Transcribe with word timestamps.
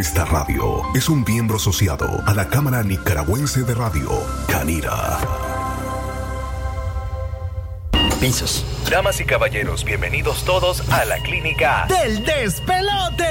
Esta 0.00 0.24
radio 0.24 0.82
es 0.94 1.10
un 1.10 1.22
miembro 1.24 1.58
asociado 1.58 2.22
a 2.24 2.32
la 2.32 2.48
Cámara 2.48 2.82
Nicaragüense 2.82 3.64
de 3.64 3.74
Radio, 3.74 4.08
Canira. 4.48 5.18
Pisos. 8.18 8.64
Damas 8.90 9.20
y 9.20 9.26
caballeros, 9.26 9.84
bienvenidos 9.84 10.42
todos 10.46 10.90
a 10.90 11.04
la 11.04 11.18
clínica 11.18 11.86
del 11.86 12.24
despelote. 12.24 13.22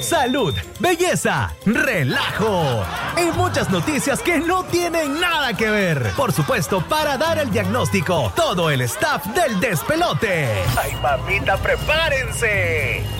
Salud, 0.00 0.52
belleza, 0.80 1.54
relajo 1.64 2.82
y 3.16 3.26
muchas 3.36 3.70
noticias 3.70 4.20
que 4.22 4.40
no 4.40 4.64
tienen 4.64 5.20
nada 5.20 5.56
que 5.56 5.70
ver. 5.70 6.10
Por 6.16 6.32
supuesto, 6.32 6.84
para 6.88 7.16
dar 7.16 7.38
el 7.38 7.52
diagnóstico, 7.52 8.32
todo 8.34 8.68
el 8.68 8.80
staff 8.80 9.24
del 9.26 9.60
despelote. 9.60 10.48
¡Ay, 10.76 10.96
mamita, 11.00 11.56
prepárense! 11.56 13.19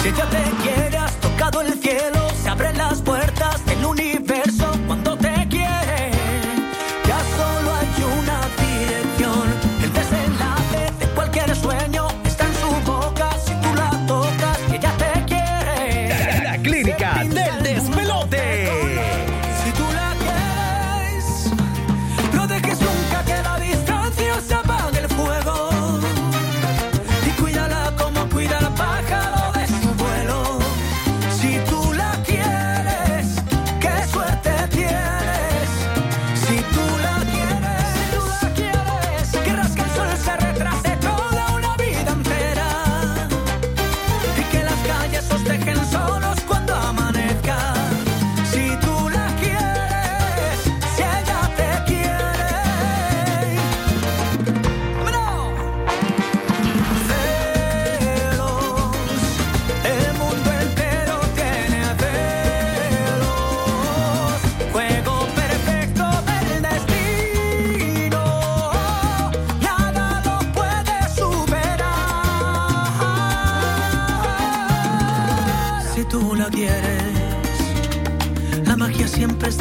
Si 0.00 0.08
ella 0.08 0.26
te 0.30 0.42
quiere, 0.62 0.96
has 0.96 1.14
tocado 1.20 1.60
el 1.60 1.80
cielo, 1.80 2.29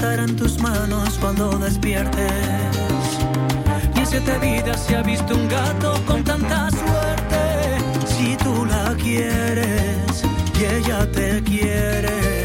siempre 0.09 0.23
estará 0.23 0.23
en 0.23 0.35
tus 0.35 0.59
manos 0.59 1.17
cuando 1.19 1.57
despiertes. 1.59 2.31
Ni 3.93 3.99
en 4.01 4.07
siete 4.07 4.37
vidas 4.39 4.85
se 4.85 4.95
ha 4.95 5.01
visto 5.01 5.35
un 5.35 5.47
gato 5.47 6.01
con 6.05 6.23
tanta 6.23 6.69
suerte. 6.71 8.07
Si 8.07 8.35
tú 8.37 8.65
la 8.65 8.95
quieres 8.95 10.23
y 10.59 10.65
ella 10.65 11.09
te 11.11 11.41
quiere. 11.43 12.38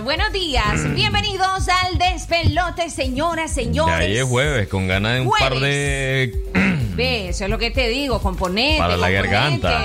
Buenos 0.00 0.32
días, 0.32 0.78
mm. 0.86 0.94
bienvenidos 0.94 1.68
al 1.68 1.98
despelote, 1.98 2.88
señoras, 2.88 3.52
señores. 3.52 4.08
Ya 4.08 4.22
es 4.22 4.24
jueves, 4.24 4.66
con 4.68 4.88
ganas 4.88 5.14
de 5.14 5.20
un 5.20 5.30
par 5.38 5.60
de. 5.60 6.34
Ve, 6.96 7.28
eso 7.28 7.44
es 7.44 7.50
lo 7.50 7.58
que 7.58 7.70
te 7.70 7.88
digo, 7.88 8.18
componente. 8.22 8.78
Para 8.78 8.96
la 8.96 9.10
garganta. 9.10 9.80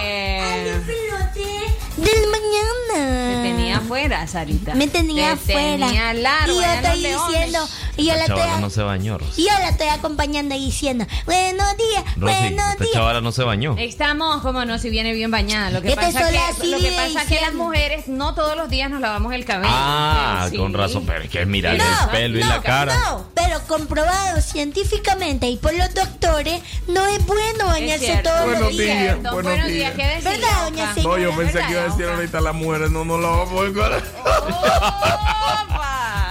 del 1.98 2.28
mañana. 2.32 3.42
Me 3.42 3.50
tenía 3.50 3.78
afuera, 3.78 4.26
Sarita. 4.28 4.76
Me 4.76 4.88
tenía 4.88 5.34
afuera. 5.34 5.88
Tenía 5.88 6.14
largo, 6.14 6.54
y 6.54 6.64
yo 6.64 6.72
estoy 6.72 7.04
diciendo, 7.04 7.68
y 8.08 8.10
yo 8.10 8.16
la 8.16 8.26
estoy, 8.26 8.62
no 8.62 8.70
se 8.70 8.82
bañó. 8.82 9.18
Y 9.36 9.44
yo 9.44 9.52
la 9.60 9.70
estoy 9.70 9.88
acompañando 9.88 10.56
y 10.56 10.66
diciendo, 10.66 11.06
buenos 11.26 11.78
días, 11.78 12.04
buenos 12.16 12.42
esta 12.72 12.84
días. 12.84 12.94
chavala 12.94 13.22
no 13.22 13.32
se 13.32 13.44
bañó. 13.44 13.76
Estamos, 13.78 14.42
como 14.42 14.64
no, 14.66 14.80
si 14.80 14.90
viene 14.90 15.14
bien 15.14 15.30
bañada. 15.30 15.72
Lo 15.72 15.82
que 15.82 15.96
pasa, 15.96 16.30
que, 16.30 16.68
lo 16.68 16.78
que 16.78 16.92
pasa 16.92 17.24
es 17.24 17.28
que 17.28 17.42
las 17.42 17.54
mujeres 17.54 18.08
no 18.08 18.34
todos 18.34 18.56
los 18.56 18.70
días 18.70 18.90
nos 18.90 19.02
lavamos 19.02 19.34
el 19.34 19.44
cabello. 19.46 19.70
Ah, 19.74 20.50
con 20.56 20.74
razón, 20.74 21.06
pero 21.06 21.24
es 21.24 21.30
que 21.30 21.46
mirar 21.46 21.76
el 21.76 21.82
pelo 22.12 22.40
y 22.40 22.44
la 22.44 22.62
cara. 22.62 22.96
No, 22.96 23.26
pero 23.34 23.60
comprobado 23.68 24.42
científicamente 24.42 25.50
y 25.50 25.58
por 25.58 25.74
los 25.74 25.94
doctores, 25.94 26.62
no 26.88 27.06
es 27.08 27.26
bueno 27.26 27.66
bañarse 27.66 28.22
todos 28.24 28.46
buenos 28.46 28.62
los 28.62 28.78
días. 28.78 29.20
días 29.20 29.34
buenos, 29.34 29.68
días. 29.68 29.94
¿Qué 29.96 30.20
¿Verdad, 30.24 30.64
doña 30.66 30.94
señora? 30.94 31.18
No, 31.18 31.24
yo 31.24 31.38
pensé 31.38 31.60
que 31.66 31.72
iba 31.72 31.82
a 31.82 31.86
decir 31.86 32.06
ahorita 32.06 32.42
las 32.42 32.56
mujeres 32.56 32.92
no 32.92 33.04
nos 33.04 33.20
lavamos 33.20 33.66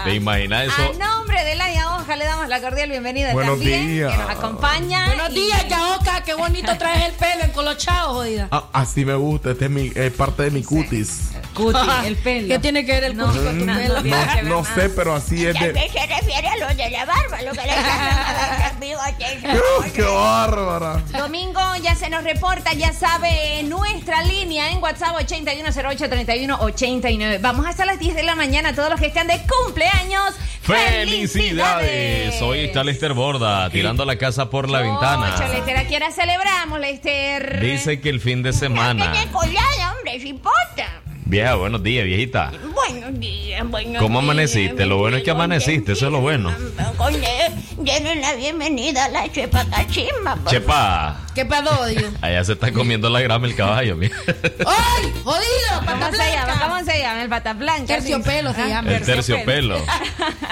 ¿Te 0.05 0.15
imaginas 0.15 0.67
eso? 0.69 0.83
A 0.83 0.85
nombre 0.85 0.95
de 0.95 0.99
la 0.99 1.16
Yaoca 2.07 2.17
le 2.17 2.25
damos 2.25 2.49
la 2.49 2.61
cordial 2.61 2.89
bienvenida 2.89 3.33
Buenos 3.33 3.57
también, 3.59 3.89
días. 3.89 4.13
que 4.13 4.19
nos 4.19 4.31
acompaña. 4.31 5.07
Buenos 5.07 5.35
días, 5.35 5.67
Yaoca. 5.69 6.23
Qué 6.23 6.35
bonito 6.35 6.79
traes 6.79 7.07
el 7.07 7.13
pelo 7.15 7.43
encolochado, 7.45 8.15
jodida. 8.15 8.47
Ah, 8.53 8.67
así 8.73 9.05
me 9.05 9.17
gusta, 9.17 9.51
este 9.51 9.65
es, 9.65 9.71
mi, 9.73 9.91
es 9.93 10.13
parte 10.13 10.45
de 10.45 10.53
mi 10.53 10.63
cutis. 10.63 11.31
Cuti, 11.53 11.79
el 12.05 12.15
pelo. 12.17 12.47
¿Qué 12.49 12.59
tiene 12.61 12.87
que 12.87 12.93
ver 12.93 13.03
el 13.05 13.17
No, 13.17 13.27
cutis 13.27 13.43
con 13.43 13.59
tu 13.59 13.65
no, 13.67 13.75
pelo? 13.77 14.03
no, 14.03 14.43
No, 14.43 14.45
no 14.45 14.65
sé, 14.65 14.89
pero 14.91 15.17
así 15.17 15.45
es 15.47 15.55
de. 15.59 15.73
se 15.73 16.07
refiere 16.07 16.47
a 16.49 16.57
lo 16.59 16.69
de 16.77 16.91
la 16.91 17.05
barba, 17.07 17.43
lo 17.43 17.51
que 17.53 17.63
le 17.63 17.73
¡Qué 19.95 20.03
bárbara! 20.03 21.03
Domingo 21.17 21.61
ya 21.83 21.95
se 21.97 22.09
nos 22.11 22.23
reporta, 22.23 22.73
ya 22.75 22.93
sabe, 22.93 23.63
nuestra 23.65 24.23
línea 24.23 24.71
en 24.71 24.81
WhatsApp 24.83 25.17
8108-3189. 25.17 27.41
Vamos 27.41 27.67
hasta 27.67 27.85
las 27.87 27.99
10 27.99 28.15
de 28.15 28.23
la 28.23 28.35
mañana, 28.35 28.75
todos 28.75 28.91
los 28.91 29.01
que 29.01 29.07
están 29.07 29.27
de 29.27 29.41
cumpleaños. 29.65 30.35
¡Felicidades! 30.67 32.43
Hoy 32.43 32.65
está 32.65 32.83
Lester 32.83 33.13
Borda 33.13 33.71
tirando 33.71 34.05
la 34.05 34.19
casa 34.19 34.51
por 34.51 34.69
la 34.69 34.81
ventana. 34.81 35.37
Ocho, 35.37 35.47
Lester, 35.53 35.77
¿a 35.77 35.87
qué 35.87 35.95
hora 35.95 36.11
celebramos, 36.11 36.81
Lester? 36.81 37.61
Dice 37.61 38.01
que 38.01 38.09
el 38.09 38.21
fin 38.21 38.43
de 38.43 38.53
semana. 38.53 39.13
colada, 39.31 39.95
hombre, 39.97 40.19
si 40.19 40.29
importa. 40.29 41.06
Vieja, 41.29 41.57
buenos 41.57 41.83
días, 41.83 42.05
viejita. 42.05 42.53
Buenos 42.73 43.19
días, 43.19 43.69
buenos 43.69 44.01
¿Cómo 44.01 44.21
días, 44.21 44.25
amaneciste? 44.31 44.87
Lo 44.87 44.99
bueno 44.99 45.17
es 45.17 45.25
que 45.25 45.33
amaneciste, 45.33 45.93
eso 45.93 46.07
es 46.07 46.13
lo 46.13 46.21
bueno. 46.21 46.55
Denle 47.79 48.17
la 48.17 48.35
bienvenida 48.35 49.05
a 49.07 49.09
la 49.09 49.31
chepa 49.33 49.65
cachimba. 49.69 50.39
Chepa, 50.47 51.21
¿Qué 51.35 51.45
pedo, 51.45 51.71
odio? 51.81 52.11
allá 52.23 52.45
se 52.45 52.53
está 52.53 52.73
comiendo 52.73 53.11
la 53.11 53.21
grama 53.21 53.47
el 53.49 53.57
caballo, 53.57 53.97
mira. 53.97 54.17
¡Ay! 54.67 55.13
¡Jodido! 55.25 55.85
¡Pata 55.85 55.93
¿Cómo 56.11 56.13
se 56.13 56.31
llama? 56.33 56.45
blanca! 56.47 56.61
¿Cómo 56.69 56.85
se 56.85 56.99
llama? 57.01 57.23
El 57.23 57.29
pata 57.29 57.53
blanca. 57.55 57.87
Terciopelo 57.87 58.55
se 58.55 58.63
Ah, 58.63 58.69
llama. 58.69 58.91
El 58.93 59.03
terciopelo. 59.05 59.79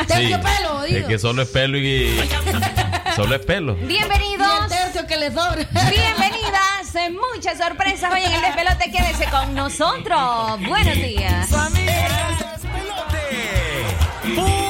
Terciopelo, 0.09 0.69
jodido. 0.78 0.99
Es 0.99 1.04
que 1.07 1.19
solo 1.21 1.43
es 1.43 1.49
pelo 1.49 1.78
y. 1.78 2.21
Solo 3.16 3.37
es 3.37 3.47
pelo. 3.47 3.76
Y 3.78 3.83
el 3.83 3.87
Bienvenidos. 3.87 4.69
tercio 4.69 5.07
que 5.07 5.16
le 5.16 5.28
sobra. 5.28 5.54
Bienvenidas, 5.54 6.74
muchas 7.35 7.59
sorpresas 7.59 8.13
hoy 8.13 8.23
en 8.25 8.33
el 8.33 8.41
despelote. 8.41 8.91
Quédese 8.91 9.27
con 9.31 9.55
nosotros. 9.55 10.61
Buenos 10.67 10.95
días. 10.95 11.49
¡Pura 14.35 14.63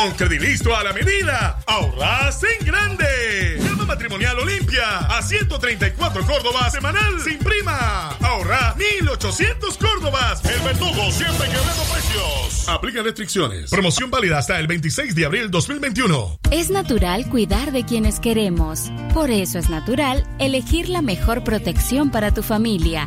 Con 0.00 0.12
Credilisto 0.12 0.74
a 0.74 0.82
la 0.82 0.94
medida, 0.94 1.58
ahorras 1.66 2.40
en 2.42 2.66
grande. 2.66 3.58
Llama 3.58 3.84
matrimonial 3.84 4.38
Olimpia 4.38 4.96
a 4.96 5.20
134 5.20 6.24
Córdobas 6.24 6.72
semanal 6.72 7.20
sin 7.20 7.38
prima. 7.38 8.16
Ahorra 8.22 8.74
1800 8.78 9.76
Córdobas. 9.76 10.42
El 10.46 10.58
verdugo 10.60 11.10
siempre 11.10 11.48
quebrando 11.48 11.82
precios. 11.92 12.66
Aplica 12.66 13.02
restricciones. 13.02 13.68
Promoción 13.68 14.10
válida 14.10 14.38
hasta 14.38 14.58
el 14.58 14.68
26 14.68 15.14
de 15.14 15.26
abril 15.26 15.50
2021. 15.50 16.38
Es 16.50 16.70
natural 16.70 17.28
cuidar 17.28 17.70
de 17.70 17.84
quienes 17.84 18.20
queremos. 18.20 18.90
Por 19.12 19.30
eso 19.30 19.58
es 19.58 19.68
natural 19.68 20.26
elegir 20.38 20.88
la 20.88 21.02
mejor 21.02 21.44
protección 21.44 22.10
para 22.10 22.32
tu 22.32 22.42
familia 22.42 23.06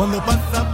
Cuando 0.00 0.18
pasa 0.24 0.69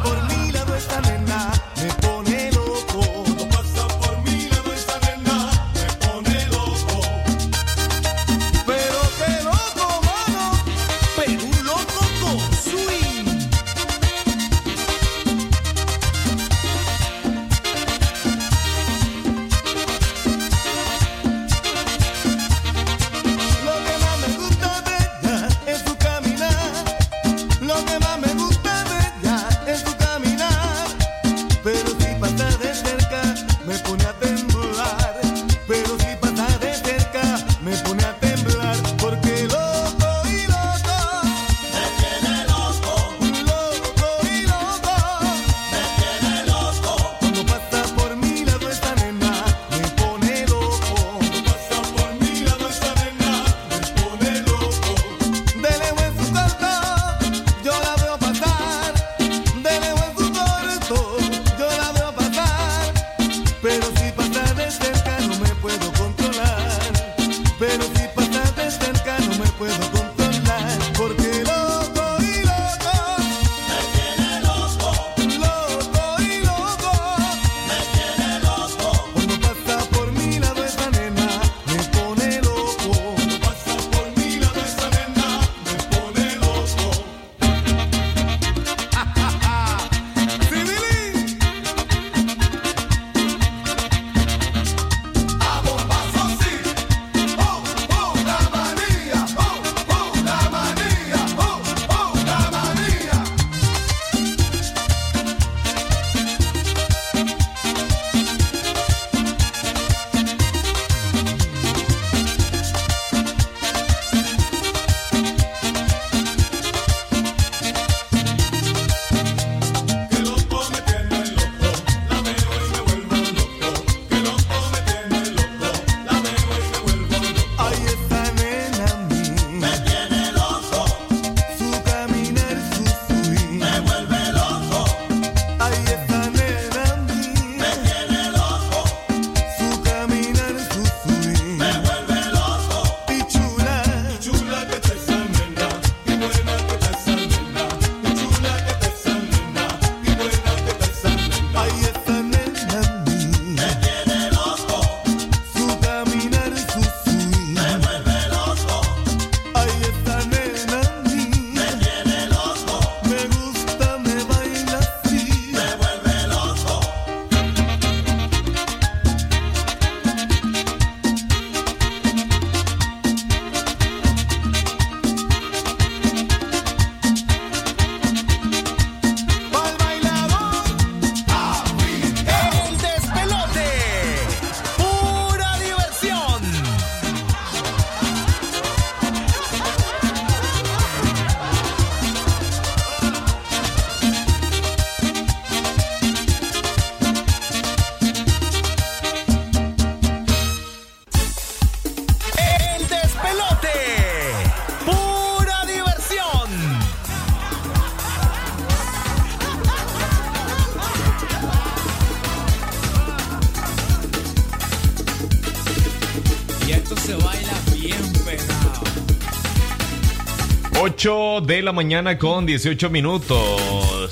de 221.46 221.62
la 221.62 221.72
mañana 221.72 222.18
con 222.18 222.44
18 222.44 222.90
minutos. 222.90 224.10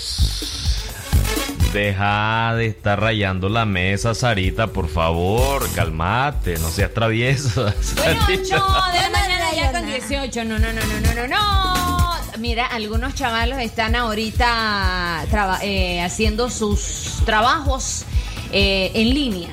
Deja 1.72 2.54
de 2.54 2.66
estar 2.66 3.00
rayando 3.00 3.48
la 3.48 3.64
mesa, 3.64 4.14
Sarita, 4.14 4.68
por 4.68 4.88
favor. 4.88 5.68
Calmate, 5.74 6.56
no 6.58 6.70
seas 6.70 6.94
travieso. 6.94 7.64
Bueno, 7.96 8.20
8 8.26 8.38
de 8.38 8.52
la 8.52 9.10
mañana 9.10 9.52
ya 9.54 9.72
con 9.72 9.84
18. 9.84 10.44
No, 10.44 10.60
no, 10.60 10.72
no, 10.72 10.80
no, 10.80 11.00
no, 11.00 11.14
no, 11.14 11.26
no. 11.26 12.38
Mira, 12.38 12.66
algunos 12.66 13.14
chavalos 13.14 13.58
están 13.58 13.96
ahorita 13.96 15.26
eh, 15.62 16.02
haciendo 16.02 16.50
sus 16.50 17.22
trabajos 17.24 18.04
eh, 18.52 18.92
en 18.94 19.12
línea. 19.12 19.50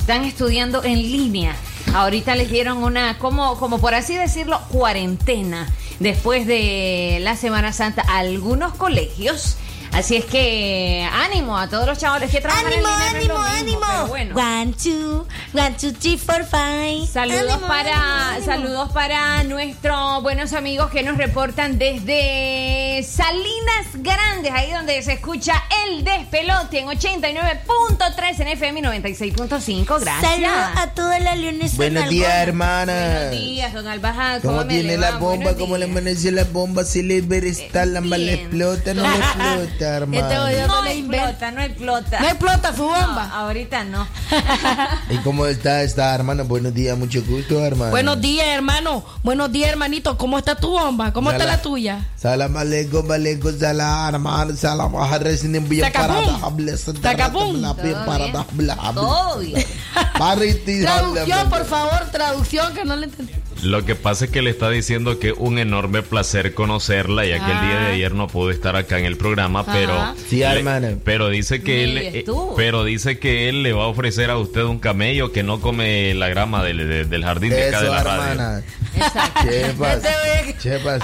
Están 0.00 0.24
estudiando 0.24 0.84
en 0.84 1.00
línea. 1.00 1.56
Ahorita 1.94 2.36
les 2.36 2.50
dieron 2.50 2.84
una, 2.84 3.18
como, 3.18 3.58
como 3.58 3.80
por 3.80 3.94
así 3.94 4.16
decirlo, 4.16 4.60
cuarentena 4.68 5.68
después 6.02 6.46
de 6.46 7.18
la 7.22 7.36
Semana 7.36 7.72
Santa 7.72 8.02
a 8.08 8.18
algunos 8.18 8.74
colegios. 8.74 9.56
Así 9.92 10.16
es 10.16 10.24
que 10.24 11.06
ánimo 11.12 11.58
a 11.58 11.68
todos 11.68 11.86
los 11.86 11.98
chavales 11.98 12.30
que 12.30 12.40
trabajan 12.40 12.66
Ánimo, 12.72 12.88
en 12.88 13.20
es 13.20 13.28
lo 13.28 13.36
ánimo, 13.38 13.40
mismo, 13.40 13.44
ánimo. 13.44 13.80
pero 13.86 14.06
bueno. 14.06 14.36
One, 14.36 14.72
two, 14.72 15.26
one, 15.52 15.74
two, 15.76 15.92
three, 15.92 16.16
four, 16.16 16.44
five. 16.44 17.06
Saludos 17.06 17.52
Ánimo, 17.52 17.68
para 17.68 18.30
ánimo, 18.30 18.46
saludos 18.46 18.92
para 18.92 19.44
nuestros 19.44 20.22
buenos 20.22 20.52
amigos 20.54 20.90
que 20.90 21.02
nos 21.02 21.18
reportan 21.18 21.78
desde 21.78 23.02
Salinas 23.02 23.86
Grandes, 23.94 24.52
ahí 24.52 24.70
donde 24.72 25.02
se 25.02 25.12
escucha 25.14 25.62
el 25.86 26.04
despelote 26.04 26.78
en 26.80 26.86
89.3 26.86 28.40
en 28.40 28.48
FM 28.48 28.80
y 28.80 28.82
96.5. 28.82 30.00
Gracias. 30.00 30.32
Saludos 30.32 30.70
a 30.76 30.86
todas 30.94 31.20
las 31.20 31.36
leones. 31.36 31.76
Buenos 31.76 32.08
días, 32.08 32.32
hermana. 32.34 32.92
Buenos 32.94 33.30
días, 33.32 33.72
don 33.74 33.86
Albaja. 33.86 34.40
¿Cómo 34.40 34.64
me 34.64 34.64
tiene 34.64 34.96
la 34.96 35.12
bomba? 35.12 35.36
Buenos 35.36 35.54
¿Cómo 35.56 35.76
le 35.76 35.86
días. 35.86 35.96
amaneció 35.96 36.32
la 36.32 36.44
bomba? 36.44 36.84
¿Si 36.84 37.02
le 37.02 37.18
está 37.48 37.84
la 37.84 38.00
mala 38.00 38.16
bien. 38.24 38.38
explota? 38.40 38.94
No 38.94 39.02
le 39.02 39.16
explota, 39.18 39.86
hermano. 39.96 40.28
No 40.28 40.86
explota, 40.86 41.50
no 41.50 41.60
explota. 41.60 42.20
No 42.20 42.26
explota 42.26 42.74
su 42.74 42.84
bomba. 42.84 43.26
No, 43.26 43.34
ahorita 43.34 43.84
no. 43.84 44.08
¿Y 45.10 45.16
cómo 45.18 45.41
está 45.46 45.82
esta 45.82 46.14
hermana? 46.14 46.42
Buenos 46.42 46.74
días, 46.74 46.96
mucho 46.98 47.22
gusto, 47.24 47.64
hermano. 47.64 47.90
Buenos 47.90 48.20
días, 48.20 48.46
hermano. 48.48 49.04
Buenos 49.22 49.50
días, 49.52 49.70
hermanito. 49.70 50.16
¿Cómo 50.18 50.38
está 50.38 50.54
tu 50.56 50.70
bomba? 50.70 51.12
¿Cómo 51.12 51.30
está 51.30 51.44
Sala- 51.44 51.56
la 51.56 51.62
tuya? 51.62 52.10
Salam 52.16 52.56
aleikum, 52.56 53.10
aleikum 53.10 53.58
salam, 53.58 54.14
hermano. 54.14 54.56
Salam 54.56 54.94
aharresin 54.96 55.68
bien 55.68 55.82
dahable. 55.92 56.72
Todo 59.00 59.38
bien. 59.40 59.64
Traducción, 60.82 61.50
por 61.50 61.64
favor, 61.66 62.00
traducción, 62.10 62.74
que 62.74 62.84
no 62.84 62.96
le 62.96 63.06
entendí. 63.06 63.32
Lo 63.62 63.84
que 63.84 63.94
pasa 63.94 64.24
es 64.24 64.30
que 64.32 64.42
le 64.42 64.50
está 64.50 64.68
diciendo 64.70 65.18
que 65.20 65.32
un 65.32 65.58
enorme 65.58 66.02
placer 66.02 66.52
conocerla, 66.52 67.24
ya 67.24 67.44
que 67.44 67.52
el 67.52 67.60
día 67.60 67.78
de 67.80 67.86
ayer 67.92 68.12
no 68.14 68.26
pudo 68.26 68.50
estar 68.50 68.74
acá 68.74 68.98
en 68.98 69.04
el 69.04 69.16
programa, 69.16 69.60
Ajá. 69.60 69.72
pero 69.72 70.14
Sí, 70.28 70.38
le- 70.38 70.46
hermana. 70.46 70.94
pero 71.04 71.28
dice 71.28 71.62
que 71.62 71.84
él, 71.84 71.96
eh, 71.98 72.24
pero 72.56 72.82
dice 72.84 73.18
que 73.20 73.48
él 73.48 73.62
le 73.62 73.72
va 73.72 73.84
a 73.84 73.86
ofrecer 73.86 74.30
a 74.30 74.36
usted 74.38 74.62
un 74.62 74.80
camello 74.80 75.30
que 75.30 75.42
no 75.44 75.60
come 75.60 76.12
la 76.14 76.28
grama 76.28 76.64
del, 76.64 76.78
de- 76.88 77.04
del 77.04 77.24
jardín 77.24 77.50
de 77.50 77.68
acá 77.68 77.82
de 77.82 77.88
la 77.90 78.02
radio. 78.02 78.62
Exacto. 78.96 79.40
Chepas, 79.48 80.02
chepas. 80.60 81.02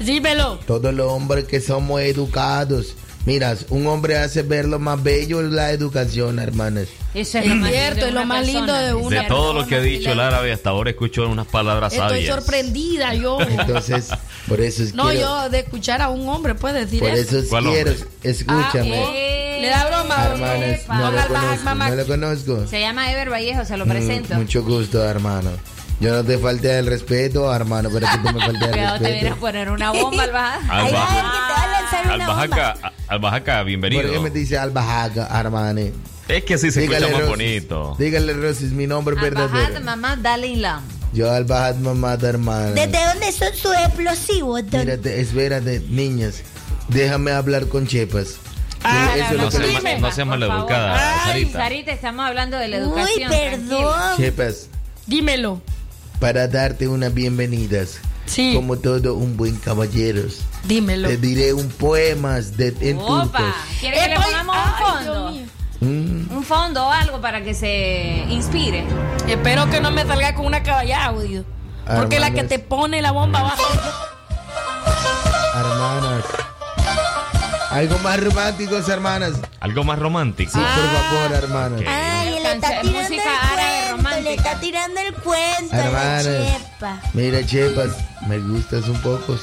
Dímelo. 0.00 0.58
Todos 0.66 0.92
los 0.92 1.10
hombres 1.10 1.44
que 1.44 1.60
somos 1.60 2.00
educados. 2.02 2.96
Mira, 3.26 3.56
un 3.70 3.86
hombre 3.86 4.18
hace 4.18 4.42
ver 4.42 4.66
lo 4.66 4.78
más 4.78 5.02
bello 5.02 5.40
la 5.40 5.70
educación, 5.70 6.38
hermanas. 6.38 6.88
Eso 7.14 7.38
es, 7.38 7.46
Es 7.46 7.56
lo 7.56 7.66
cierto, 7.66 7.94
lindo 7.94 8.06
es 8.08 8.14
lo 8.14 8.24
más 8.26 8.44
lindo 8.46 8.60
persona. 8.66 8.82
de 8.82 8.94
una 8.94 9.22
De 9.22 9.28
todo 9.28 9.54
lo 9.54 9.66
que 9.66 9.76
ha 9.76 9.80
dicho 9.80 10.12
el 10.12 10.20
árabe 10.20 10.52
hasta 10.52 10.68
ahora 10.70 10.90
escucho 10.90 11.26
unas 11.26 11.46
palabras 11.46 11.92
Estoy 11.94 12.08
sabias. 12.26 12.34
sorprendida 12.34 13.14
yo. 13.14 13.38
Entonces, 13.48 14.08
por 14.46 14.60
eso 14.60 14.82
es 14.82 14.94
No, 14.94 15.04
quiero, 15.04 15.20
yo 15.20 15.48
de 15.48 15.60
escuchar 15.60 16.02
a 16.02 16.10
un 16.10 16.28
hombre 16.28 16.54
puede 16.54 16.80
decir 16.80 17.00
por 17.00 17.08
eso. 17.10 17.20
eso 17.22 17.38
es 17.38 17.46
¿Cuál 17.48 17.64
quiero, 17.64 17.92
hombre? 17.92 18.08
escúchame. 18.24 19.04
Ah, 19.04 19.10
eh, 19.14 19.58
Le 19.62 19.68
da 19.68 19.86
broma. 19.86 20.24
hermanas, 20.26 20.80
no 20.88 21.10
lo 21.10 21.26
conozco, 21.28 21.74
no 21.74 21.94
lo 21.94 22.06
conozco. 22.06 22.66
Se 22.68 22.80
llama 22.80 23.10
Ever 23.10 23.30
Vallejo, 23.30 23.64
se 23.64 23.76
lo 23.78 23.86
Mm, 23.86 23.88
presento. 23.88 24.34
mucho 24.34 24.62
gusto, 24.62 25.02
hermano. 25.02 25.50
Yo 26.00 26.12
no 26.12 26.24
te 26.24 26.36
falte 26.38 26.78
el 26.78 26.86
respeto, 26.86 27.54
hermano, 27.54 27.88
pero 27.92 28.06
que 28.10 28.18
tú 28.18 28.34
me 28.34 28.40
faltes 28.44 28.62
el 28.62 28.70
Cuidado, 28.72 28.98
te 28.98 29.04
vienes 29.04 29.22
a 29.22 29.24
respeto. 29.26 29.40
poner 29.40 29.70
una 29.70 29.90
bomba 29.92 30.22
al 30.24 30.30
bajar. 30.32 30.60
Albajaca, 32.10 32.92
Albajaca, 33.08 33.62
bienvenido. 33.62 34.02
¿Por 34.02 34.12
qué 34.12 34.18
me 34.20 34.30
dice 34.30 34.58
Albahaga, 34.58 35.28
hermano? 35.40 35.80
Es 36.28 36.44
que 36.44 36.54
así 36.54 36.70
se 36.70 36.84
escucha 36.84 37.00
más 37.00 37.10
Rosis, 37.12 37.28
bonito. 37.28 37.96
Dígale, 37.98 38.32
Rosis, 38.34 38.72
mi 38.72 38.86
nombre 38.86 39.14
verdadero. 39.14 39.80
mamá, 39.82 40.16
Dalai 40.16 40.56
Lama. 40.56 40.82
Yo 41.12 41.30
Albahad 41.32 41.76
mamá, 41.76 42.14
hermana. 42.20 42.72
¿Desde 42.72 42.98
dónde 43.06 43.30
son 43.32 43.54
sus 43.54 43.72
explosivos? 43.76 44.68
don? 44.70 44.80
Mírate, 44.80 45.20
espérate, 45.20 45.80
niñas. 45.88 46.42
Déjame 46.88 47.30
hablar 47.30 47.66
con 47.68 47.86
Chepas. 47.86 48.36
Ah, 48.82 49.12
Eso 49.14 49.24
es 49.24 49.30
No 49.38 49.44
lo 49.44 49.50
que 49.50 49.80
ma- 49.80 49.98
no 50.08 50.12
sea 50.12 50.24
Por 50.26 50.38
maleducada. 50.38 51.24
Sarita. 51.24 51.58
Sarita, 51.58 51.92
estamos 51.92 52.26
hablando 52.26 52.58
de 52.58 52.68
la 52.68 52.76
Uy, 52.78 52.82
educación. 52.82 53.30
perdón. 53.30 54.16
Chepas, 54.16 54.68
Dímelo. 55.06 55.62
Para 56.20 56.48
darte 56.48 56.88
unas 56.88 57.12
bienvenidas. 57.14 57.98
Sí. 58.26 58.52
Como 58.54 58.78
todo 58.78 59.14
un 59.14 59.36
buen 59.36 59.56
caballero. 59.56 60.22
Dímelo. 60.64 61.08
Te 61.08 61.16
diré 61.18 61.52
un 61.52 61.68
poema 61.68 62.40
de, 62.40 62.74
en. 62.80 62.98
Opa, 62.98 63.54
¿quiere 63.80 63.98
que 64.00 64.08
le 64.08 64.16
pongamos 64.16 64.56
Ay, 64.56 64.72
un 64.72 65.04
fondo? 65.04 65.30
Mm, 65.80 66.32
Un 66.36 66.44
fondo 66.44 66.86
o 66.86 66.90
algo 66.90 67.20
para 67.20 67.42
que 67.44 67.52
se 67.52 68.24
inspire. 68.30 68.84
Espero 69.28 69.68
que 69.68 69.80
no 69.80 69.90
me 69.90 70.06
salga 70.06 70.34
con 70.34 70.46
una 70.46 70.62
caballada, 70.62 71.04
audio. 71.06 71.44
Porque 71.96 72.18
la 72.18 72.30
que 72.30 72.44
te 72.44 72.58
pone 72.58 73.02
la 73.02 73.10
bomba 73.12 73.40
abajo. 73.40 73.62
hermanas. 75.56 76.24
Algo 77.70 77.98
más 77.98 78.20
románticos, 78.22 78.88
hermanas. 78.88 79.32
Algo 79.60 79.84
más 79.84 79.98
romántico. 79.98 80.52
Sí, 80.52 80.58
por 80.58 80.66
favor, 81.20 81.32
hermanas. 81.32 81.82
Ay, 81.86 82.30
le 82.30 82.36
está 82.36 82.50
Canción- 82.70 82.80
tirando 82.82 83.00
música 83.02 83.22
el 83.22 83.58
árabe 83.58 83.73
está 84.34 84.58
tirando 84.60 85.00
el 85.00 85.14
cuento 85.14 85.76
la 85.76 85.84
Hermanas. 85.84 86.24
chepa. 86.24 87.00
Mira, 87.12 87.44
Chepas, 87.46 87.90
me 88.28 88.38
gustas 88.38 88.88
un 88.88 89.00
poco. 89.00 89.36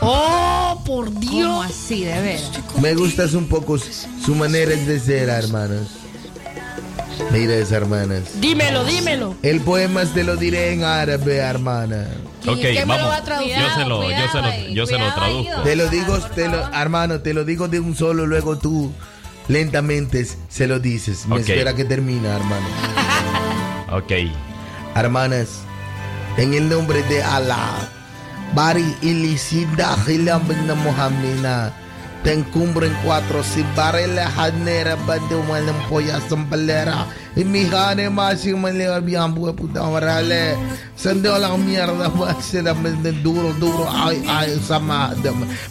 Oh, 0.00 0.80
por 0.86 1.06
¿Cómo 1.06 1.20
Dios. 1.20 1.66
así, 1.66 2.04
de 2.04 2.20
ver? 2.20 2.40
Me 2.80 2.94
gustas 2.94 3.34
un 3.34 3.46
poco 3.48 3.76
su 3.78 4.34
manera 4.34 4.70
de 4.70 5.00
ser, 5.00 5.28
hermanos. 5.28 5.88
Mira 7.32 7.54
esa, 7.56 7.76
hermanas. 7.76 8.22
Dímelo, 8.40 8.84
dímelo. 8.84 9.34
El 9.42 9.60
poema 9.60 10.04
te 10.06 10.22
lo 10.22 10.36
diré 10.36 10.72
en 10.72 10.84
árabe, 10.84 11.36
hermana. 11.38 12.06
Ok, 12.46 12.58
¿Quién 12.60 12.86
me 12.86 12.96
lo 12.96 13.04
vamos. 13.04 13.10
va 13.10 13.16
a 13.16 13.24
traducir? 13.24 13.56
Yo 13.58 13.74
se 13.74 13.84
lo, 13.84 14.10
yo 14.10 14.28
se 14.30 14.40
lo, 14.40 14.68
yo 14.72 14.86
se 14.86 14.98
lo 14.98 15.14
traduzco. 15.14 15.62
Te 15.62 15.76
lo 15.76 15.88
digo, 15.88 16.18
te 16.34 16.48
lo, 16.48 16.72
hermano, 16.72 17.20
te 17.20 17.34
lo 17.34 17.44
digo 17.44 17.66
de 17.66 17.80
un 17.80 17.96
solo, 17.96 18.24
luego 18.24 18.56
tú 18.56 18.92
lentamente 19.48 20.26
se 20.48 20.66
lo 20.68 20.78
dices. 20.78 21.26
Me 21.26 21.34
Ok. 21.36 21.40
espera 21.48 21.74
que 21.74 21.84
termine, 21.84 22.28
hermano. 22.28 22.66
Ok. 23.90 24.12
Hermanas, 24.94 25.60
en 26.36 26.54
el 26.54 26.68
nombre 26.68 27.02
de 27.04 27.22
Allah, 27.22 27.88
Bari 28.54 28.94
ilisida 29.02 29.96
hilambina 30.06 30.74
Muhammina, 30.74 31.72
te 32.22 32.32
encumbro 32.32 32.84
en 32.84 32.94
cuatro, 33.04 33.42
si 33.42 33.64
bare 33.76 34.06
la 34.08 34.28
janera, 34.30 34.96
bande 35.06 35.36
un 35.36 35.46
polla 35.88 36.20
zambalera, 37.38 37.42
y 37.42 37.44
mi 37.44 37.64
jane 37.64 38.10
más 38.10 38.44
y 38.46 38.54
me 38.54 38.72
le 38.72 38.86
habían 38.86 39.34
puta 39.34 39.82
marale, 39.82 40.56
sende 40.96 41.28
la 41.28 41.56
mierda, 41.56 42.08
va 42.08 42.30
a 42.30 42.42
ser 42.42 42.64
duro, 43.22 43.52
duro, 43.54 43.88
ay, 43.88 44.22
ay, 44.28 44.60
sama, 44.66 45.14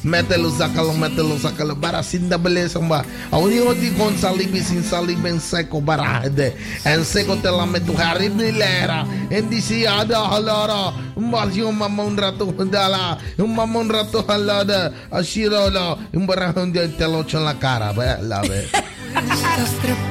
mételo, 0.03 0.49
sácalo, 0.51 0.93
mételo, 0.93 1.37
sácalo, 1.37 1.79
para 1.79 2.03
sin 2.03 2.29
da 2.29 2.37
beleza, 2.37 2.79
va, 2.79 3.03
a 3.31 3.37
un 3.37 3.51
hijo 3.51 3.73
de 3.73 3.93
con 3.93 4.17
saliva 4.17 4.57
y 4.57 4.61
sin 4.61 4.83
saliva 4.83 5.29
en 5.29 5.41
seco, 5.41 5.83
para, 5.83 6.21
de, 6.29 6.55
en 6.85 7.03
seco 7.03 7.35
te 7.37 7.51
la 7.51 7.65
meto, 7.65 7.93
jaribrilera, 7.95 9.05
en 9.29 9.49
diciada, 9.49 10.27
halara, 10.27 10.93
un 11.15 11.31
vacío, 11.31 11.71
mamá, 11.71 12.03
un 12.03 12.17
rato, 12.17 12.53
dala, 12.71 13.17
un 13.37 13.55
mamá, 13.55 13.79
un 13.79 13.89
rato, 13.89 14.25
halada, 14.27 14.91
así, 15.11 15.45
la, 15.45 15.97
un 16.13 16.27
barajón 16.27 16.71
de 16.71 16.87
te 16.89 17.07
lo 17.07 17.21
echo 17.21 17.39
en 17.39 17.45
la 17.45 17.59
cara, 17.59 17.91
ve, 17.91 18.17
la 18.21 18.41
ve. 18.41 18.67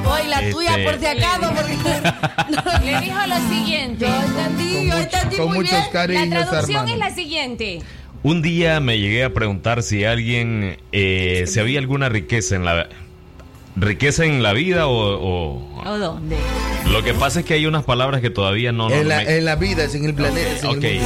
Hoy 0.05 0.27
la 0.27 0.49
tuya, 0.49 0.77
Este- 0.77 0.83
por 0.83 0.99
si 0.99 1.05
acaso. 1.05 1.53
Porque... 1.55 2.85
Le 2.85 3.01
dijo 3.01 3.17
lo 3.27 3.49
siguiente. 3.49 4.05
Yo 4.07 4.23
entendí, 4.23 4.73
Con 4.73 4.85
yo 4.87 4.95
mucho- 4.95 4.97
entendí 5.03 5.35
con 5.37 5.47
muy 5.47 5.57
muchos 5.57 5.71
bien. 5.71 5.83
La 5.85 5.91
cariños, 5.91 6.29
traducción 6.49 6.69
hermano. 6.87 6.93
es 6.93 6.97
la 6.99 7.15
siguiente. 7.15 7.81
Un 8.23 8.41
día 8.41 8.79
me 8.79 8.99
llegué 8.99 9.23
a 9.23 9.33
preguntar 9.33 9.83
si 9.83 10.03
alguien, 10.03 10.77
eh, 10.91 11.45
si 11.47 11.59
había 11.59 11.79
alguna 11.79 12.09
riqueza 12.09 12.55
en 12.55 12.65
la 12.65 12.89
riqueza 13.75 14.25
en 14.25 14.41
la 14.41 14.53
vida 14.53 14.87
o, 14.87 14.91
o- 14.93 15.83
¿O 15.85 15.97
dónde? 15.99 16.35
lo 16.91 17.03
que 17.03 17.13
pasa 17.13 17.41
es 17.41 17.45
que 17.45 17.53
hay 17.53 17.67
unas 17.67 17.83
palabras 17.83 18.21
que 18.21 18.31
todavía 18.31 18.71
no. 18.71 18.89
no 18.89 18.95
En 18.95 19.07
la, 19.07 19.17
me- 19.17 19.37
en 19.37 19.45
la 19.45 19.55
vida, 19.55 19.83
es 19.83 19.93
en 19.95 20.03
el 20.05 20.15
planeta. 20.15 20.49
el 20.61 20.65
Ok. 20.65 20.83
mundo. 20.83 21.05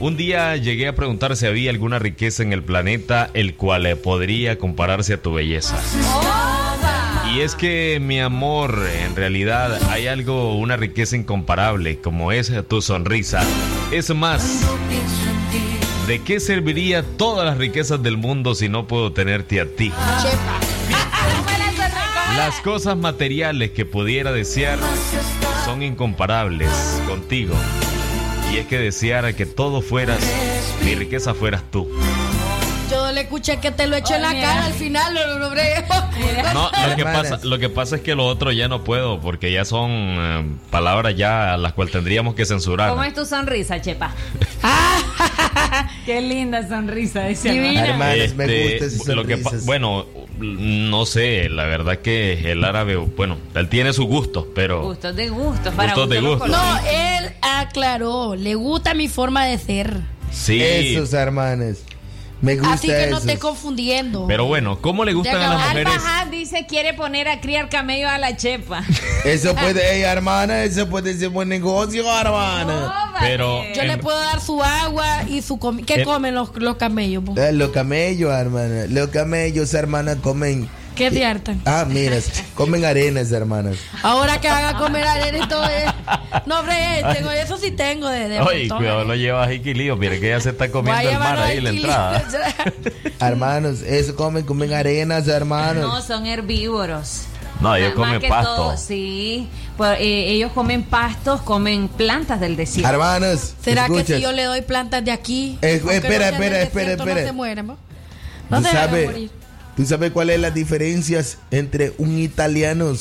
Un 0.00 0.16
día 0.18 0.54
llegué 0.56 0.86
a 0.88 0.94
preguntar 0.94 1.34
si 1.36 1.46
había 1.46 1.70
alguna 1.70 1.98
riqueza 1.98 2.42
en 2.42 2.52
el 2.52 2.62
planeta 2.62 3.30
el 3.34 3.54
cual 3.54 3.86
eh, 3.86 3.96
podría 3.96 4.58
compararse 4.58 5.14
a 5.14 5.22
tu 5.22 5.32
belleza. 5.32 5.76
Y 7.34 7.40
es 7.40 7.56
que 7.56 7.98
mi 8.00 8.20
amor, 8.20 8.86
en 9.02 9.16
realidad 9.16 9.80
hay 9.90 10.06
algo, 10.06 10.54
una 10.56 10.76
riqueza 10.76 11.16
incomparable, 11.16 11.98
como 11.98 12.30
es 12.30 12.52
tu 12.68 12.80
sonrisa. 12.80 13.42
Es 13.90 14.14
más, 14.14 14.60
¿de 16.06 16.22
qué 16.22 16.38
serviría 16.38 17.02
todas 17.02 17.44
las 17.44 17.58
riquezas 17.58 18.00
del 18.04 18.18
mundo 18.18 18.54
si 18.54 18.68
no 18.68 18.86
puedo 18.86 19.12
tenerte 19.12 19.60
a 19.60 19.66
ti? 19.66 19.92
Las 22.36 22.60
cosas 22.60 22.96
materiales 22.96 23.72
que 23.72 23.84
pudiera 23.84 24.30
desear 24.30 24.78
son 25.64 25.82
incomparables 25.82 26.70
contigo. 27.08 27.56
Y 28.52 28.58
es 28.58 28.66
que 28.66 28.78
deseara 28.78 29.32
que 29.32 29.44
todo 29.44 29.82
fueras, 29.82 30.20
mi 30.84 30.94
riqueza 30.94 31.34
fueras 31.34 31.64
tú. 31.72 31.90
Escuché 33.24 33.58
que 33.58 33.70
te 33.70 33.86
lo 33.86 33.96
echo 33.96 34.14
en 34.14 34.22
la 34.22 34.28
Oye. 34.30 34.40
cara 34.40 34.66
al 34.66 34.72
final. 34.74 35.14
No, 36.54 36.70
lo 36.88 36.96
que, 36.96 37.04
pasa, 37.04 37.40
lo 37.42 37.58
que 37.58 37.68
pasa 37.68 37.96
es 37.96 38.02
que 38.02 38.14
lo 38.14 38.26
otro 38.26 38.52
ya 38.52 38.68
no 38.68 38.84
puedo, 38.84 39.20
porque 39.20 39.50
ya 39.50 39.64
son 39.64 39.90
eh, 39.90 40.44
palabras 40.70 41.16
ya 41.16 41.54
a 41.54 41.56
las 41.56 41.72
cuales 41.72 41.92
tendríamos 41.92 42.34
que 42.34 42.44
censurar. 42.46 42.90
¿Cómo 42.90 43.02
es 43.02 43.14
tu 43.14 43.24
sonrisa, 43.26 43.80
Chepa? 43.80 44.12
Ah. 44.66 45.90
Qué 46.06 46.22
linda 46.22 46.66
sonrisa. 46.66 47.26
Divina. 47.26 47.86
Hermanas, 47.86 48.34
me 48.34 48.44
Este, 48.44 48.86
gusta 48.88 49.04
esa 49.04 49.12
lo 49.14 49.26
que. 49.26 49.36
Bueno, 49.64 50.06
no 50.38 51.04
sé, 51.04 51.48
la 51.50 51.64
verdad 51.64 51.98
que 51.98 52.50
el 52.50 52.64
árabe, 52.64 52.96
bueno, 52.96 53.36
él 53.54 53.68
tiene 53.68 53.92
sus 53.92 54.06
gustos, 54.06 54.46
pero... 54.54 54.82
Gustos 54.82 55.14
de 55.16 55.28
gustos, 55.28 55.74
para 55.74 55.92
Gustos 55.94 56.08
de 56.10 56.20
gustos. 56.20 56.48
No, 56.48 56.78
él 56.86 57.30
aclaró, 57.42 58.36
le 58.36 58.54
gusta 58.54 58.94
mi 58.94 59.08
forma 59.08 59.44
de 59.44 59.58
ser. 59.58 60.00
Sí, 60.30 60.60
Esos 60.62 61.12
hermanas. 61.12 61.78
Me 62.40 62.56
gusta 62.56 62.74
Así 62.74 62.88
que 62.88 63.06
no 63.08 63.16
esos. 63.16 63.26
esté 63.26 63.38
confundiendo. 63.38 64.26
pero 64.26 64.44
bueno, 64.44 64.78
¿cómo 64.80 65.04
le 65.04 65.14
gustan 65.14 65.36
a 65.40 65.48
las 65.54 65.68
mujeres? 65.68 65.92
Alba 65.94 66.18
Haas 66.20 66.30
dice 66.30 66.66
quiere 66.68 66.92
poner 66.92 67.26
a 67.28 67.40
criar 67.40 67.68
camello 67.70 68.08
a 68.08 68.18
la 68.18 68.36
Chepa. 68.36 68.84
Eso 69.24 69.54
puede, 69.54 70.00
hermana, 70.02 70.64
eso 70.64 70.86
puede 70.88 71.16
ser 71.16 71.30
buen 71.30 71.48
negocio, 71.48 72.02
hermana. 72.02 72.64
No, 72.64 72.92
Pero- 73.20 73.58
vale. 73.58 73.72
Yo 73.74 73.84
le 73.84 73.96
puedo 73.96 74.18
dar 74.18 74.40
su 74.42 74.62
agua 74.62 75.22
y 75.26 75.40
su 75.40 75.58
comida. 75.58 75.86
¿Qué 75.86 76.04
comen 76.04 76.34
los, 76.34 76.50
los 76.56 76.76
camellos? 76.76 77.24
po? 77.24 77.34
Eh, 77.40 77.52
Los 77.52 77.70
camellos, 77.70 78.30
hermana. 78.32 78.84
Los 78.88 79.08
camellos, 79.08 79.72
hermana, 79.72 80.16
comen. 80.16 80.68
¿Qué 80.94 81.10
te 81.10 81.24
hartan? 81.24 81.60
Ah, 81.66 81.84
mira, 81.88 82.16
comen 82.54 82.84
arenas, 82.84 83.32
hermanas. 83.32 83.76
Ahora 84.02 84.40
que 84.40 84.48
haga 84.48 84.78
comer 84.78 85.04
arena 85.06 85.44
y 85.44 85.48
todo 85.48 85.64
eso. 85.64 85.92
No, 86.46 86.60
hombre, 86.60 86.74
tengo, 87.12 87.30
eso 87.32 87.56
sí 87.58 87.70
tengo 87.72 88.08
de, 88.08 88.28
de 88.28 88.40
Oye, 88.40 88.60
montón. 88.60 88.78
cuidado, 88.78 89.04
lo 89.04 89.14
llevas 89.16 89.48
a 89.48 89.50
Jiquilío. 89.50 89.96
Mire 89.96 90.20
que 90.20 90.28
ya 90.28 90.40
se 90.40 90.50
está 90.50 90.70
comiendo 90.70 91.08
el 91.10 91.18
mar 91.18 91.38
ahí, 91.38 91.60
la 91.60 91.70
aquí. 91.70 91.78
entrada. 91.78 92.24
Hermanos, 93.20 93.82
eso 93.82 94.14
comen, 94.14 94.44
comen 94.44 94.72
arenas, 94.72 95.26
hermanos. 95.26 95.82
No, 95.82 96.00
son 96.00 96.26
herbívoros. 96.26 97.22
No, 97.60 97.74
ellos 97.76 97.94
comen 97.94 98.20
que 98.20 98.28
pasto. 98.28 98.54
todo, 98.56 98.76
sí. 98.76 99.48
Pues, 99.76 99.98
eh, 100.00 100.30
ellos 100.30 100.52
comen 100.52 100.84
pastos, 100.84 101.40
comen 101.42 101.88
plantas 101.88 102.38
del 102.40 102.56
desierto. 102.56 102.88
Hermanos, 102.92 103.54
¿Será 103.62 103.86
que 103.86 103.94
escuchas, 103.94 104.16
si 104.18 104.22
yo 104.22 104.32
le 104.32 104.44
doy 104.44 104.62
plantas 104.62 105.04
de 105.04 105.10
aquí? 105.10 105.58
Eh, 105.62 105.74
espera, 105.74 106.28
espera, 106.28 106.62
espera, 106.62 106.92
espera. 106.92 107.20
No 107.20 107.26
se 107.26 107.32
mueren, 107.32 107.66
¿no? 107.66 107.76
No 108.50 108.58
¿tú 108.58 108.64
se 108.68 108.68
van 108.68 108.76
a 108.76 108.86
sabes, 108.86 109.06
morir. 109.06 109.30
¿Tú 109.76 109.84
sabes 109.86 110.10
cuáles 110.12 110.36
son 110.36 110.42
las 110.42 110.54
diferencias 110.54 111.38
entre 111.50 111.92
un 111.98 112.18
italiano 112.18 112.92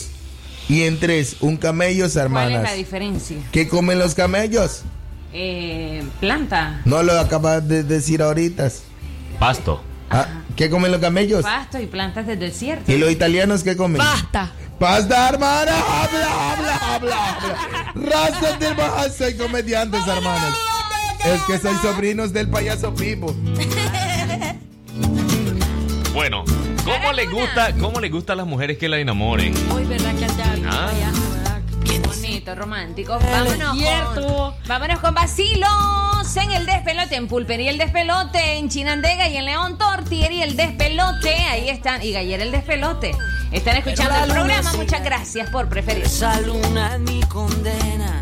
y 0.70 0.84
entre 0.84 1.26
un 1.42 1.58
camello, 1.58 2.00
¿Cuál 2.06 2.10
es 2.10 2.16
hermanas? 2.16 2.64
la 2.64 2.74
diferencia? 2.74 3.38
¿Qué 3.52 3.68
comen 3.68 4.00
los 4.00 4.14
camellos? 4.16 4.82
Eh, 5.34 6.04
planta, 6.20 6.82
No 6.86 7.02
lo 7.04 7.20
acabas 7.20 7.68
de 7.68 7.84
decir 7.84 8.22
ahorita. 8.22 8.70
Pasto. 9.40 9.82
Ah, 10.10 10.28
¿Qué 10.56 10.70
comen 10.70 10.92
los 10.92 11.02
camellos? 11.02 11.42
pasto 11.44 11.80
y 11.80 11.88
plantas 11.88 12.28
del 12.28 12.40
desierto. 12.40 12.92
¿Y 12.92 12.98
los 12.98 13.12
italianos 13.12 13.64
qué 13.64 13.76
comen? 13.76 13.98
Basta. 13.98 14.52
Pasta, 14.80 15.30
hermana. 15.30 15.72
Habla, 15.72 16.52
habla, 16.52 16.76
habla, 16.96 17.36
habla. 17.36 17.94
Raza 17.96 18.58
del 18.58 18.74
Baja, 18.76 19.10
soy 19.10 19.36
comediantes, 19.36 20.02
hermanos. 20.08 20.54
Es 21.26 21.42
que 21.44 21.58
soy 21.58 21.76
sobrinos 21.82 22.32
del 22.34 22.50
payaso 22.50 22.94
Pipo. 22.94 23.34
Bueno, 26.14 26.44
¿cómo 26.84 27.14
le 27.14 27.26
gusta, 27.28 27.74
cómo 27.80 28.00
le 28.00 28.10
gusta 28.10 28.34
a 28.34 28.36
las 28.36 28.46
mujeres 28.46 28.78
que 28.78 28.90
la 28.90 28.98
enamoren? 29.00 29.54
Hoy, 29.72 29.86
¿verdad 29.86 30.14
que 30.16 30.26
allá 30.26 30.52
había 30.52 30.70
Ah. 30.70 31.60
Qué 31.86 32.00
bonito, 32.00 32.56
romántico. 32.56 33.20
Vámonos 33.20 33.74
desierto. 33.78 34.56
con, 34.58 34.68
vámonos 34.68 35.00
con 35.00 35.14
vacilos 35.14 36.38
en 36.38 36.52
el 36.52 36.66
despelote, 36.66 37.16
en 37.16 37.28
Pulpería 37.28 37.70
el 37.70 37.78
despelote, 37.78 38.58
en 38.58 38.70
Chinandega 38.70 39.28
y 39.28 39.38
en 39.38 39.46
León 39.46 39.78
Tortieri 39.78 40.42
el 40.42 40.56
despelote. 40.56 41.36
Ahí 41.36 41.70
están, 41.70 42.02
y 42.02 42.12
Gallera 42.12 42.44
el 42.44 42.52
despelote. 42.52 43.12
Están 43.52 43.78
escuchando 43.78 44.16
el 44.24 44.32
programa. 44.32 44.74
Muchas 44.74 45.04
gracias 45.04 45.50
por 45.50 45.70
preferir. 45.70 46.06
Esa 46.06 46.40
luna 46.42 46.96
es 46.96 47.00
mi 47.02 47.22
condena. 47.24 48.22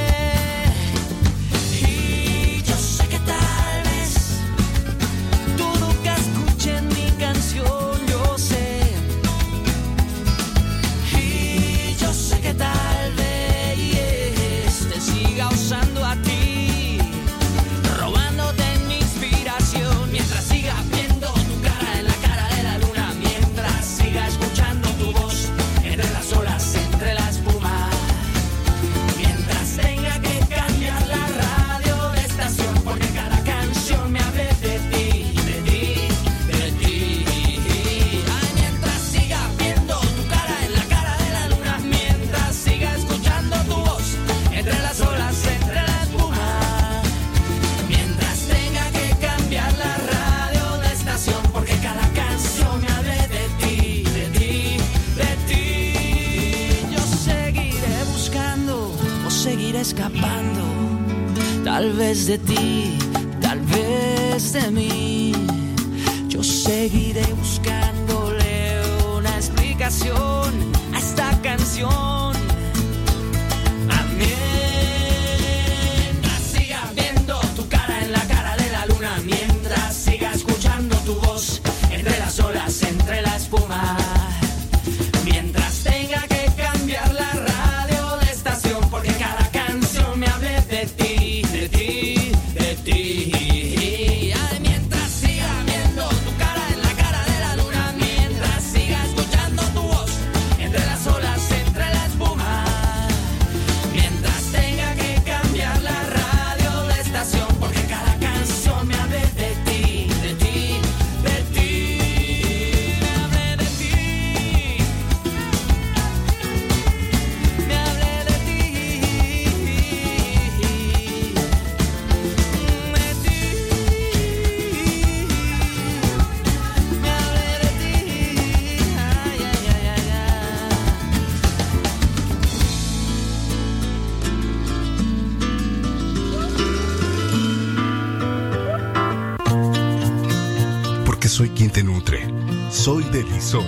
Soy 143.21 143.29
Delisoy. 143.29 143.65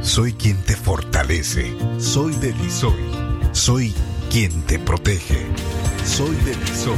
Soy 0.00 0.32
quien 0.32 0.56
te 0.62 0.74
fortalece. 0.74 1.76
Soy 1.98 2.34
Delisoy. 2.36 2.98
Soy 3.52 3.94
quien 4.30 4.62
te 4.62 4.78
protege. 4.78 5.46
Soy 6.06 6.34
Delisoy. 6.36 6.96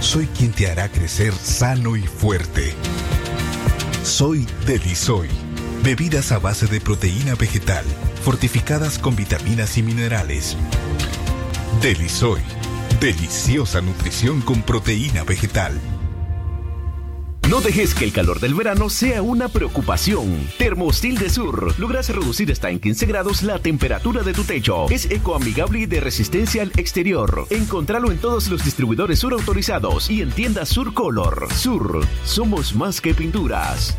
Soy 0.00 0.26
quien 0.26 0.52
te 0.52 0.70
hará 0.70 0.90
crecer 0.90 1.32
sano 1.32 1.96
y 1.96 2.02
fuerte. 2.02 2.74
Soy 4.04 4.46
Delisoy. 4.66 5.28
Bebidas 5.82 6.32
a 6.32 6.38
base 6.38 6.66
de 6.66 6.82
proteína 6.82 7.34
vegetal, 7.34 7.84
fortificadas 8.22 8.98
con 8.98 9.16
vitaminas 9.16 9.78
y 9.78 9.82
minerales. 9.82 10.56
Delisoy. 11.80 12.42
Deliciosa 13.00 13.80
nutrición 13.80 14.42
con 14.42 14.62
proteína 14.62 15.24
vegetal. 15.24 15.80
No 17.52 17.60
dejes 17.60 17.94
que 17.94 18.06
el 18.06 18.14
calor 18.14 18.40
del 18.40 18.54
verano 18.54 18.88
sea 18.88 19.20
una 19.20 19.46
preocupación. 19.46 20.48
Termostil 20.56 21.18
de 21.18 21.28
Sur 21.28 21.78
logras 21.78 22.08
reducir 22.08 22.50
hasta 22.50 22.70
en 22.70 22.80
15 22.80 23.04
grados 23.04 23.42
la 23.42 23.58
temperatura 23.58 24.22
de 24.22 24.32
tu 24.32 24.42
techo. 24.42 24.88
Es 24.88 25.10
ecoamigable 25.10 25.80
y 25.80 25.84
de 25.84 26.00
resistencia 26.00 26.62
al 26.62 26.72
exterior. 26.78 27.46
Encontralo 27.50 28.10
en 28.10 28.16
todos 28.16 28.48
los 28.48 28.64
distribuidores 28.64 29.18
Sur 29.18 29.34
autorizados 29.34 30.08
y 30.08 30.22
en 30.22 30.30
tiendas 30.30 30.70
Sur 30.70 30.94
Color. 30.94 31.46
Sur, 31.52 32.06
somos 32.24 32.74
más 32.74 33.02
que 33.02 33.12
pinturas. 33.12 33.98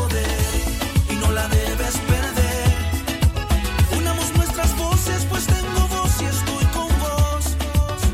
y 6.09 6.25
estoy 6.25 6.65
con 6.65 6.87
vos. 6.99 7.55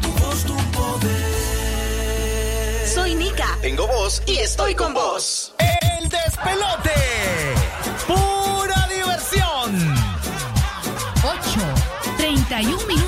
Tu 0.01 0.09
voz, 0.23 0.43
tu 0.43 0.55
poder. 0.71 1.27
Soy 2.87 3.15
Nika. 3.15 3.57
Tengo 3.61 3.87
voz 3.87 4.21
y 4.25 4.37
estoy 4.37 4.73
con 4.75 4.93
vos. 4.93 5.53
El 5.57 6.09
despelote. 6.09 6.91
Pura 8.07 8.87
diversión. 8.89 9.95
8, 11.23 11.39
31 12.17 12.85
minutos. 12.87 13.06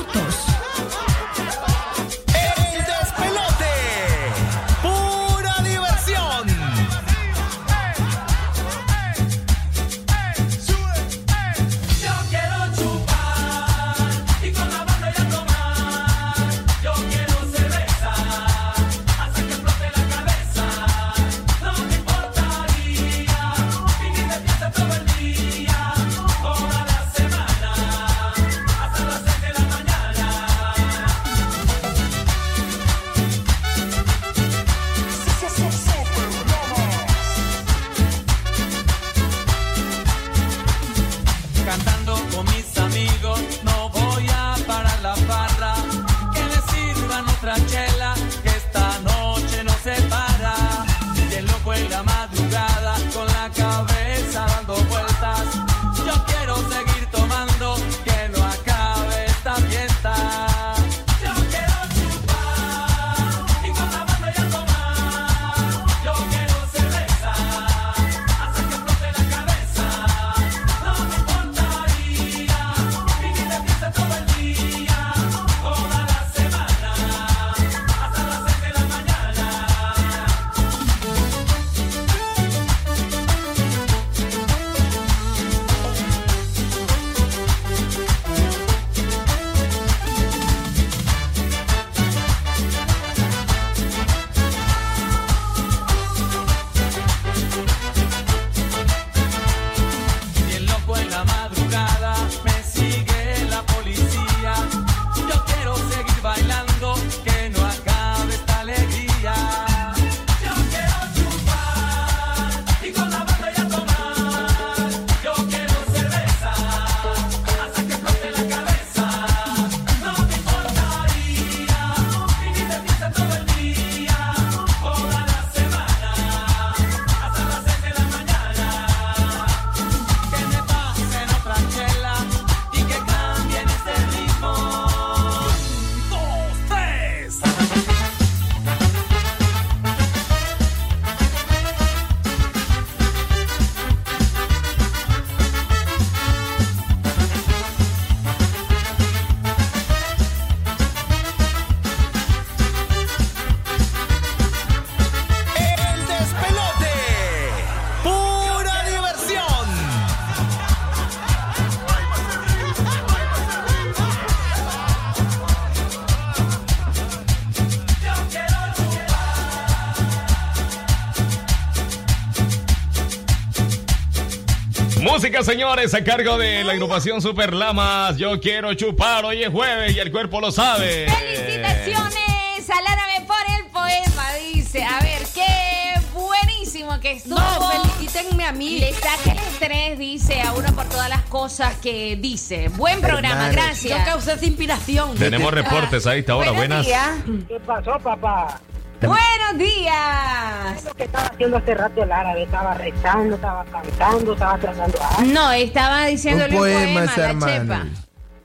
Música, 175.39 175.53
señores, 175.53 175.93
a 175.93 176.03
cargo 176.03 176.37
de 176.37 176.65
la 176.65 176.73
agrupación 176.73 177.21
Super 177.21 177.53
Lamas. 177.53 178.17
Yo 178.17 178.41
quiero 178.41 178.73
chupar, 178.73 179.23
hoy 179.23 179.41
es 179.41 179.49
jueves 179.49 179.95
y 179.95 179.99
el 179.99 180.11
cuerpo 180.11 180.41
lo 180.41 180.51
sabe. 180.51 181.07
Felicitaciones, 181.09 182.69
alárame 182.69 183.25
por 183.25 183.37
el 183.57 183.65
poema, 183.71 184.33
dice. 184.53 184.83
A 184.83 184.99
ver, 185.01 185.21
qué 185.33 185.93
buenísimo 186.13 186.99
que 186.99 187.13
estuvo. 187.13 187.39
No, 187.39 187.71
felicítenme 187.71 188.45
a 188.45 188.51
mí. 188.51 188.79
Le 188.79 188.93
saca 188.93 189.31
el 189.31 189.37
estrés, 189.37 189.97
dice, 189.97 190.41
a 190.41 190.51
uno 190.53 190.73
por 190.75 190.89
todas 190.89 191.07
las 191.07 191.21
cosas 191.23 191.75
que 191.77 192.17
dice. 192.17 192.67
Buen 192.69 192.99
programa, 192.99 193.47
Hermano, 193.47 193.53
gracias. 193.53 193.97
Yo 193.97 194.05
causé 194.05 194.33
esa 194.33 194.45
inspiración. 194.45 195.15
Tenemos 195.15 195.53
reportes 195.53 196.05
a 196.05 196.15
esta 196.15 196.35
hora, 196.35 196.51
buenas. 196.51 196.85
días. 196.85 197.11
¿Qué 197.47 197.59
pasó, 197.61 197.97
papá? 197.99 198.59
Buenos 199.01 199.57
días. 199.57 200.78
¿Qué 201.11 201.17
estaba 201.17 201.27
haciendo 201.33 201.57
hace 201.57 201.73
rato 201.73 202.03
el 202.03 202.11
árabe? 202.11 202.43
Estaba 202.43 202.73
rezando, 202.75 203.35
estaba 203.35 203.65
cantando, 203.65 204.33
estaba 204.33 204.57
tratando 204.59 204.97
a 205.01 205.23
No, 205.23 205.51
estaba 205.51 206.05
diciéndole 206.05 206.53
un 206.53 206.59
poema, 206.59 207.01
la 207.05 207.39
chepa. 207.39 207.85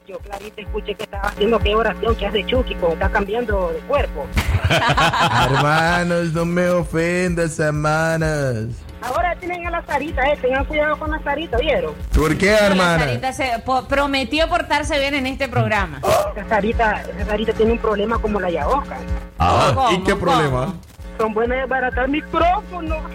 Yo 0.07 0.19
clarita 0.19 0.61
escuché 0.61 0.95
que 0.95 1.03
estaba 1.05 1.29
haciendo 1.29 1.59
qué 1.59 1.75
oración 1.75 2.15
que 2.17 2.27
hace 2.27 2.45
Chucky 2.47 2.75
cuando 2.75 2.95
está 2.95 3.09
cambiando 3.11 3.71
de 3.73 3.79
cuerpo. 3.81 4.27
hermanos, 5.47 6.33
no 6.33 6.45
me 6.45 6.69
ofendas, 6.71 7.59
hermanas. 7.59 8.67
Ahora 9.03 9.37
tienen 9.37 9.67
a 9.67 9.71
la 9.71 9.85
Sarita, 9.85 10.23
eh. 10.25 10.39
Tengan 10.41 10.65
cuidado 10.65 10.99
con 10.99 11.11
la 11.11 11.23
Sarita, 11.23 11.59
¿vieron? 11.59 11.95
¿Por 12.15 12.37
qué, 12.39 12.53
La 12.53 12.67
hermana? 12.67 12.99
Sarita 13.05 13.33
se 13.33 13.59
po- 13.65 13.85
prometió 13.87 14.49
portarse 14.49 14.99
bien 14.99 15.15
en 15.15 15.27
este 15.27 15.49
programa. 15.49 16.01
Esa 16.35 16.49
Sarita, 16.49 17.03
esa 17.03 17.27
Sarita 17.27 17.53
tiene 17.53 17.73
un 17.73 17.79
problema 17.79 18.19
como 18.19 18.41
la 18.41 18.51
Yaoca. 18.51 18.97
Ah, 19.39 19.91
¿y 19.93 20.03
qué 20.05 20.17
problema? 20.17 20.75
Son 21.19 21.35
buenas 21.35 21.59
de 21.59 21.67
baratar 21.67 22.09
micrófonos. 22.09 23.05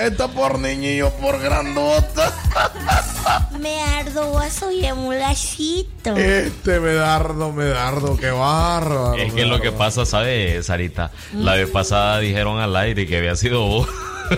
Esta 0.00 0.28
por 0.28 0.58
niño 0.58 1.10
por 1.20 1.40
grandota. 1.40 2.32
Me 3.58 3.80
ardo, 3.82 4.40
soy 4.50 4.84
emulacito. 4.84 6.16
Este 6.16 6.80
medardo, 6.80 7.52
medardo, 7.52 8.16
qué 8.16 8.30
bárbaro. 8.30 9.14
Es 9.14 9.32
que 9.32 9.46
lo 9.46 9.60
que 9.60 9.72
pasa, 9.72 10.06
¿sabes, 10.06 10.66
Sarita? 10.66 11.10
La 11.34 11.54
vez 11.54 11.68
pasada 11.70 12.20
dijeron 12.20 12.60
al 12.60 12.76
aire 12.76 13.06
que 13.06 13.18
había 13.18 13.34
sido 13.34 13.66
vos. 13.66 13.88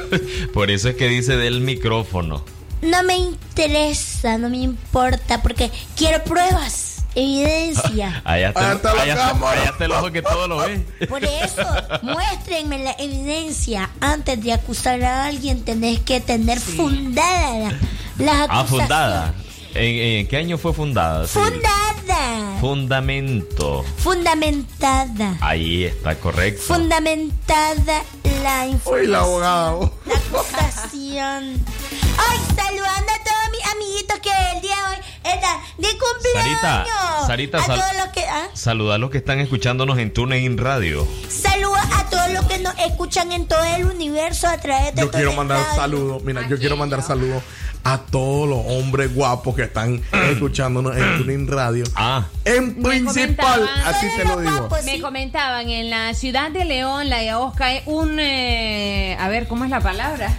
Por 0.55 0.71
eso 0.71 0.89
es 0.89 0.97
que 0.97 1.09
dice 1.09 1.37
del 1.37 1.61
micrófono. 1.61 2.45
No 2.83 3.03
me 3.03 3.17
interesa, 3.17 4.39
no 4.39 4.49
me 4.49 4.59
importa, 4.59 5.43
porque 5.43 5.71
quiero 5.97 6.25
pruebas, 6.25 6.90
evidencia. 7.15 8.23
Allá 8.25 8.49
está, 8.49 8.71
Ahí 8.71 8.77
está 8.77 8.95
la 8.95 9.03
allá 9.03 9.13
está- 9.15 9.29
cámara. 9.29 9.61
allá 9.61 9.71
está 9.71 9.85
el 9.85 9.93
ojo 9.93 10.11
que 10.13 10.23
todo 10.23 10.49
lo 10.49 10.57
ve. 10.59 10.79
Por 11.09 11.25
eso, 11.25 11.63
muéstrenme 12.03 12.79
la 12.79 12.93
evidencia. 12.99 13.91
Antes 14.01 14.43
de 14.43 14.53
acusar 14.53 15.03
a 15.03 15.27
alguien, 15.27 15.65
tenés 15.65 16.01
que 16.01 16.21
tener 16.21 16.59
fundada 16.61 17.59
la- 17.59 17.75
las 18.19 18.35
Ah, 18.51 18.61
acusaciones. 18.61 18.69
fundada. 18.71 19.35
¿En, 19.73 19.85
en 20.19 20.27
qué 20.29 20.37
año 20.37 20.59
fue 20.59 20.73
fundada? 20.75 21.27
Sí. 21.29 21.39
Fundada. 21.39 22.59
Fundamento. 22.61 23.85
Fundamentada. 23.99 25.37
Ahí 25.41 25.85
está 25.85 26.17
correcto. 26.17 26.63
Fundamentada 26.75 28.03
la 28.43 28.65
Uy, 28.65 28.71
información. 28.73 29.13
la 29.13 29.19
abogada. 29.21 29.91
La 30.07 30.15
acusación. 30.17 31.65
Ay, 32.19 32.39
saludando 32.57 33.10
a 33.10 33.10
todos 33.10 33.10
mis 33.10 33.10
amiguitos 33.73 34.19
que 34.21 34.31
el 34.55 34.61
día 34.63 34.77
de 34.77 34.83
hoy 34.85 35.35
están 35.35 35.59
de 35.79 35.89
cumpleaños. 35.99 36.61
Sarita, 36.61 37.27
Sarita, 37.27 37.59
a 37.59 37.65
sal- 37.67 37.81
todos 37.81 37.97
los 38.05 38.09
que 38.15 38.25
¿ah? 38.27 38.49
Saluda 38.55 38.95
a 38.95 38.99
los 38.99 39.11
que 39.11 39.19
están 39.19 39.41
escuchándonos 39.41 39.99
en 39.99 40.13
TuneIn 40.13 40.59
Radio. 40.59 41.07
Saludos 41.29 41.79
a 41.95 42.05
todos 42.11 42.31
los 42.31 42.45
que 42.47 42.59
nos 42.59 42.79
escuchan 42.79 43.33
en 43.33 43.47
todo 43.47 43.63
el 43.65 43.85
universo 43.87 44.49
a 44.49 44.59
través 44.59 44.95
de 44.95 45.03
Yo 45.03 45.11
quiero 45.11 45.33
mandar 45.33 45.59
Radio. 45.59 45.75
saludos. 45.81 46.23
Mira, 46.25 46.47
yo 46.49 46.59
quiero 46.59 46.77
mandar 46.77 47.03
saludos 47.03 47.43
a 47.83 47.97
todos 47.99 48.47
los 48.47 48.59
hombres 48.67 49.15
guapos 49.15 49.57
que 49.57 49.63
están 49.63 50.03
escuchándonos 50.31 50.95
en 50.97 51.17
Tuning 51.19 51.49
Radio. 51.49 51.85
Ah, 51.95 52.25
En 52.45 52.83
principal, 52.83 53.69
así 53.87 54.07
te 54.17 54.25
lo 54.25 54.39
digo. 54.41 54.69
Me 54.85 55.01
comentaban 55.01 55.69
en 55.71 55.89
la 55.89 56.13
ciudad 56.15 56.51
de 56.51 56.65
León, 56.67 57.09
la 57.09 57.23
Yaosca 57.23 57.73
es 57.75 57.83
un. 57.87 58.19
eh, 58.21 59.17
a 59.19 59.29
ver, 59.29 59.49
¿cómo 59.49 59.65
es 59.65 59.71
la 59.71 59.81
palabra? 59.81 60.31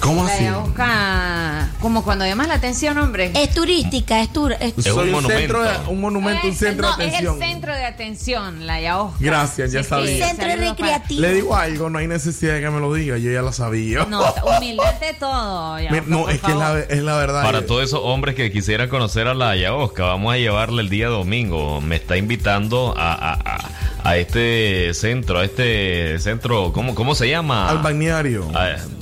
¿Cómo 0.00 0.24
La 0.24 0.32
así? 0.32 0.44
Yaosca. 0.44 1.70
Como 1.80 2.04
cuando 2.04 2.24
llamas 2.26 2.48
la 2.48 2.54
atención, 2.54 2.96
hombre. 2.98 3.32
Es 3.34 3.52
turística, 3.54 4.20
es 4.20 4.32
tur 4.32 4.52
es- 4.52 4.74
Es 4.78 4.86
un 4.92 5.10
monumento. 5.10 5.28
centro 5.38 5.62
de, 5.62 5.70
un 5.88 6.00
monumento, 6.00 6.46
un 6.46 6.52
Es- 6.52 6.58
centro 6.58 6.90
no, 6.90 6.96
de 6.96 7.04
atención. 7.06 7.36
Es 7.36 7.42
el 7.42 7.48
centro 7.48 7.74
de 7.74 7.84
atención, 7.84 8.66
la 8.66 8.80
Yaosca. 8.80 9.16
Gracias, 9.20 9.72
ya 9.72 9.82
Sí, 9.82 9.88
sabía. 9.88 10.06
sí, 10.08 10.22
centro 10.22 10.48
saludos 10.48 10.68
recreativo. 10.70 11.20
Le 11.22 11.34
digo 11.34 11.56
algo, 11.56 11.90
no 11.90 11.98
hay 11.98 12.06
necesidad 12.08 12.54
de 12.54 12.60
que 12.60 12.70
me 12.70 12.80
lo 12.80 12.92
diga, 12.94 13.16
yo 13.18 13.30
ya 13.32 13.42
lo 13.42 13.52
sabía. 13.52 14.04
No, 14.04 14.22
humildad 14.56 14.94
de 15.00 15.14
todo. 15.14 15.80
Yaosca, 15.80 16.02
no, 16.06 16.28
es 16.28 16.40
que 16.40 16.50
es 16.52 16.56
la, 16.56 16.78
es 16.80 17.02
la 17.02 17.16
verdad. 17.16 17.42
Para 17.42 17.58
Eh, 17.58 17.62
todos 17.62 17.82
esos 17.82 18.00
hombres 18.02 18.34
que 18.36 18.52
quisieran 18.52 18.88
conocer 18.88 19.26
a 19.26 19.34
la 19.34 19.50
Ayahuasca, 19.50 20.04
vamos 20.04 20.34
a 20.34 20.36
llevarle 20.36 20.82
el 20.82 20.88
día 20.88 21.08
domingo. 21.08 21.80
Me 21.80 21.96
está 21.96 22.16
invitando 22.16 22.94
a, 22.96 23.12
a- 23.12 23.32
a- 23.34 23.70
a 24.10 24.16
este 24.18 24.92
centro, 24.94 25.40
a 25.40 25.44
este 25.44 26.18
centro, 26.20 26.72
¿cómo, 26.72 26.94
cómo 26.94 27.14
se 27.16 27.28
llama? 27.28 27.68
Al 27.68 27.78
balneario. 27.78 28.48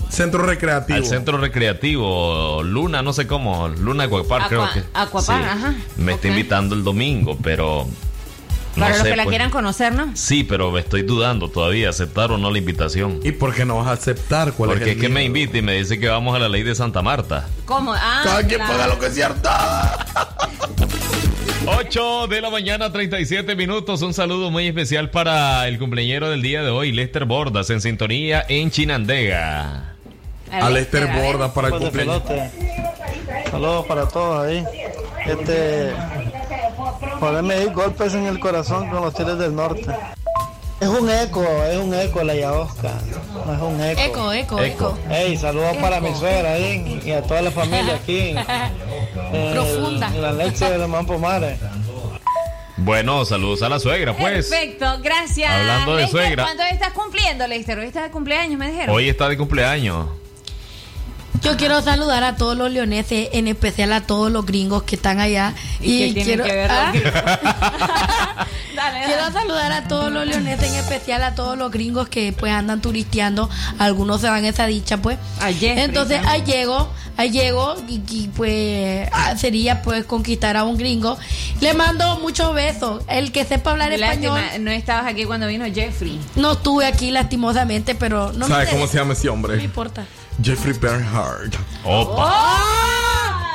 Centro 0.08 0.44
recreativo. 0.46 0.83
Al 0.92 1.06
centro 1.06 1.38
recreativo, 1.38 2.62
Luna, 2.62 3.02
no 3.02 3.12
sé 3.12 3.26
cómo, 3.26 3.68
Luna 3.68 4.04
Aquapar, 4.04 4.48
creo 4.48 4.68
que. 4.72 4.82
Aquapar, 4.92 5.42
ajá. 5.44 5.74
Me 5.96 6.12
está 6.12 6.28
invitando 6.28 6.74
el 6.74 6.84
domingo, 6.84 7.38
pero. 7.42 7.86
no 8.76 8.80
Para 8.80 8.90
los 8.90 8.98
sé, 9.02 9.10
que 9.10 9.16
la 9.16 9.22
pues. 9.24 9.32
quieran 9.32 9.50
conocer, 9.50 9.94
¿no? 9.94 10.10
Sí, 10.14 10.44
pero 10.44 10.70
me 10.70 10.80
estoy 10.80 11.02
dudando 11.02 11.48
todavía, 11.48 11.88
aceptar 11.88 12.30
o 12.32 12.38
no 12.38 12.50
la 12.50 12.58
invitación. 12.58 13.20
¿Y 13.22 13.32
por 13.32 13.54
qué 13.54 13.64
no 13.64 13.76
vas 13.76 13.86
a 13.86 13.92
aceptar? 13.92 14.52
¿Cuál 14.52 14.70
Porque 14.70 14.92
es, 14.92 14.96
que 14.98 15.08
me 15.08 15.24
invita 15.24 15.58
y 15.58 15.62
me 15.62 15.74
dice 15.74 15.98
que 15.98 16.08
vamos 16.08 16.34
a 16.36 16.38
la 16.38 16.48
ley 16.48 16.62
de 16.62 16.74
Santa 16.74 17.00
Marta. 17.02 17.48
¿Cómo? 17.64 17.94
Ah, 17.94 18.20
Cada 18.24 18.42
quien 18.46 18.60
claro. 18.60 18.72
paga 18.72 18.86
lo 18.88 18.98
que 18.98 19.06
es 19.06 19.14
cierto. 19.14 19.48
8 21.66 22.26
de 22.26 22.40
la 22.42 22.50
mañana, 22.50 22.92
37 22.92 23.56
minutos. 23.56 24.02
Un 24.02 24.12
saludo 24.12 24.50
muy 24.50 24.66
especial 24.66 25.08
para 25.10 25.66
el 25.66 25.78
cumpleañero 25.78 26.28
del 26.28 26.42
día 26.42 26.62
de 26.62 26.68
hoy, 26.68 26.92
Lester 26.92 27.24
Bordas, 27.24 27.70
en 27.70 27.80
sintonía 27.80 28.44
en 28.48 28.70
Chinandega. 28.70 29.93
A 30.62 30.70
Lester 30.70 31.02
a 31.04 31.14
ver. 31.14 31.24
Borda 31.24 31.52
para 31.52 31.68
el 31.68 31.72
Pues 31.74 31.82
cumpleaños. 31.84 32.22
Saludos 33.50 33.86
para 33.86 34.08
todos 34.08 34.46
ahí. 34.46 34.64
Este. 35.26 35.92
Ponerme 37.20 37.54
ahí 37.54 37.66
golpes 37.66 38.14
en 38.14 38.26
el 38.26 38.38
corazón 38.40 38.88
con 38.90 39.00
los 39.02 39.14
Tigres 39.14 39.38
del 39.38 39.54
Norte. 39.54 39.86
Es 40.80 40.88
un 40.88 41.08
eco, 41.08 41.42
es 41.70 41.78
un 41.78 41.94
eco 41.94 42.22
la 42.24 42.34
Yaosca. 42.34 42.90
No 43.46 43.54
es 43.54 43.60
un 43.62 43.80
eco. 43.80 44.00
Eco, 44.00 44.32
eco, 44.32 44.60
eco. 44.62 44.98
Ey, 45.10 45.36
saludos 45.36 45.76
para 45.78 46.00
mi 46.00 46.14
suegra 46.14 46.52
ahí 46.54 47.00
y 47.04 47.10
a 47.12 47.22
toda 47.22 47.40
la 47.42 47.50
familia 47.50 47.94
aquí. 48.02 48.34
en 49.32 49.52
Profunda. 49.52 50.10
la 50.10 50.32
leche 50.32 50.68
de 50.68 50.78
Lemán 50.78 51.06
Pomares. 51.06 51.58
Bueno, 52.76 53.24
saludos 53.24 53.62
a 53.62 53.68
la 53.68 53.78
suegra, 53.78 54.14
pues. 54.16 54.48
Perfecto, 54.48 54.98
gracias. 55.00 55.50
Hablando 55.50 55.94
de 55.96 56.02
Lester, 56.02 56.20
suegra. 56.20 56.42
¿Cuánto 56.42 56.62
estás 56.64 56.92
cumpliendo, 56.92 57.46
Lester? 57.46 57.78
Hoy 57.78 57.86
está 57.86 58.02
de 58.02 58.10
cumpleaños, 58.10 58.58
me 58.58 58.70
dijeron. 58.70 58.94
Hoy 58.94 59.08
está 59.08 59.28
de 59.28 59.36
cumpleaños. 59.38 60.06
Yo 61.44 61.56
quiero 61.58 61.82
saludar 61.82 62.24
a 62.24 62.36
todos 62.36 62.56
los 62.56 62.70
leoneses, 62.70 63.28
en 63.32 63.48
especial 63.48 63.92
a 63.92 64.00
todos 64.00 64.32
los 64.32 64.46
gringos 64.46 64.82
que 64.84 64.96
están 64.96 65.20
allá. 65.20 65.52
¿Y 65.80 66.04
Y, 66.04 66.14
qué 66.14 66.24
tiene 66.24 66.24
quiero, 66.24 66.44
que 66.44 66.52
ver 66.54 66.70
Ah, 66.70 66.90
gringos? 66.90 67.12
dale, 68.74 69.04
quiero 69.04 69.22
dale. 69.22 69.32
saludar 69.32 69.72
a 69.72 69.86
todos 69.88 70.10
los 70.10 70.26
leoneses, 70.26 70.68
en 70.72 70.74
especial 70.76 71.22
a 71.22 71.34
todos 71.34 71.58
los 71.58 71.70
gringos 71.70 72.08
que 72.08 72.32
pues 72.32 72.50
andan 72.52 72.80
turisteando. 72.80 73.50
Algunos 73.78 74.22
se 74.22 74.30
van 74.30 74.44
a 74.44 74.48
esa 74.48 74.66
dicha, 74.66 74.96
pues. 75.02 75.18
A 75.40 75.48
Jeffrey 75.52 75.80
Entonces 75.84 76.20
ahí 76.26 76.42
llego, 76.46 76.88
ahí 77.18 77.30
llego 77.30 77.76
y, 77.88 78.00
y, 78.08 78.28
pues 78.34 79.08
ah, 79.12 79.36
sería 79.36 79.82
pues 79.82 80.04
conquistar 80.06 80.56
a 80.56 80.64
un 80.64 80.78
gringo. 80.78 81.18
Le 81.60 81.74
mando 81.74 82.18
muchos 82.20 82.54
besos. 82.54 83.02
El 83.06 83.32
que 83.32 83.44
sepa 83.44 83.72
hablar 83.72 83.90
Lástima, 83.98 84.38
español. 84.40 84.64
no 84.64 84.70
estabas 84.70 85.06
aquí 85.06 85.24
cuando 85.24 85.46
vino 85.46 85.66
Jeffrey. 85.66 86.18
No 86.36 86.52
estuve 86.52 86.86
aquí 86.86 87.10
lastimosamente, 87.10 87.94
pero 87.94 88.32
no 88.32 88.48
¿Sabes 88.48 88.70
cómo 88.70 88.86
se 88.86 88.96
llama 88.96 89.12
ese 89.12 89.26
No 89.26 89.36
me 89.36 89.42
hombre? 89.48 89.62
importa. 89.62 90.06
Jeffrey 90.42 90.74
Bernhardt. 90.78 91.54
Opa. 91.84 92.60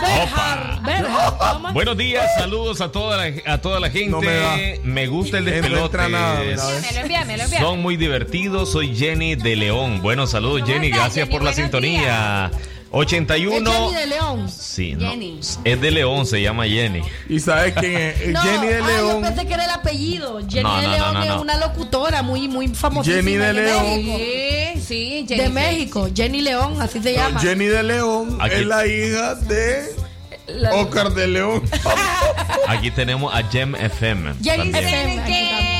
Berjar, 0.02 0.80
¿cómo? 1.54 1.74
Buenos 1.74 1.98
días, 1.98 2.26
saludos 2.38 2.80
a 2.80 2.90
toda 2.90 3.18
la, 3.18 3.54
a 3.54 3.58
toda 3.60 3.82
la 3.82 3.90
gente. 3.90 4.10
No 4.12 4.22
me 4.22 4.34
da. 4.34 4.56
me 4.84 5.08
gusta 5.08 5.40
el 5.40 5.46
no 5.46 5.52
despelote. 5.52 5.86
entra 5.86 6.08
nada, 6.10 6.40
mira, 6.40 6.52
¿ves? 6.66 6.82
Me 6.82 6.92
lo 6.94 7.00
envía, 7.02 7.26
me 7.26 7.38
lo 7.38 7.44
envía. 7.44 7.60
Son 7.60 7.82
muy 7.82 7.98
divertidos. 7.98 8.72
Soy 8.72 8.96
Jenny 8.96 9.36
de 9.36 9.56
León. 9.58 10.02
Bueno, 10.02 10.26
saludos, 10.26 10.62
¿Cómo 10.62 10.74
Jenny. 10.74 10.88
estás, 10.88 11.00
Gracias 11.02 11.26
Jenny? 11.28 11.32
por 11.38 11.44
la 11.44 11.52
Buenos 11.52 11.64
sintonía. 11.64 12.52
81. 12.92 13.72
Jenny 13.72 13.94
de 13.94 14.06
León. 14.08 14.50
Sí, 14.50 14.94
no. 14.96 15.10
Jenny. 15.12 15.40
Es 15.64 15.82
de 15.82 15.92
León, 15.92 16.26
se 16.26 16.42
llama 16.42 16.66
Jenny. 16.68 17.02
¿Y 17.28 17.40
sabes 17.40 17.74
quién 17.80 17.96
es? 17.98 18.28
No, 18.30 18.42
Jenny 18.42 18.68
de 18.68 18.76
ah, 18.78 18.88
León. 18.88 19.16
yo 19.16 19.22
pensé 19.22 19.46
que 19.48 19.54
era 19.54 19.66
el 19.66 19.72
apellido. 19.72 20.40
Jenny 20.50 20.64
No, 20.64 20.78
de 20.82 20.88
no, 20.88 20.92
León 20.94 21.14
no, 21.14 21.20
no, 21.20 21.24
es 21.24 21.30
no. 21.30 21.42
una 21.42 21.58
locutora 21.58 22.22
muy, 22.24 22.48
muy 22.48 22.68
famosísima. 22.70 23.22
Jenny 23.24 23.38
de 23.38 23.54
León. 23.54 23.84
México. 23.84 24.18
Sí, 24.18 24.82
sí, 24.88 25.26
Jenny. 25.28 25.44
De 25.44 25.50
México, 25.50 26.08
Jenny 26.16 26.42
León, 26.42 26.82
así 26.82 27.02
se 27.02 27.14
llama. 27.14 27.40
Jenny 27.40 27.66
de 27.66 27.84
León 27.84 28.38
Aquí. 28.42 28.56
es 28.56 28.66
la 28.66 28.88
hija 28.88 29.36
de 29.36 29.96
La- 30.48 30.74
Oscar 30.76 31.14
de 31.14 31.28
León. 31.28 31.62
Aquí 32.68 32.90
tenemos 32.92 33.34
a 33.34 33.44
Gem 33.50 33.76
FM. 33.76 34.34
Jenny. 34.42 34.70
FM. 34.70 35.79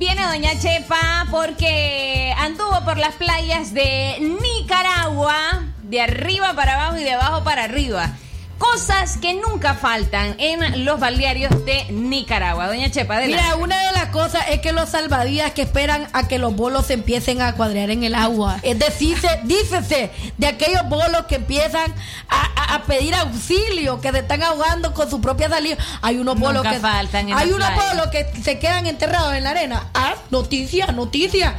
Viene 0.00 0.26
Doña 0.26 0.58
Chepa 0.58 1.26
porque 1.30 2.32
anduvo 2.38 2.82
por 2.86 2.96
las 2.96 3.16
playas 3.16 3.74
de 3.74 4.16
Nicaragua, 4.18 5.36
de 5.82 6.00
arriba 6.00 6.54
para 6.54 6.72
abajo 6.72 6.96
y 6.96 7.04
de 7.04 7.12
abajo 7.12 7.44
para 7.44 7.64
arriba. 7.64 8.16
Cosas 8.60 9.16
que 9.16 9.32
nunca 9.32 9.72
faltan 9.72 10.34
en 10.38 10.84
los 10.84 11.00
balnearios 11.00 11.64
de 11.64 11.86
Nicaragua. 11.90 12.66
Doña 12.66 12.90
Chepa, 12.90 13.16
adelante. 13.16 13.42
Mira, 13.42 13.56
una 13.56 13.86
de 13.86 13.92
las 13.92 14.06
cosas 14.10 14.44
es 14.50 14.60
que 14.60 14.72
los 14.72 14.90
salvavidas 14.90 15.52
que 15.52 15.62
esperan 15.62 16.06
a 16.12 16.28
que 16.28 16.38
los 16.38 16.54
bolos 16.54 16.86
se 16.86 16.92
empiecen 16.92 17.40
a 17.40 17.54
cuadrear 17.54 17.88
en 17.90 18.04
el 18.04 18.14
agua. 18.14 18.58
Es 18.62 18.78
decir, 18.78 19.18
se- 19.18 19.40
dícese 19.44 20.10
de 20.36 20.46
aquellos 20.46 20.86
bolos 20.90 21.24
que 21.26 21.36
empiezan 21.36 21.90
a, 22.28 22.42
a- 22.54 22.74
a 22.74 22.82
pedir 22.82 23.14
auxilio, 23.14 23.98
que 24.02 24.12
se 24.12 24.18
están 24.18 24.42
ahogando 24.42 24.92
con 24.92 25.08
su 25.08 25.22
propia 25.22 25.48
salida. 25.48 25.78
Hay 26.02 26.18
unos 26.18 26.38
bolos 26.38 26.62
Nunca 26.62 26.74
que 26.76 26.80
faltan 26.80 27.30
en 27.30 27.36
hay 27.38 27.50
unos 27.52 27.68
bolos 27.74 28.08
que 28.08 28.26
se 28.42 28.58
quedan 28.58 28.86
enterrados 28.86 29.32
en 29.34 29.44
la 29.44 29.50
arena. 29.50 29.86
Ah, 29.94 30.14
noticia, 30.30 30.88
noticia. 30.88 31.56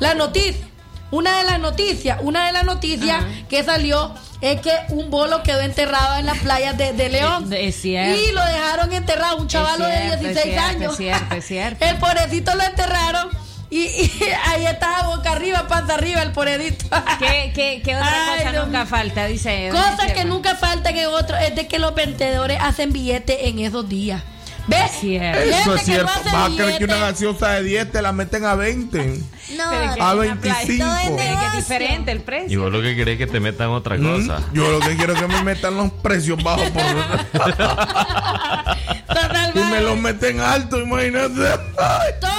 La 0.00 0.14
noticia. 0.14 0.66
Una 1.12 1.38
de 1.38 1.44
las 1.44 1.60
noticias, 1.60 2.18
una 2.22 2.46
de 2.46 2.52
las 2.52 2.64
noticias 2.64 3.22
que 3.48 3.62
salió 3.62 4.14
es 4.40 4.60
que 4.62 4.72
un 4.88 5.10
bolo 5.10 5.42
quedó 5.42 5.60
enterrado 5.60 6.16
en 6.18 6.24
las 6.24 6.38
playas 6.38 6.76
de, 6.78 6.94
de 6.94 7.10
León. 7.10 7.52
Es 7.52 7.82
cierto. 7.82 8.18
Y 8.18 8.32
lo 8.32 8.44
dejaron 8.44 8.92
enterrado, 8.92 9.36
un 9.36 9.46
chavalo 9.46 9.84
de 9.84 9.92
cierto, 9.92 10.16
16 10.24 10.36
es 10.36 10.42
cierto, 10.42 10.62
años. 10.62 10.92
Es 10.92 10.96
cierto, 10.96 11.34
es 11.34 11.44
cierto. 11.46 11.84
El 11.84 11.96
pobrecito 11.98 12.54
lo 12.54 12.62
enterraron 12.62 13.28
y, 13.68 13.82
y 13.82 14.12
ahí 14.46 14.64
estaba 14.64 15.14
boca 15.14 15.32
arriba, 15.32 15.68
panza 15.68 15.94
arriba 15.94 16.22
el 16.22 16.32
pobrecito. 16.32 16.86
¿Qué, 17.18 17.52
qué, 17.54 17.82
qué 17.84 17.94
otra 17.94 18.32
Ay, 18.32 18.44
cosa 18.46 18.64
nunca 18.64 18.86
falta? 18.86 19.26
Dice. 19.26 19.68
Cosas 19.70 20.12
que 20.14 20.24
nunca 20.24 20.56
faltan 20.56 20.96
en 20.96 21.08
otro 21.08 21.36
es 21.36 21.54
de 21.54 21.68
que 21.68 21.78
los 21.78 21.94
vendedores 21.94 22.58
hacen 22.60 22.90
billetes 22.90 23.36
en 23.42 23.58
esos 23.58 23.86
días. 23.86 24.22
¿Ves? 24.66 24.90
cierto. 25.00 25.38
Eso 25.40 25.74
es 25.74 25.82
cierto. 25.82 26.10
Vas 26.32 26.52
a 26.52 26.56
creer 26.56 26.78
que 26.78 26.84
una 26.84 26.96
gaseosa 26.96 27.50
de 27.54 27.62
10 27.64 27.92
te 27.92 28.02
la 28.02 28.12
meten 28.12 28.44
a 28.44 28.54
20. 28.54 29.18
No, 29.56 29.70
A 29.70 29.74
en 29.74 29.88
la 29.88 29.94
playa 29.94 30.34
25. 30.36 30.84
todo 30.84 31.18
es 31.18 31.52
diferente 31.56 32.12
el 32.12 32.20
precio. 32.20 32.52
Y 32.52 32.56
vos 32.56 32.70
lo 32.72 32.80
que 32.80 32.94
querés 32.96 33.20
es 33.20 33.26
que 33.26 33.32
te 33.32 33.40
metan 33.40 33.68
otra 33.70 33.96
Mm, 33.96 34.26
cosa. 34.26 34.40
Yo 34.52 34.70
lo 34.70 34.80
que 34.80 34.96
quiero 34.96 35.12
es 35.14 35.20
que 35.20 35.28
me 35.28 35.42
metan 35.42 35.76
los 35.76 35.90
precios 35.92 36.42
bajos 36.42 36.70
por... 36.70 36.82
y 39.54 39.58
me 39.58 39.80
los 39.80 39.98
meten 39.98 40.40
alto, 40.40 40.80
imagínate. 40.80 41.42
Ay. 41.78 42.12
Todo, 42.20 42.30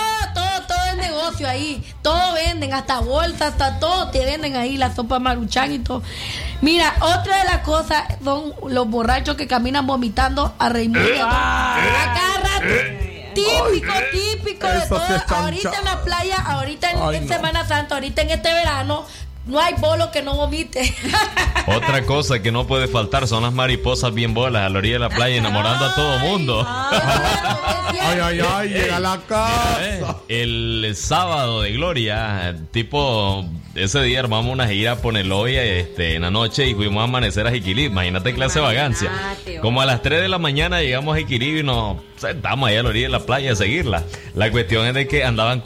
negocio 1.33 1.47
ahí. 1.47 1.83
Todo 2.01 2.33
venden, 2.33 2.73
hasta 2.73 2.99
bolsas, 2.99 3.53
hasta 3.53 3.79
todo 3.79 4.09
te 4.09 4.25
venden 4.25 4.55
ahí, 4.55 4.77
la 4.77 4.93
sopa 4.93 5.19
maruchan 5.19 5.73
y 5.73 5.79
todo. 5.79 6.01
Mira, 6.61 6.93
otra 7.01 7.39
de 7.39 7.43
las 7.45 7.59
cosas 7.59 8.03
son 8.23 8.53
los 8.67 8.87
borrachos 8.87 9.35
que 9.35 9.47
caminan 9.47 9.87
vomitando 9.87 10.53
a 10.57 10.69
Raimundo. 10.69 10.99
a 11.21 11.77
cada 12.15 12.59
rato. 12.59 13.03
Típico, 13.33 13.93
típico 14.11 14.67
de 14.67 14.81
todo. 14.87 15.01
ahorita 15.37 15.79
en 15.79 15.85
la 15.85 16.03
playa, 16.03 16.37
ahorita 16.37 16.91
en, 16.91 16.97
Ay, 17.01 17.15
en 17.15 17.27
no. 17.27 17.33
Semana 17.33 17.67
Santa, 17.67 17.95
ahorita 17.95 18.21
en 18.21 18.29
este 18.29 18.53
verano, 18.53 19.05
no 19.45 19.59
hay 19.59 19.73
bolo 19.75 20.11
que 20.11 20.21
no 20.21 20.35
vomite. 20.35 20.95
Otra 21.67 22.05
cosa 22.05 22.41
que 22.41 22.51
no 22.51 22.67
puede 22.67 22.87
faltar 22.87 23.27
son 23.27 23.43
las 23.43 23.53
mariposas 23.53 24.13
bien 24.13 24.33
bolas 24.33 24.65
a 24.65 24.69
la 24.69 24.79
orilla 24.79 24.95
de 24.95 24.99
la 24.99 25.09
playa 25.09 25.37
enamorando 25.37 25.85
a 25.85 25.95
todo 25.95 26.19
mundo. 26.19 26.65
Ay, 26.67 28.19
ay, 28.21 28.39
ay, 28.47 28.69
llega 28.73 28.97
a 28.97 28.99
la 28.99 29.19
casa. 29.27 30.17
El 30.27 30.93
sábado 30.95 31.61
de 31.61 31.71
Gloria, 31.71 32.55
tipo, 32.71 33.45
ese 33.75 34.01
día 34.01 34.19
armamos 34.19 34.51
una 34.51 34.67
gira 34.67 34.97
por 34.97 35.17
el 35.17 35.31
hoy 35.31 35.55
este, 35.55 36.15
en 36.15 36.21
la 36.21 36.31
noche 36.31 36.67
y 36.67 36.73
fuimos 36.75 37.01
a 37.01 37.03
amanecer 37.05 37.47
a 37.47 37.51
Jiquilí. 37.51 37.85
Imagínate 37.85 38.33
clase 38.33 38.59
de 38.59 38.65
vagancia. 38.65 39.11
Como 39.61 39.81
a 39.81 39.85
las 39.85 40.01
3 40.01 40.21
de 40.21 40.29
la 40.29 40.37
mañana 40.37 40.81
llegamos 40.81 41.15
a 41.15 41.19
Jiquilí 41.19 41.59
y 41.59 41.63
nos 41.63 41.97
sentamos 42.17 42.69
ahí 42.69 42.77
a 42.77 42.83
la 42.83 42.89
orilla 42.89 43.07
de 43.07 43.11
la 43.11 43.19
playa 43.19 43.53
a 43.53 43.55
seguirla. 43.55 44.03
La 44.35 44.51
cuestión 44.51 44.85
es 44.85 44.93
de 44.93 45.07
que 45.07 45.23
andaban, 45.23 45.63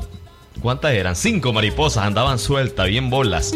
¿cuántas 0.68 0.92
eran? 0.92 1.16
Cinco 1.16 1.54
mariposas, 1.54 2.04
andaban 2.06 2.40
sueltas, 2.40 2.88
bien 2.88 3.10
bolas. 3.10 3.54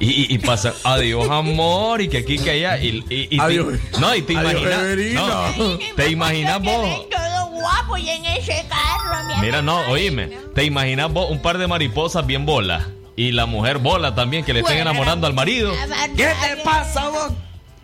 Y, 0.00 0.06
y, 0.06 0.26
y 0.34 0.38
pasa, 0.38 0.72
adiós 0.84 1.28
amor, 1.28 2.00
y 2.00 2.08
que 2.08 2.16
aquí, 2.16 2.38
que 2.38 2.50
allá. 2.52 2.78
Y, 2.78 3.04
y- 3.10 3.28
y 3.30 3.36
te- 3.36 3.42
Adiós. 3.42 3.74
no, 4.00 4.14
y 4.14 4.22
te 4.22 4.34
Adiós, 4.38 4.52
imaginas. 4.62 5.56
No, 5.58 5.78
te 5.96 6.08
imaginas 6.10 6.62
vos. 6.62 7.08
Todo 7.10 7.46
guapo 7.50 7.98
y 7.98 8.08
en 8.08 8.24
ese 8.24 8.64
carro, 8.70 9.22
mi 9.28 9.34
Mira, 9.46 9.60
no, 9.60 9.80
oíme, 9.90 10.30
te 10.54 10.64
imaginas 10.64 11.12
vos 11.12 11.30
un 11.30 11.42
par 11.42 11.58
de 11.58 11.66
mariposas 11.66 12.26
bien 12.26 12.46
bolas 12.46 12.84
y 13.16 13.32
la 13.32 13.44
mujer 13.44 13.76
bola 13.78 14.14
también 14.14 14.44
que 14.46 14.54
le 14.54 14.60
estén 14.60 14.78
enamorando 14.78 15.26
al 15.26 15.34
marido. 15.34 15.72
¿Qué 16.16 16.24
te 16.40 16.62
pasa, 16.64 17.08
vos? 17.10 17.32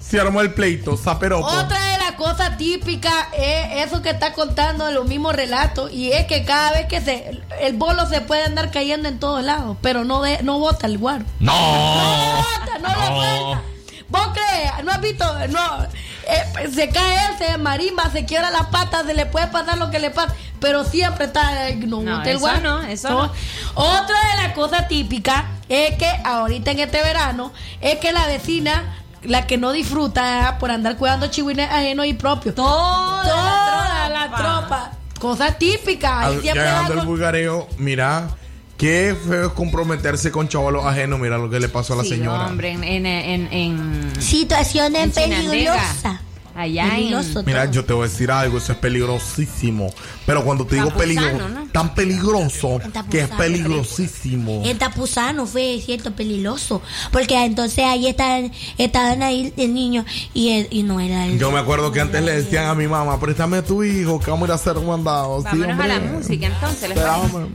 Se 0.07 0.20
armó 0.20 0.40
el 0.40 0.53
pleito, 0.53 0.96
zaperopo. 0.96 1.46
Otra 1.46 1.80
de 1.92 1.98
las 1.98 2.12
cosas 2.12 2.59
típicas 2.59 3.14
es 3.36 3.86
eso 3.86 4.03
que 4.03 4.11
está 4.11 4.32
contando 4.32 4.84
de 4.86 4.92
los 4.92 5.07
mismos 5.07 5.34
relatos 5.34 5.90
y 5.92 6.12
es 6.12 6.26
que 6.26 6.44
cada 6.44 6.72
vez 6.72 6.86
que 6.86 7.00
se 7.00 7.40
el 7.61 7.76
bolo 7.76 8.07
se 8.07 8.20
puede 8.20 8.44
andar 8.44 8.70
cayendo 8.70 9.09
en 9.09 9.18
todos 9.18 9.42
lados, 9.42 9.76
pero 9.80 10.05
no 10.05 10.20
de, 10.22 10.42
no 10.42 10.59
bota 10.59 10.86
el 10.86 10.98
guaro. 10.98 11.24
No. 11.40 11.53
No 11.53 12.36
bota, 12.36 12.78
no, 12.80 12.88
le 12.88 13.07
suelta. 13.07 13.62
¿Vos 14.09 14.28
crees? 14.34 14.84
¿No 14.84 14.92
has 14.92 15.00
visto? 15.00 15.24
No. 15.48 15.84
eh, 15.84 16.68
se 16.74 16.90
cae 16.90 17.14
él, 17.30 17.38
se 17.38 17.57
marimba, 17.57 18.11
se 18.11 18.26
quiebra 18.26 18.50
las 18.50 18.66
patas, 18.66 19.07
se 19.07 19.14
le 19.14 19.24
puede 19.24 19.46
pasar 19.46 19.78
lo 19.78 19.90
que 19.90 19.98
le 19.98 20.11
pasa, 20.11 20.34
pero 20.61 20.84
siempre 20.84 21.24
está 21.26 21.70
eh, 21.70 21.76
no, 21.76 22.03
No, 22.03 22.18
bota 22.18 22.30
el 22.30 22.36
eso 22.36 22.61
no, 22.61 22.82
eso 22.82 23.09
no. 23.11 23.32
Otra 23.74 24.16
de 24.36 24.42
las 24.42 24.53
cosas 24.53 24.86
típicas 24.88 25.44
es 25.68 25.96
que 25.96 26.09
ahorita 26.24 26.72
en 26.72 26.80
este 26.80 27.03
verano 27.03 27.53
es 27.80 27.98
que 28.00 28.12
la 28.12 28.26
vecina 28.26 28.98
la 29.24 29.46
que 29.46 29.56
no 29.58 29.72
disfruta 29.72 30.56
por 30.58 30.70
andar 30.70 30.96
cuidando 30.96 31.26
chihuines 31.28 31.70
ajenos 31.70 32.06
y 32.06 32.14
propios. 32.14 32.54
Toda, 32.54 33.22
Toda 33.22 34.08
la 34.08 34.26
tropa. 34.36 34.92
Cosas 35.20 35.58
típicas. 35.58 36.10
Ahí 36.26 36.34
Al- 36.36 36.40
siempre 36.42 36.62
ya 36.64 36.64
va 36.64 36.70
llegando 36.72 36.92
el 36.94 36.98
con- 37.00 37.08
bulgareo, 37.08 37.68
mira, 37.78 38.28
qué 38.76 39.16
feo 39.28 39.46
es 39.46 39.52
comprometerse 39.52 40.32
con 40.32 40.48
chavalos 40.48 40.84
ajenos. 40.84 41.20
Mira 41.20 41.38
lo 41.38 41.48
que 41.48 41.60
le 41.60 41.68
pasó 41.68 41.92
a 41.94 41.96
la 41.98 42.02
Sí, 42.02 42.08
señora. 42.10 42.46
hombre, 42.46 42.72
en, 42.72 42.82
en, 42.84 43.06
en, 43.06 43.52
en- 43.52 44.12
Situaciones 44.20 45.02
en 45.02 45.12
Chinandega. 45.12 45.74
peligrosas. 45.74 46.20
Allá 46.54 46.90
Peligroso 46.90 47.42
Mira, 47.46 47.62
todo. 47.64 47.72
yo 47.72 47.84
te 47.86 47.92
voy 47.94 48.04
a 48.06 48.08
decir 48.10 48.30
algo, 48.30 48.58
eso 48.58 48.72
es 48.72 48.78
peligrosísimo. 48.78 49.90
Pero 50.26 50.44
cuando 50.44 50.64
te 50.66 50.76
digo 50.76 50.88
Tapuzano, 50.88 51.14
peligro, 51.20 51.48
¿no? 51.48 51.66
tan 51.72 51.94
peligroso 51.94 52.78
Tapuzano. 52.78 53.10
que 53.10 53.20
es 53.20 53.28
peligrosísimo. 53.28 54.62
En 54.64 54.78
Tapuzano 54.78 55.46
fue 55.46 55.80
cierto 55.84 56.12
peligroso. 56.12 56.80
Porque 57.10 57.42
entonces 57.44 57.84
ahí 57.84 58.06
estaban, 58.06 58.52
estaban 58.78 59.22
ahí 59.22 59.52
el 59.56 59.74
niño 59.74 60.04
y, 60.34 60.50
él- 60.50 60.68
y 60.70 60.82
no 60.84 61.00
era 61.00 61.26
el. 61.26 61.38
Yo 61.38 61.50
me 61.50 61.58
acuerdo 61.58 61.90
que 61.92 62.00
antes 62.00 62.22
le 62.22 62.32
decían 62.42 62.66
a 62.66 62.74
mi 62.74 62.86
mamá, 62.86 63.18
préstame 63.18 63.58
a 63.58 63.64
tu 63.64 63.82
hijo, 63.82 64.20
que 64.20 64.30
vamos 64.30 64.44
a 64.44 64.46
ir 64.46 64.52
a 64.52 64.54
hacer 64.54 64.76
mandados. 64.76 65.44
Sí, 65.50 65.58
Vámonos 65.58 65.80
a 65.80 65.86
la 65.88 66.00
música 66.00 66.46
entonces. 66.46 66.90
hombre, 66.90 67.46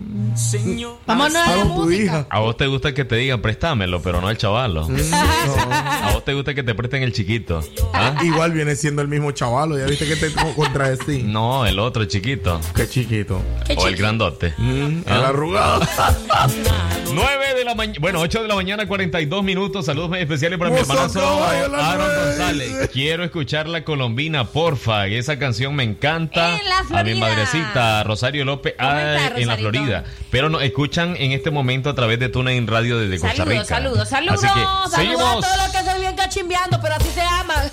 Vámonos 1.05 1.35
a 1.35 1.55
la 1.55 1.65
música. 1.65 2.03
hija. 2.03 2.27
A 2.29 2.39
vos 2.39 2.57
te 2.57 2.67
gusta 2.67 2.93
que 2.93 3.05
te 3.05 3.15
digan 3.15 3.41
préstamelo, 3.41 4.01
pero 4.01 4.21
no 4.21 4.29
el 4.29 4.37
chavalo. 4.37 4.87
Mm, 4.87 4.95
A 5.71 6.11
vos 6.13 6.23
te 6.25 6.33
gusta 6.33 6.53
que 6.53 6.63
te 6.63 6.75
presten 6.75 7.03
el 7.03 7.13
chiquito. 7.13 7.61
¿Ah? 7.93 8.15
Igual 8.23 8.51
viene 8.51 8.75
siendo 8.75 9.01
el 9.01 9.07
mismo 9.07 9.31
chavalo, 9.31 9.77
ya 9.77 9.85
viste 9.85 10.05
que 10.07 10.15
te 10.15 10.31
contradecí. 10.55 11.23
No, 11.23 11.65
el 11.65 11.79
otro 11.79 12.05
chiquito. 12.05 12.56
Qué 12.75 12.87
chiquito. 12.87 13.41
O 13.75 13.87
el 13.87 13.95
grandote. 13.95 14.53
Mm, 14.57 15.01
¿Ah? 15.07 15.15
el 15.15 15.23
arrugado. 15.25 15.81
9 17.13 17.53
de 17.55 17.63
la 17.63 17.75
mañana, 17.75 17.97
bueno, 18.01 18.19
8 18.21 18.41
de 18.43 18.47
la 18.47 18.55
mañana, 18.55 18.87
42 18.87 19.43
minutos. 19.43 19.85
Saludos 19.85 20.09
muy 20.09 20.19
especiales 20.19 20.59
para 20.59 20.71
mi 20.71 20.77
hermanazo 20.79 21.43
Aaron. 21.43 22.25
González. 22.25 22.89
Quiero 22.91 23.23
escuchar 23.23 23.67
la 23.67 23.83
colombina, 23.83 24.45
porfa. 24.45 25.07
Esa 25.07 25.39
canción 25.39 25.75
me 25.75 25.83
encanta. 25.83 26.55
En 26.57 26.69
la 26.69 26.99
A 26.99 27.03
mi 27.03 27.15
madrecita, 27.15 28.03
Rosario 28.03 28.45
López, 28.45 28.75
ah, 28.79 29.15
está, 29.27 29.39
en 29.39 29.47
la? 29.47 29.57
Florida. 29.57 30.03
Pero 30.29 30.49
nos 30.49 30.61
escuchan 30.63 31.15
en 31.17 31.31
este 31.31 31.51
momento 31.51 31.89
a 31.89 31.95
través 31.95 32.19
de 32.19 32.29
TuneIn 32.29 32.67
Radio 32.67 32.99
desde 32.99 33.19
Costa 33.19 33.35
Saludos, 33.37 33.53
Rica. 33.63 33.65
saludos, 33.75 34.09
saludos. 34.09 34.43
Así 34.43 34.47
que 34.53 34.59
Saludos 34.59 34.93
a 34.93 34.95
seguimos. 34.97 35.45
todos 35.45 35.57
los 35.57 35.67
que 35.69 35.77
se 35.91 35.93
vienen 35.99 36.15
cachimbeando, 36.15 36.79
pero 36.81 36.95
así 36.95 37.09
se 37.13 37.21
aman. 37.21 37.71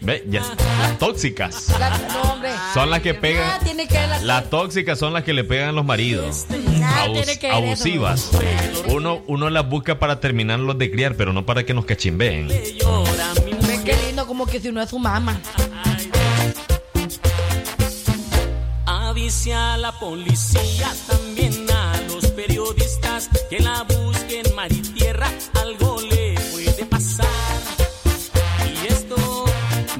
Ve, 0.00 0.24
ya. 0.28 0.42
Tóxicas. 0.98 1.68
La- 1.78 1.90
no, 1.90 2.22
hombre. 2.32 2.50
Son 2.74 2.90
las 2.90 3.00
que 3.00 3.14
pegan. 3.14 3.46
Nada 3.46 3.60
la- 3.90 4.20
Las 4.22 4.50
tóxicas 4.50 4.98
son 4.98 5.12
las 5.12 5.24
que 5.24 5.32
le 5.32 5.44
pegan 5.44 5.70
a 5.70 5.72
los 5.72 5.84
maridos. 5.84 6.46
Abus- 6.50 7.38
que 7.38 7.50
abusivas. 7.50 8.30
Uno, 8.88 9.22
uno 9.26 9.50
las 9.50 9.68
busca 9.68 9.98
para 9.98 10.20
terminarlos 10.20 10.78
de 10.78 10.90
criar, 10.90 11.16
pero 11.16 11.32
no 11.32 11.44
para 11.46 11.64
que 11.64 11.74
nos 11.74 11.84
cachimbeen. 11.84 12.48
Qué 12.48 13.96
lindo, 14.06 14.26
como 14.26 14.46
que 14.46 14.60
si 14.60 14.68
uno 14.68 14.80
es 14.82 14.90
su 14.90 14.98
mamá. 14.98 15.40
Avise 18.86 19.52
a 19.54 19.76
la 19.76 19.92
policía, 19.98 20.92
también 21.08 21.66
a 21.70 22.00
los 22.12 22.26
periodistas 22.28 23.28
que 23.50 23.58
la 23.60 23.82
busquen 23.82 24.54
mar 24.54 24.70
y 24.72 24.80
tierra, 24.82 25.28
algo 25.60 26.00
le 26.00 26.34
puede 26.52 26.84
pasar. 26.86 27.26
Y 28.82 28.86
esto 28.92 29.44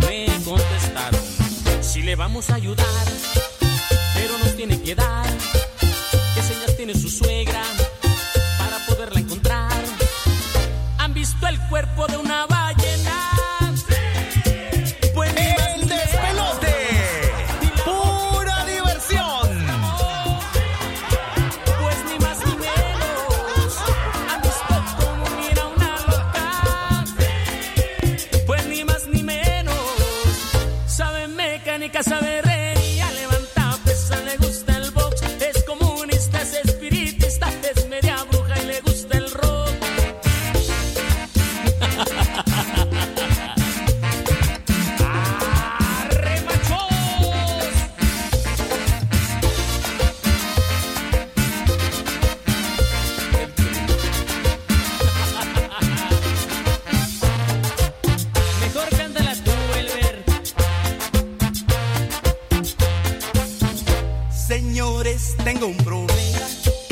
me 0.01 0.27
contestaron, 0.45 1.21
si 1.83 2.03
le 2.03 2.17
vamos 2.17 2.49
a 2.51 2.55
ayudar, 2.55 2.87
tiene 4.63 4.81
que 4.81 4.95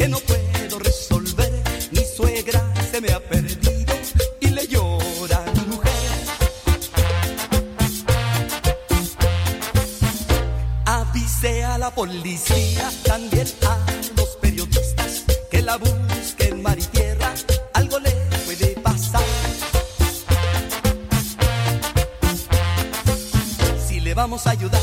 que 0.01 0.09
no 0.09 0.19
puedo 0.21 0.79
resolver. 0.79 1.53
Mi 1.91 2.03
suegra 2.17 2.63
se 2.91 3.03
me 3.03 3.13
ha 3.13 3.21
perdido 3.21 3.93
y 4.41 4.49
le 4.49 4.67
llora 4.67 5.45
a 5.45 5.53
mi 5.53 5.65
mujer. 5.73 5.93
Avise 10.87 11.65
a 11.65 11.77
la 11.77 11.91
policía, 11.95 12.91
también 13.05 13.47
a 13.67 13.77
los 14.17 14.29
periodistas 14.41 15.25
que 15.51 15.61
la 15.61 15.77
busquen 15.77 16.63
mar 16.63 16.79
y 16.79 16.87
tierra. 16.97 17.35
Algo 17.75 17.99
le 17.99 18.13
puede 18.47 18.69
pasar. 18.81 19.29
Si 23.87 24.01
le 24.01 24.15
vamos 24.15 24.47
a 24.47 24.53
ayudar, 24.53 24.80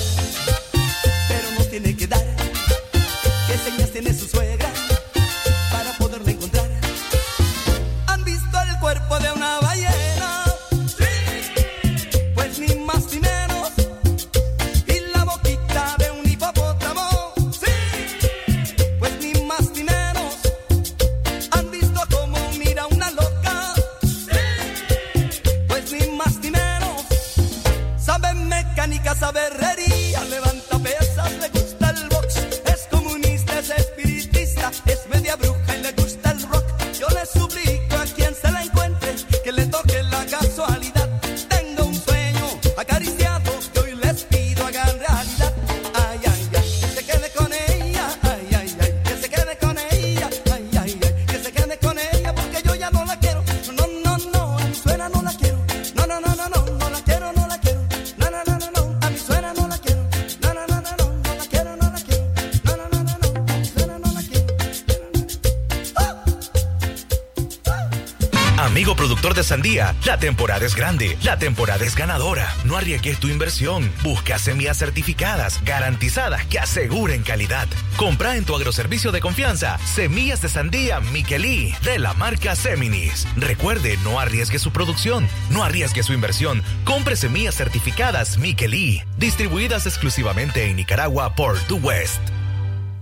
la 70.07 70.17
temporada 70.17 70.65
es 70.65 70.73
grande, 70.73 71.17
la 71.21 71.37
temporada 71.37 71.83
es 71.83 71.93
ganadora. 71.93 72.55
No 72.63 72.77
arriesgues 72.77 73.19
tu 73.19 73.27
inversión. 73.27 73.91
Busca 74.03 74.39
semillas 74.39 74.77
certificadas, 74.77 75.61
garantizadas, 75.65 76.45
que 76.45 76.59
aseguren 76.59 77.23
calidad. 77.23 77.67
Compra 77.97 78.37
en 78.37 78.45
tu 78.45 78.55
agroservicio 78.55 79.11
de 79.11 79.19
confianza 79.19 79.77
semillas 79.79 80.41
de 80.41 80.47
sandía 80.47 81.01
Miquelí 81.01 81.75
de 81.83 81.99
la 81.99 82.13
marca 82.13 82.55
Seminis. 82.55 83.27
Recuerde, 83.35 83.97
no 84.05 84.17
arriesgue 84.17 84.59
su 84.59 84.71
producción, 84.71 85.27
no 85.49 85.61
arriesgue 85.61 86.03
su 86.03 86.13
inversión. 86.13 86.63
Compre 86.85 87.17
semillas 87.17 87.55
certificadas 87.55 88.37
Miquelí, 88.37 89.03
distribuidas 89.17 89.87
exclusivamente 89.87 90.69
en 90.69 90.77
Nicaragua 90.77 91.35
por 91.35 91.59
The 91.67 91.73
West. 91.73 92.21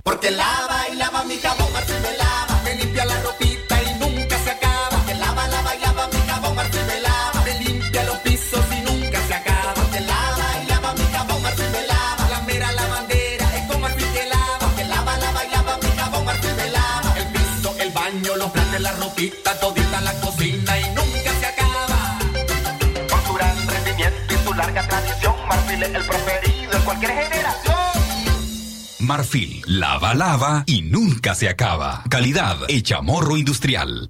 Porque 0.01 0.31
lava 0.31 0.85
y 0.91 0.95
lava 0.95 1.23
mi 1.23 1.37
jabón, 1.37 1.71
me 1.71 2.17
lava, 2.17 2.61
me 2.63 2.75
limpia 2.75 3.05
la 3.05 3.21
ropita 3.21 3.34
Marfil, 29.15 29.61
lava, 29.67 30.13
lava 30.13 30.63
y 30.67 30.81
nunca 30.81 31.35
se 31.35 31.47
acaba. 31.47 32.03
Calidad 32.09 32.57
hecha 32.67 32.99
morro 32.99 33.37
industrial. 33.37 34.09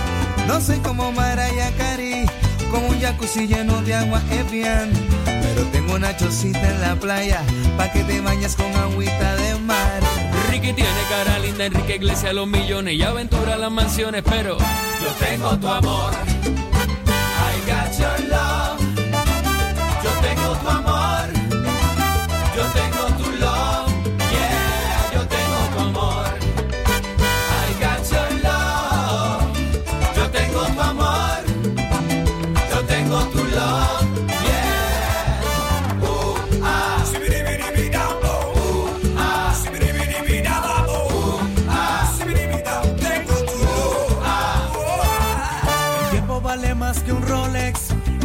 No 0.48 0.62
soy 0.62 0.80
como 0.80 1.12
Mariah 1.12 1.72
Carey, 1.78 1.91
con 2.72 2.84
un 2.86 3.00
jacuzzi 3.00 3.48
lleno 3.48 3.82
de 3.82 3.94
agua 3.94 4.22
Evian. 4.32 4.92
Pero 5.26 5.66
tengo 5.68 5.96
una 5.96 6.16
chocita 6.16 6.70
en 6.70 6.82
la 6.82 6.96
playa, 6.96 7.44
pa' 7.78 7.92
que 7.92 8.04
te 8.04 8.22
bañes 8.22 8.56
con 8.56 8.74
agüita 8.74 9.36
de 9.36 9.56
mar. 9.60 10.02
Ricky 10.50 10.74
tiene 10.74 11.02
cara 11.10 11.38
linda, 11.40 11.66
Enrique 11.66 11.96
Iglesias 11.96 12.34
los 12.34 12.48
millones 12.48 12.96
y 12.96 13.04
aventura 13.04 13.58
las 13.58 13.72
mansiones, 13.72 14.24
pero 14.24 14.58
yo 14.58 15.10
tengo 15.20 15.58
tu 15.58 15.68
amor. 15.68 16.31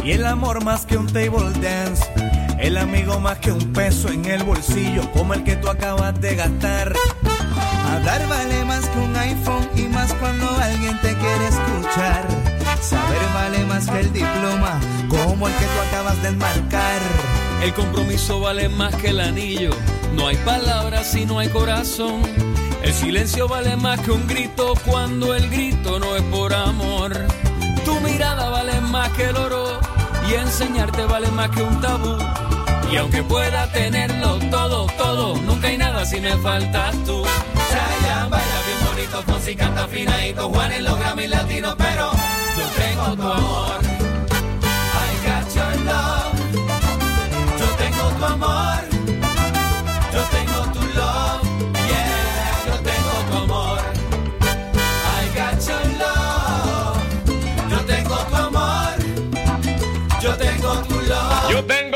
Y 0.07 0.13
el 0.13 0.25
amor 0.25 0.63
más 0.63 0.85
que 0.85 0.95
un 0.95 1.05
table 1.07 1.51
dance. 1.59 2.05
El 2.59 2.77
amigo 2.77 3.19
más 3.19 3.39
que 3.39 3.51
un 3.51 3.73
peso 3.73 4.07
en 4.07 4.23
el 4.23 4.41
bolsillo, 4.41 5.11
como 5.11 5.33
el 5.33 5.43
que 5.43 5.57
tú 5.57 5.67
acabas 5.67 6.19
de 6.21 6.33
gastar. 6.33 6.93
Hablar 7.91 8.25
vale 8.29 8.63
más 8.63 8.87
que 8.87 8.99
un 8.99 9.13
iPhone 9.17 9.69
y 9.75 9.81
más 9.81 10.13
cuando 10.13 10.49
alguien 10.59 10.97
te 11.01 11.13
quiere 11.13 11.47
escuchar. 11.47 12.25
Saber 12.81 13.21
vale 13.33 13.65
más 13.65 13.89
que 13.89 13.99
el 13.99 14.13
diploma, 14.13 14.79
como 15.09 15.49
el 15.49 15.53
que 15.55 15.65
tú 15.65 15.81
acabas 15.89 16.21
de 16.21 16.29
enmarcar. 16.29 17.01
El 17.61 17.73
compromiso 17.73 18.39
vale 18.39 18.69
más 18.69 18.95
que 18.95 19.09
el 19.09 19.19
anillo. 19.19 19.71
No 20.15 20.27
hay 20.27 20.37
palabras 20.37 21.05
si 21.07 21.25
no 21.25 21.39
hay 21.39 21.49
corazón. 21.49 22.21
El 22.81 22.93
silencio 22.93 23.49
vale 23.49 23.75
más 23.75 23.99
que 23.99 24.11
un 24.11 24.25
grito 24.25 24.73
cuando 24.85 25.35
el 25.35 25.49
grito 25.49 25.99
no 25.99 26.15
es 26.15 26.23
por 26.23 26.53
amor. 26.53 27.11
Tu 27.83 27.99
mirada 27.99 28.49
vale 28.49 28.79
más 28.79 29.09
que 29.09 29.25
el 29.25 29.35
oro 29.35 29.76
y 30.29 30.33
enseñarte 30.33 31.05
vale 31.05 31.29
más 31.31 31.49
que 31.49 31.63
un 31.63 31.79
tabú. 31.81 32.17
Y 32.91 32.97
aunque 32.97 33.23
pueda 33.23 33.71
tenerlo 33.71 34.39
todo, 34.49 34.87
todo, 34.97 35.35
nunca 35.41 35.67
hay 35.67 35.77
nada 35.77 36.05
si 36.05 36.19
me 36.21 36.35
faltas 36.37 36.95
tú. 37.03 37.23
Chayanne 37.69 38.29
baila 38.29 38.59
bien 38.65 38.79
bonito, 38.89 39.23
Fonsi 39.23 39.55
canta 39.55 39.87
finadito, 39.87 40.49
Juan 40.49 40.71
en 40.71 40.83
los 40.85 40.97
Grammy 40.99 41.27
latinos, 41.27 41.75
pero 41.77 42.11
yo 42.57 42.65
tengo 42.81 43.15
tu 43.15 43.31
amor. 43.31 43.79
I 44.63 45.27
got 45.27 45.55
your 45.55 45.85
love. 45.85 46.33
Yo 47.59 47.67
tengo 47.77 48.09
tu 48.17 48.25
amor. 48.25 48.96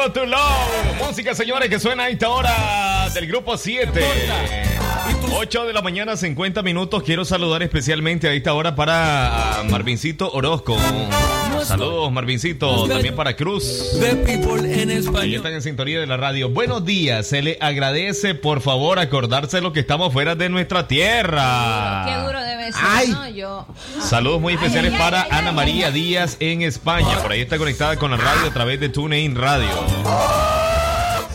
Tengo 0.02 0.12
tu 0.12 0.26
love. 0.26 1.06
Música, 1.06 1.36
señores, 1.36 1.70
que 1.70 1.80
suena 1.80 2.04
a 2.04 2.10
esta 2.10 2.30
hora 2.30 3.10
del 3.14 3.28
grupo 3.28 3.58
7. 3.58 4.81
8 5.34 5.66
de 5.66 5.74
la 5.74 5.82
mañana, 5.82 6.16
50 6.18 6.62
minutos. 6.62 7.04
Quiero 7.04 7.26
saludar 7.26 7.64
especialmente 7.64 8.28
a 8.28 8.34
esta 8.34 8.54
hora 8.54 8.76
para 8.76 9.64
Marvincito 9.70 10.32
Orozco. 10.32 10.78
Saludos, 11.64 12.12
Marvincito. 12.12 12.88
También 12.88 13.16
para 13.16 13.36
Cruz. 13.36 13.98
The 14.00 14.16
people 14.18 14.82
en 14.82 14.92
Ahí 15.18 15.36
están 15.36 15.54
en 15.54 15.62
sintonía 15.62 16.00
de 16.00 16.08
la 16.08 16.18
radio. 16.18 16.50
Buenos 16.50 16.86
días. 16.86 17.28
Se 17.28 17.42
le 17.42 17.58
agradece, 17.62 18.36
por 18.36 18.62
favor, 18.62 19.00
acordarse 19.00 19.62
lo 19.62 19.74
que 19.74 19.80
estamos 19.80 20.12
fuera 20.14 20.36
de 20.36 20.50
nuestra 20.50 20.88
tierra. 20.88 22.06
Qué 22.06 22.26
duro 22.26 22.42
debe 22.44 22.72
ser, 22.72 22.82
Ay. 22.84 23.08
¿no? 23.10 23.30
Yo. 23.30 23.66
Saludos 24.00 24.42
muy 24.42 24.54
especiales 24.54 24.94
ay, 24.94 25.00
para 25.00 25.22
ay, 25.22 25.28
ay, 25.32 25.38
Ana 25.40 25.50
ay. 25.50 25.56
María 25.56 25.92
Díaz 25.92 26.38
en 26.40 26.62
España. 26.62 27.18
Por 27.22 27.32
ahí 27.32 27.42
está 27.42 27.58
conectada 27.58 27.98
con 27.98 28.12
la 28.12 28.18
radio 28.18 28.48
a 28.48 28.54
través 28.54 28.80
de 28.80 28.90
TuneIn 28.90 29.36
Radio. 29.36 29.70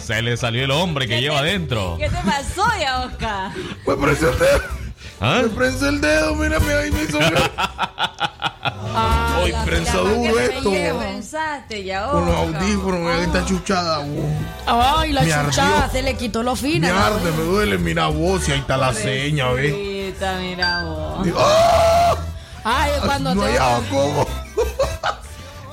Se 0.06 0.22
le 0.22 0.36
salió 0.36 0.64
el 0.64 0.70
hombre 0.70 1.08
que 1.08 1.20
lleva 1.20 1.40
adentro. 1.40 1.96
¿Qué 1.98 2.08
te 2.08 2.16
pasó 2.24 2.64
ya, 2.78 3.00
Oscar? 3.02 3.50
Me 3.86 3.96
prensa 3.96 4.28
el 4.30 4.38
dedo. 4.38 4.62
¿Ah? 5.20 5.40
Me 5.42 5.48
prensa 5.48 5.88
el 5.88 6.00
dedo, 6.00 6.34
mira, 6.36 6.60
mira, 6.60 6.78
ahí 6.78 6.90
me 6.92 7.02
hizo. 7.02 7.18
Hoy 9.42 9.54
prensa 9.64 9.98
duro 9.98 10.38
esto. 10.38 10.70
¿Qué 10.70 10.94
pensaste 10.98 11.84
ya, 11.84 12.06
Con 12.08 12.26
los 12.26 12.34
audífonos, 12.36 13.00
mira 13.00 13.16
que 13.16 13.24
está 13.24 13.44
chuchada. 13.44 13.98
wow. 13.98 14.34
Ay, 14.66 15.12
la 15.12 15.22
Me 15.22 15.28
chuchada 15.28 15.84
ardió. 15.84 15.92
se 15.92 16.02
le 16.02 16.14
quitó 16.16 16.42
lo 16.42 16.54
fino. 16.56 16.86
Me 16.86 16.92
arde, 16.92 17.32
me 17.32 17.42
duele, 17.44 17.78
mira 17.78 18.06
vos, 18.06 18.48
y 18.48 18.52
ahí 18.52 18.60
está 18.60 18.76
la 18.76 18.92
seña, 18.94 19.50
¿ves? 19.50 19.74
Mira 20.40 20.84
vos. 20.84 21.26
¡ah! 21.38 22.14
Ay, 22.64 22.90
cuando 23.04 23.34
No 23.34 23.42
te. 23.42 23.56
cómo. 23.90 24.26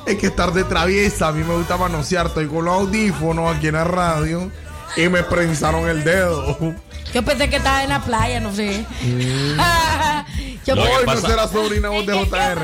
Es 0.06 0.18
que 0.18 0.28
estar 0.28 0.51
de 0.51 0.64
traviesa, 0.66 1.30
a 1.30 1.32
mí 1.32 1.43
me 1.43 1.56
gusta 1.56 1.78
manosear, 1.78 2.28
estoy 2.28 2.47
con 2.47 2.66
los 2.66 2.74
audífonos 2.74 3.56
aquí 3.56 3.68
en 3.68 3.76
la 3.76 3.84
radio 3.86 4.51
y 4.97 5.08
me 5.08 5.24
prensaron 5.24 5.88
el 5.88 6.04
dedo. 6.04 6.58
Yo 7.14 7.24
pensé 7.24 7.49
que 7.49 7.56
estaba 7.58 7.84
en 7.84 7.89
la 7.89 8.01
playa, 8.01 8.39
no 8.39 8.54
sé. 8.54 8.86
Yo 10.66 10.76
Hoy 10.76 11.06
no 11.06 11.18
será 11.22 11.47
sobrina 11.47 11.89
vos 11.89 12.06
de 12.06 12.14
JR. 12.14 12.60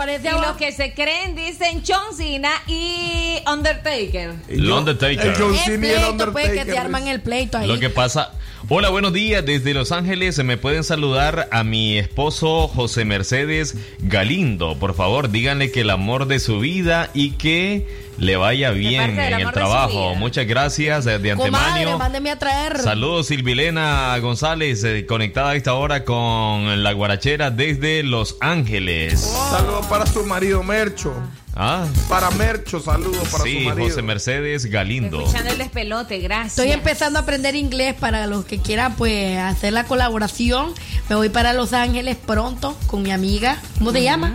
negra, 0.06 0.22
parece 0.22 0.28
Y 0.28 0.40
los 0.40 0.56
que 0.56 0.72
se 0.72 0.94
creen 0.94 1.34
dicen 1.34 1.82
John 1.86 2.14
Cena 2.16 2.50
y 2.66 3.38
Undertaker. 3.50 4.34
El 4.48 4.70
Undertaker. 4.70 5.26
El 5.26 5.34
John 5.34 5.56
Cena 5.56 5.86
y 5.86 5.90
el 5.90 6.00
pleito, 6.00 6.32
pues, 6.32 6.44
que 6.44 6.50
Undertaker. 6.50 6.74
se 6.74 6.78
arman 6.78 7.08
el 7.08 7.20
pleito 7.20 7.58
ahí. 7.58 7.66
Lo 7.68 7.78
que 7.78 7.90
pasa. 7.90 8.32
Hola, 8.68 8.90
buenos 8.90 9.12
días. 9.12 9.46
Desde 9.46 9.72
Los 9.72 9.92
Ángeles 9.92 10.42
me 10.44 10.56
pueden 10.56 10.84
saludar 10.84 11.48
a 11.52 11.62
mi 11.64 11.96
esposo 11.96 12.68
José 12.68 13.04
Mercedes 13.04 13.76
Galindo. 14.00 14.76
Por 14.78 14.94
favor, 14.94 15.30
díganle 15.30 15.70
que 15.70 15.82
el 15.82 15.90
amor 15.90 16.26
de 16.26 16.38
su 16.40 16.58
vida 16.58 17.08
y 17.14 17.30
que 17.32 18.07
le 18.18 18.36
vaya 18.36 18.70
bien 18.72 19.18
en 19.18 19.34
el 19.34 19.46
de 19.46 19.52
trabajo. 19.52 20.14
Muchas 20.14 20.46
gracias 20.46 21.06
eh, 21.06 21.18
de 21.18 21.34
Comadre, 21.36 21.68
antemano. 21.82 21.98
mándeme 21.98 22.30
a 22.30 22.38
traer. 22.38 22.78
Saludos 22.82 23.28
Silvilena 23.28 24.16
González, 24.18 24.82
eh, 24.84 25.06
conectada 25.06 25.50
a 25.50 25.54
esta 25.56 25.74
hora 25.74 26.04
con 26.04 26.82
la 26.82 26.92
guarachera 26.92 27.50
desde 27.50 28.02
Los 28.02 28.36
Ángeles. 28.40 29.20
Saludos 29.50 29.86
para 29.86 30.06
su 30.06 30.24
marido 30.24 30.62
Mercho. 30.62 31.14
Ah, 31.60 31.84
Para 32.08 32.30
Mercho, 32.30 32.78
saludos 32.78 33.26
para 33.30 33.38
su 33.42 33.48
sí, 33.50 33.60
marido. 33.64 33.88
José 33.88 34.02
Mercedes 34.02 34.66
Galindo. 34.66 35.18
Escuchando 35.20 35.50
el 35.50 35.58
despelote, 35.58 36.18
gracias. 36.20 36.56
Estoy 36.58 36.70
empezando 36.70 37.18
a 37.18 37.22
aprender 37.22 37.56
inglés 37.56 37.94
para 37.98 38.28
los 38.28 38.44
que 38.44 38.58
quieran 38.60 38.94
pues 38.94 39.36
hacer 39.38 39.72
la 39.72 39.82
colaboración. 39.82 40.72
Me 41.08 41.16
voy 41.16 41.30
para 41.30 41.52
Los 41.54 41.72
Ángeles 41.72 42.16
pronto 42.16 42.76
con 42.86 43.02
mi 43.02 43.10
amiga. 43.10 43.60
¿Cómo 43.78 43.90
se 43.90 44.04
llama? 44.04 44.34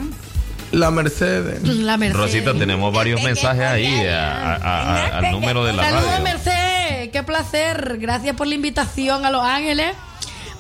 La 0.73 0.89
Mercedes. 0.91 1.63
La 1.63 1.97
Mercedes. 1.97 2.19
Rosita, 2.21 2.53
tenemos 2.53 2.93
varios 2.93 3.21
mensajes 3.21 3.63
ahí 3.63 4.05
a- 4.07 4.55
a- 4.55 4.55
a- 4.55 5.17
al 5.19 5.31
número 5.31 5.63
de 5.63 5.73
la 5.73 5.83
Saludos, 5.83 6.05
radio. 6.11 6.23
Mercedes. 6.23 7.09
Qué 7.11 7.23
placer. 7.23 7.97
Gracias 7.99 8.35
por 8.35 8.47
la 8.47 8.55
invitación 8.55 9.23
a 9.25 9.29
Los 9.31 9.43
Ángeles. 9.43 9.93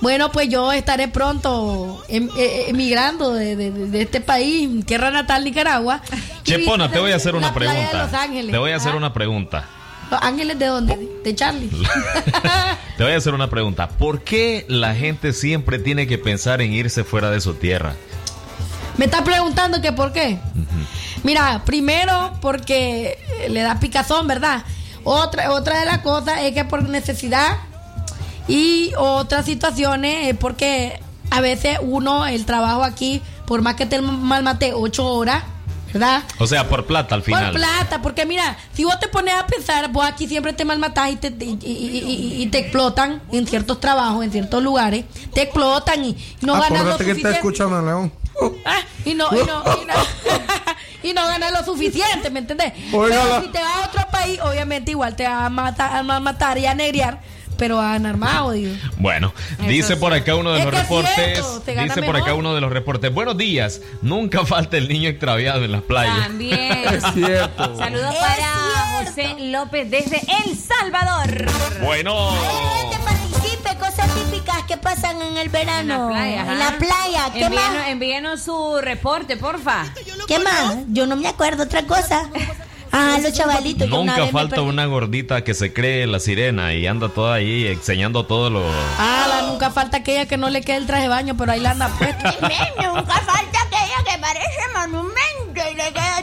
Bueno, 0.01 0.31
pues 0.31 0.49
yo 0.49 0.71
estaré 0.71 1.07
pronto 1.07 2.03
em- 2.09 2.29
eh, 2.37 2.65
emigrando 2.67 3.33
de, 3.33 3.55
de- 3.55 3.71
de 3.71 4.01
este 4.01 4.21
país, 4.21 4.85
tierra 4.85 5.09
natal, 5.11 5.43
Nicaragua. 5.45 6.01
Chepona, 6.43 6.91
te 6.91 6.99
voy 6.99 7.11
a 7.11 7.15
hacer 7.15 7.35
una 7.35 7.53
pregunta. 7.53 8.03
Los 8.05 8.13
Ángeles. 8.13 8.51
Te 8.51 8.57
voy 8.57 8.71
a 8.71 8.75
hacer 8.75 8.91
¿Ah? 8.93 8.97
una 8.97 9.13
pregunta. 9.13 9.65
¿Los 10.11 10.21
Ángeles 10.21 10.59
de 10.59 10.65
dónde? 10.67 11.09
De 11.23 11.33
Charlie. 11.35 11.69
Te 12.97 13.03
voy 13.03 13.13
a 13.13 13.17
hacer 13.17 13.33
una 13.33 13.49
pregunta. 13.49 13.89
¿Por 13.89 14.21
qué 14.21 14.65
la 14.67 14.93
gente 14.93 15.33
siempre 15.33 15.79
tiene 15.79 16.05
que 16.05 16.19
pensar 16.19 16.61
en 16.61 16.71
irse 16.73 17.03
fuera 17.03 17.31
de 17.31 17.41
su 17.41 17.55
tierra? 17.55 17.95
Me 18.97 19.05
está 19.05 19.23
preguntando 19.23 19.81
que 19.81 19.91
por 19.91 20.11
qué. 20.13 20.39
Mira, 21.23 21.63
primero 21.65 22.33
porque 22.41 23.17
le 23.49 23.61
da 23.61 23.79
picazón, 23.79 24.27
¿verdad? 24.27 24.63
Otra, 25.03 25.51
otra 25.51 25.79
de 25.79 25.85
las 25.85 25.99
cosas 25.99 26.39
es 26.41 26.53
que 26.53 26.65
por 26.65 26.87
necesidad 26.87 27.57
y 28.47 28.91
otras 28.97 29.45
situaciones 29.45 30.27
es 30.27 30.37
porque 30.37 30.99
a 31.31 31.41
veces 31.41 31.77
uno, 31.81 32.25
el 32.27 32.45
trabajo 32.45 32.83
aquí, 32.83 33.21
por 33.45 33.61
más 33.61 33.75
que 33.75 33.85
te 33.85 34.01
malmate 34.01 34.73
ocho 34.73 35.07
horas, 35.07 35.43
¿verdad? 35.93 36.23
O 36.39 36.47
sea, 36.47 36.67
por 36.69 36.85
plata 36.85 37.15
al 37.15 37.21
Por 37.21 37.33
final. 37.37 37.53
plata, 37.53 38.01
porque 38.01 38.25
mira, 38.25 38.57
si 38.73 38.83
vos 38.83 38.99
te 38.99 39.07
pones 39.07 39.33
a 39.33 39.47
pensar, 39.47 39.91
vos 39.91 40.05
aquí 40.05 40.27
siempre 40.27 40.53
te 40.53 40.65
malmatás 40.65 41.11
y 41.11 41.15
te, 41.15 41.27
y, 41.29 41.57
y- 41.63 42.37
y- 42.37 42.41
y 42.43 42.47
te 42.47 42.59
explotan 42.59 43.21
en 43.31 43.47
ciertos 43.47 43.79
trabajos, 43.79 44.23
en 44.25 44.31
ciertos 44.31 44.61
lugares, 44.61 45.05
te 45.33 45.43
explotan 45.43 46.03
y 46.03 46.17
no 46.41 46.53
ganas 46.53 46.69
lo 46.69 46.77
Acuérdate 46.77 47.05
que 47.05 47.11
está 47.11 47.29
suficiente. 47.29 47.37
escuchando 47.37 47.81
León. 47.81 48.11
Ah, 48.65 48.81
y 49.05 49.13
no, 49.13 49.27
y 49.31 49.45
no, 49.45 49.63
y 49.81 49.85
no, 49.85 49.93
y 51.03 51.13
no 51.13 51.27
ganas 51.27 51.51
lo 51.51 51.63
suficiente, 51.63 52.29
¿me 52.29 52.39
entendés? 52.39 52.73
Pero 52.91 53.41
si 53.41 53.47
te 53.49 53.59
vas 53.59 53.75
a 53.77 53.87
otro 53.87 54.01
país, 54.11 54.39
obviamente 54.41 54.91
igual 54.91 55.15
te 55.15 55.23
vas 55.23 55.45
a 55.45 55.49
matar, 55.49 55.97
a 55.97 56.19
matar 56.19 56.57
y 56.57 56.65
a 56.65 56.73
negrear, 56.73 57.19
pero 57.57 57.79
a 57.79 57.91
ganar 57.93 58.17
más, 58.17 58.41
odio. 58.41 58.69
Bueno, 58.97 59.33
dice 59.67 59.93
sí. 59.93 59.99
por 59.99 60.13
acá 60.13 60.35
uno 60.35 60.51
de 60.53 60.59
Es 60.59 60.65
los 60.65 60.73
reportes. 60.73 61.13
cierto, 61.15 61.61
se 61.63 61.73
gana 61.73 61.93
dice 61.93 62.03
por 62.03 62.15
acá 62.17 62.33
uno 62.33 62.55
de 62.55 62.61
los 62.61 62.71
reportes. 62.71 63.13
Buenos 63.13 63.37
días. 63.37 63.81
Nunca 64.01 64.45
falta 64.45 64.77
el 64.77 64.87
niño 64.89 65.09
extraviado 65.09 65.63
en 65.63 65.71
las 65.71 65.81
playas. 65.83 66.17
También. 66.27 66.83
Es 66.93 67.03
cierto. 67.13 67.77
Saludos 67.77 68.15
para 68.15 69.05
José 69.05 69.35
López 69.39 69.89
desde 69.89 70.21
El 70.45 70.57
Salvador. 70.57 71.45
Bueno. 71.81 72.31
Cosas 74.63 74.67
que 74.67 74.77
pasan 74.77 75.21
en 75.21 75.37
el 75.37 75.49
verano. 75.49 76.11
En 76.15 76.59
la 76.59 76.77
playa. 76.77 77.31
¿Qué 77.33 77.43
envíenos, 77.43 77.73
más? 77.73 77.87
envíenos 77.87 78.41
su 78.41 78.79
reporte, 78.81 79.37
porfa. 79.37 79.85
¿Qué 80.27 80.39
más? 80.39 80.75
Yo 80.87 81.07
no 81.07 81.15
me 81.15 81.27
acuerdo 81.27 81.63
otra 81.63 81.83
cosa. 81.83 82.29
Ah, 82.91 83.17
los 83.21 83.33
chavalitos. 83.33 83.89
Nunca 83.89 84.27
falta 84.27 84.61
una 84.61 84.85
gordita 84.85 85.43
que 85.43 85.55
se 85.55 85.73
cree 85.73 86.05
la 86.05 86.19
sirena 86.19 86.73
y 86.73 86.85
anda 86.85 87.09
toda 87.09 87.33
ahí 87.33 87.65
enseñando 87.67 88.25
todo 88.27 88.51
lo. 88.51 88.63
Ah, 88.99 89.25
la, 89.27 89.41
nunca 89.47 89.71
falta 89.71 89.97
aquella 89.97 90.27
que 90.27 90.37
no 90.37 90.49
le 90.51 90.61
quede 90.61 90.77
el 90.77 90.85
traje 90.85 91.03
de 91.03 91.09
baño, 91.09 91.35
pero 91.35 91.51
ahí 91.51 91.59
la 91.59 91.71
anda 91.71 91.87
puesta. 91.87 92.35
Nunca 92.77 93.15
falta 93.15 93.63
aquella 93.63 93.97
que 94.05 94.19
parece 94.19 94.61
monumento 94.75 95.71
y 95.71 95.75
le 95.75 95.91
queda 95.91 96.22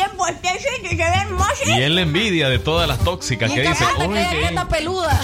bien 0.00 0.16
puestecito 0.16 0.86
y 0.86 0.88
se 0.88 0.96
ve 0.96 1.04
hermoso. 1.04 1.50
Y 1.66 1.82
es 1.82 1.90
la 1.90 2.00
envidia 2.00 2.48
de 2.48 2.58
todas 2.58 2.88
las 2.88 2.98
tóxicas 3.00 3.50
que 3.50 3.60
dicen. 3.60 3.76
Falta 3.76 4.08
"Uy, 4.08 4.18
aquella 4.18 4.48
qué 4.48 4.54
que 4.54 4.66
peluda. 4.66 5.20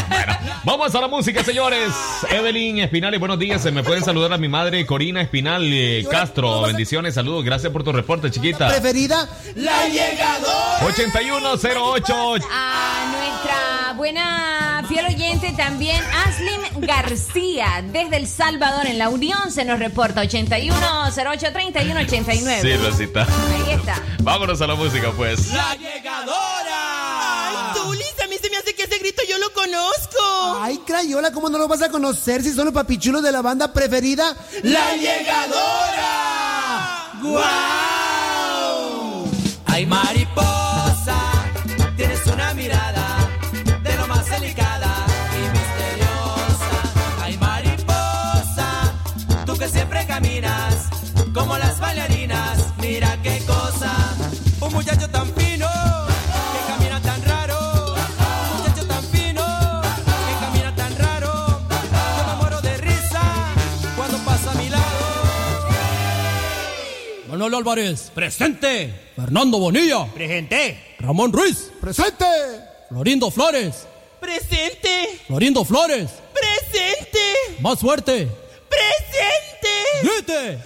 Vamos 0.64 0.94
a 0.94 1.00
la 1.00 1.08
música, 1.08 1.44
señores. 1.44 1.92
Evelyn 2.30 2.78
Espinal, 2.78 3.14
y 3.14 3.18
buenos 3.18 3.38
días. 3.38 3.60
Se 3.62 3.70
me 3.70 3.82
pueden 3.82 4.02
saludar 4.02 4.32
a 4.32 4.38
mi 4.38 4.48
madre 4.48 4.86
Corina 4.86 5.20
Espinal 5.20 5.62
eh, 5.70 6.06
Castro. 6.10 6.62
Bendiciones, 6.62 7.12
saludos. 7.14 7.44
Gracias 7.44 7.70
por 7.70 7.84
tu 7.84 7.92
reporte, 7.92 8.30
chiquita. 8.30 8.68
Preferida, 8.68 9.28
la 9.56 9.88
llegadora. 9.88 10.86
8108. 10.86 12.14
A 12.50 13.12
nuestra 13.12 13.92
buena 13.96 14.64
fiel 14.88 15.06
oyente 15.06 15.52
también, 15.56 16.02
Aslin 16.26 16.60
García, 16.86 17.82
desde 17.92 18.16
El 18.16 18.26
Salvador, 18.26 18.86
en 18.86 18.98
La 18.98 19.08
Unión, 19.08 19.50
se 19.50 19.64
nos 19.64 19.78
reporta 19.78 20.20
81083189. 20.22 22.60
Sí, 22.60 22.76
Rosita. 22.76 23.22
Ahí 23.22 23.70
está. 23.72 23.94
Vámonos 24.22 24.60
a 24.60 24.66
la 24.66 24.74
música, 24.74 25.12
pues. 25.16 25.52
La 25.52 25.74
llegadora. 25.76 27.48
Ay, 27.48 27.56
Tulis, 27.74 28.14
a 28.22 28.26
mí 28.26 28.36
se 28.40 28.50
me 28.50 28.56
hace 28.56 28.74
que 28.74 28.84
ese 28.84 28.98
grito 28.98 29.22
yo 29.28 29.38
lo 29.38 29.52
conozco. 29.52 30.58
Ay, 30.60 30.78
Crayola, 30.86 31.32
¿cómo 31.32 31.48
no 31.50 31.58
lo 31.58 31.68
vas 31.68 31.82
a 31.82 31.90
conocer 31.90 32.42
si 32.42 32.52
son 32.52 32.66
los 32.66 32.74
papichulos 32.74 33.22
de 33.22 33.32
la 33.32 33.42
banda 33.42 33.72
preferida? 33.72 34.36
La 34.62 34.96
llegadora. 34.96 36.10
¡Guau! 37.22 37.44
Ay, 39.66 39.86
mariposa, 39.86 41.16
tienes 41.96 42.24
una 42.26 42.54
mirada 42.54 42.93
Manolo 67.44 67.58
Álvarez, 67.58 68.10
presente. 68.14 68.90
Fernando 69.16 69.58
Bonilla, 69.58 70.06
presente. 70.14 70.96
Ramón 70.98 71.30
Ruiz, 71.30 71.70
presente. 71.78 72.24
Florindo 72.88 73.30
Flores, 73.30 73.86
Presente, 74.18 75.20
Florindo 75.26 75.62
Flores, 75.62 76.08
presente, 76.32 77.20
más 77.60 77.80
fuerte. 77.80 78.28
presente. 78.70 79.74
¡Grite! 80.02 80.58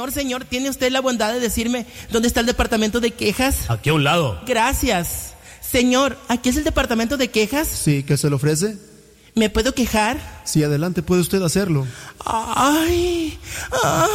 Señor, 0.00 0.12
señor, 0.12 0.44
¿tiene 0.46 0.70
usted 0.70 0.90
la 0.90 1.02
bondad 1.02 1.30
de 1.30 1.40
decirme 1.40 1.84
dónde 2.10 2.26
está 2.26 2.40
el 2.40 2.46
departamento 2.46 3.00
de 3.00 3.10
quejas? 3.10 3.68
Aquí 3.68 3.90
a 3.90 3.92
un 3.92 4.02
lado. 4.02 4.40
Gracias. 4.46 5.34
Señor, 5.60 6.16
¿aquí 6.28 6.48
es 6.48 6.56
el 6.56 6.64
departamento 6.64 7.18
de 7.18 7.28
quejas? 7.28 7.68
Sí, 7.68 8.02
¿qué 8.02 8.16
se 8.16 8.30
le 8.30 8.36
ofrece? 8.36 8.78
¿Me 9.34 9.50
puedo 9.50 9.74
quejar? 9.74 10.16
Sí, 10.44 10.64
adelante, 10.64 11.02
puede 11.02 11.20
usted 11.20 11.42
hacerlo. 11.42 11.86
Ay. 12.24 13.38
Ay, 13.84 14.08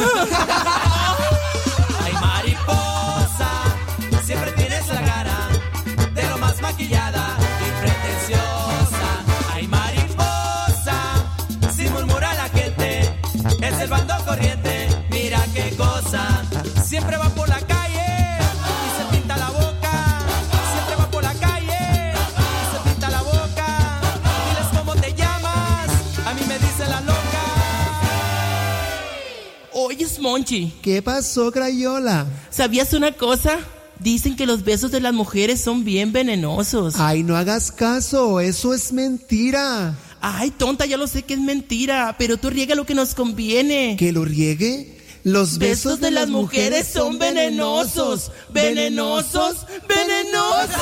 Monchi. 30.26 30.72
¿Qué 30.82 31.02
pasó, 31.02 31.52
Crayola? 31.52 32.26
¿Sabías 32.50 32.92
una 32.94 33.12
cosa? 33.12 33.60
Dicen 34.00 34.34
que 34.34 34.44
los 34.44 34.64
besos 34.64 34.90
de 34.90 34.98
las 34.98 35.14
mujeres 35.14 35.60
son 35.60 35.84
bien 35.84 36.10
venenosos. 36.12 36.96
Ay, 36.98 37.22
no 37.22 37.36
hagas 37.36 37.70
caso, 37.70 38.40
eso 38.40 38.74
es 38.74 38.92
mentira. 38.92 39.96
Ay, 40.20 40.50
tonta, 40.50 40.84
ya 40.84 40.96
lo 40.96 41.06
sé 41.06 41.22
que 41.22 41.34
es 41.34 41.40
mentira, 41.40 42.16
pero 42.18 42.38
tú 42.38 42.50
riega 42.50 42.74
lo 42.74 42.84
que 42.84 42.96
nos 42.96 43.14
conviene. 43.14 43.94
¿Que 43.96 44.10
lo 44.10 44.24
riegue? 44.24 44.98
Los 45.22 45.58
besos 45.58 46.00
de 46.00 46.10
las 46.10 46.28
mujeres 46.28 46.88
son 46.88 47.20
venenosos, 47.20 48.32
venenosos, 48.52 49.64
venenosos. 49.88 50.80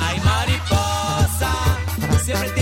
Ay, 0.00 0.18
mariposa, 0.24 1.54
siempre 2.24 2.61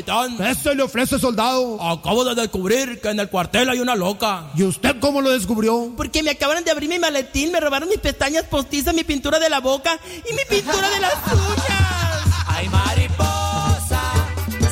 Capitán, 0.00 0.36
capitán. 0.36 0.36
¿Qué 0.36 0.54
se 0.54 0.74
le 0.74 0.82
ofrece, 0.82 1.18
soldado? 1.18 1.80
Acabo 1.82 2.24
de 2.24 2.34
descubrir 2.34 3.00
que 3.00 3.10
en 3.10 3.20
el 3.20 3.28
cuartel 3.28 3.68
hay 3.68 3.80
una 3.80 3.94
loca. 3.94 4.46
¿Y 4.56 4.62
usted 4.62 4.96
cómo 5.00 5.20
lo 5.20 5.30
descubrió? 5.30 5.92
Porque 5.96 6.22
me 6.22 6.30
acabaron 6.30 6.64
de 6.64 6.70
abrir 6.70 6.88
mi 6.88 6.98
maletín, 6.98 7.52
me 7.52 7.60
robaron 7.60 7.88
mis 7.88 7.98
pestañas 7.98 8.44
postizas, 8.44 8.94
mi 8.94 9.04
pintura 9.04 9.38
de 9.38 9.50
la 9.50 9.60
boca 9.60 9.98
y 10.28 10.32
mi 10.32 10.42
pintura 10.48 10.88
de 10.88 11.00
las 11.00 11.14
uñas. 11.32 12.46
Ay, 12.46 12.68
mariposa, 12.68 14.00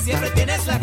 siempre 0.02 0.30
tienes 0.30 0.66
la 0.66 0.78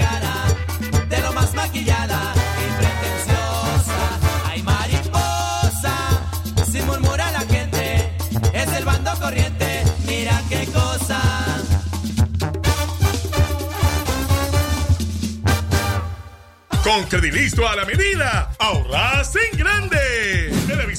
Con 16.86 17.04
Credilisto 17.06 17.68
a 17.68 17.76
la 17.76 17.84
medida, 17.84 18.52
ahorras 18.60 19.36
en 19.38 19.58
grande. 19.58 20.45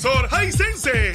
Televisor 0.06 0.36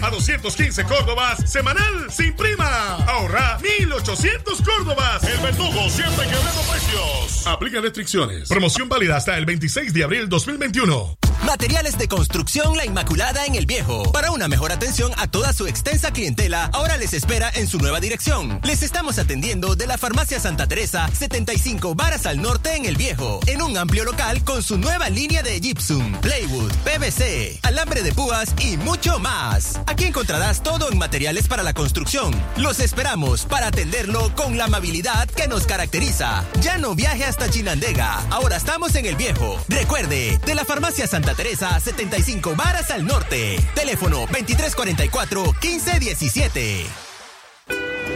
a 0.04 0.10
215 0.10 0.84
Córdobas 0.84 1.50
semanal 1.50 2.12
sin 2.12 2.34
prima. 2.36 2.96
Ahorra 3.08 3.58
1800 3.62 4.62
Córdobas. 4.62 5.24
El 5.24 5.38
verdugo 5.40 5.90
siempre 5.90 6.28
quebrando 6.28 6.62
precios. 6.70 7.48
Aplica 7.48 7.80
restricciones. 7.80 8.50
Promoción 8.50 8.90
válida 8.90 9.16
hasta 9.16 9.38
el 9.38 9.46
26 9.46 9.94
de 9.94 10.04
abril 10.04 10.28
2021. 10.28 11.18
Materiales 11.46 11.98
de 11.98 12.08
construcción 12.08 12.78
La 12.78 12.86
Inmaculada 12.86 13.46
en 13.46 13.56
el 13.56 13.66
Viejo. 13.66 14.12
Para 14.12 14.32
una 14.32 14.48
mejor 14.48 14.72
atención 14.72 15.12
a 15.18 15.28
toda 15.28 15.54
su 15.54 15.66
extensa 15.66 16.12
clientela, 16.12 16.70
ahora 16.72 16.98
les 16.98 17.14
espera 17.14 17.52
en 17.56 17.68
su 17.68 17.80
nueva 17.80 18.00
dirección. 18.00 18.60
Les 18.64 18.84
estamos 18.84 19.18
atendiendo 19.18 19.76
de 19.76 19.88
la 19.88 19.98
Farmacia 19.98 20.40
Santa 20.40 20.68
Teresa, 20.68 21.10
75 21.12 21.96
varas 21.96 22.28
al 22.28 22.42
norte 22.42 22.76
en 22.76 22.86
el 22.86 22.96
Viejo, 22.96 23.40
en 23.48 23.62
un 23.64 23.76
amplio 23.76 24.06
local 24.06 24.44
con 24.44 24.62
su 24.62 24.78
nueva 24.78 25.10
línea 25.10 25.42
de 25.42 25.60
gypsum, 25.60 26.12
plywood, 26.22 26.72
PVC, 26.84 27.60
alambre 27.64 28.04
de 28.04 28.14
púas 28.14 28.54
y 28.60 28.78
mucho 28.82 29.20
más. 29.20 29.80
Aquí 29.86 30.06
encontrarás 30.06 30.64
todo 30.64 30.92
en 30.92 30.98
materiales 30.98 31.48
para 31.48 31.62
la 31.64 31.74
construcción. 31.74 32.34
Los 32.58 32.80
esperamos 32.80 33.46
para 33.46 33.68
atenderlo 33.68 34.34
con 34.36 34.58
la 34.58 34.66
amabilidad 34.66 35.30
que 35.30 35.48
nos 35.48 35.66
caracteriza. 35.66 36.44
Ya 36.62 36.78
no 36.78 36.96
viaje 36.96 37.24
hasta 37.26 37.50
Chinandega, 37.50 38.20
ahora 38.30 38.58
estamos 38.58 38.96
en 38.96 39.06
el 39.06 39.16
Viejo. 39.16 39.58
Recuerde, 39.68 40.40
de 40.46 40.56
la 40.56 40.66
Farmacia 40.66 41.08
Santa 41.08 41.36
Teresa, 41.36 41.80
75 41.80 42.56
varas 42.56 42.92
al 42.92 43.06
norte. 43.06 43.60
Teléfono 43.76 44.28
2344-1517. 44.28 47.11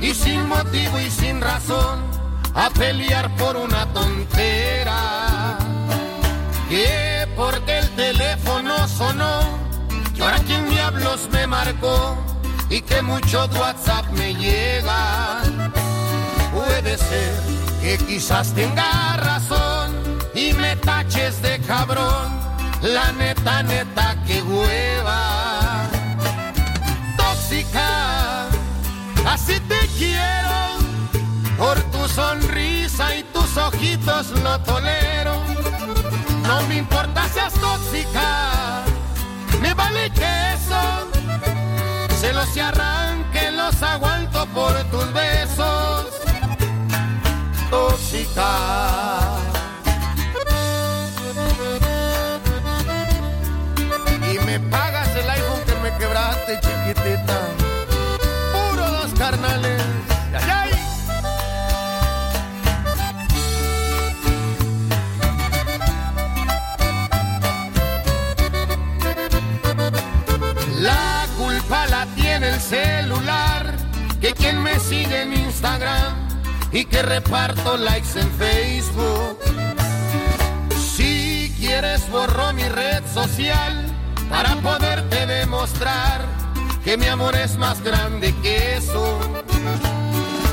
Y 0.00 0.14
sin 0.14 0.48
motivo 0.48 1.00
y 1.00 1.10
sin 1.10 1.40
razón 1.40 2.00
a 2.54 2.70
pelear 2.70 3.34
por 3.36 3.56
una 3.56 3.86
tontera. 3.92 5.58
Que 6.68 7.26
porque 7.36 7.78
el 7.78 7.88
teléfono 7.90 8.86
sonó, 8.88 9.40
que 10.14 10.22
ahora 10.22 10.38
quien 10.46 10.68
diablos 10.68 11.28
me 11.32 11.46
marcó 11.46 12.16
y 12.68 12.80
que 12.82 13.00
mucho 13.02 13.48
WhatsApp 13.58 14.06
me 14.12 14.34
llega. 14.34 15.42
Puede 16.52 16.98
ser 16.98 17.42
que 17.80 17.98
quizás 18.04 18.52
tenga 18.54 19.16
razón 19.16 19.94
y 20.34 20.52
me 20.54 20.76
taches 20.76 21.40
de 21.42 21.58
cabrón. 21.60 22.38
La 22.82 23.12
neta, 23.12 23.62
neta, 23.62 24.16
que 24.26 24.42
hueva. 24.42 25.88
Tóxica, 27.16 28.46
así 29.26 29.58
te 29.60 29.77
quiero. 29.98 30.58
Por 31.58 31.78
tu 31.90 32.08
sonrisa 32.08 33.16
y 33.16 33.24
tus 33.24 33.56
ojitos 33.56 34.30
lo 34.42 34.58
tolero. 34.60 35.34
No 36.46 36.62
me 36.68 36.76
importa 36.76 37.28
seas 37.28 37.52
tóxica, 37.54 38.84
me 39.60 39.74
vale 39.74 40.10
que 40.10 40.54
eso. 40.54 40.82
Se 42.20 42.32
los 42.32 42.56
arranque, 42.56 43.50
los 43.50 43.82
aguanto 43.82 44.46
por 44.46 44.72
tus 44.84 45.12
besos. 45.12 46.06
Tóxica. 47.70 48.50
Y 54.32 54.38
me 54.46 54.60
pagas 54.60 55.08
el 55.16 55.28
iPhone 55.28 55.62
que 55.66 55.74
me 55.82 55.96
quebraste, 55.98 56.60
chiquitita. 56.60 57.38
Puro 58.52 58.90
dos 58.90 59.12
carnales. 59.18 59.77
Sigue 74.78 75.22
en 75.22 75.32
Instagram 75.32 76.14
y 76.72 76.84
que 76.84 77.02
reparto 77.02 77.76
likes 77.76 78.18
en 78.18 78.30
Facebook. 78.32 79.38
Si 80.96 81.54
quieres 81.58 82.08
borro 82.10 82.52
mi 82.52 82.64
red 82.64 83.02
social 83.12 83.86
para 84.28 84.54
poderte 84.56 85.26
demostrar 85.26 86.24
que 86.84 86.96
mi 86.96 87.06
amor 87.06 87.36
es 87.36 87.56
más 87.56 87.82
grande 87.82 88.34
que 88.42 88.76
eso. 88.76 89.18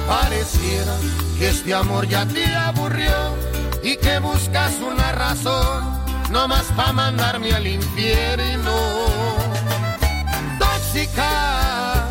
Pareciera 0.07 0.93
que 1.37 1.49
este 1.49 1.73
amor 1.73 2.07
ya 2.07 2.25
te 2.25 2.45
aburrió 2.55 3.35
y 3.83 3.97
que 3.97 4.19
buscas 4.19 4.73
una 4.79 5.11
razón 5.11 5.83
nomás 6.31 6.65
para 6.75 6.93
mandarme 6.93 7.53
al 7.53 7.67
infierno 7.67 8.75
tóxica, 10.95 12.07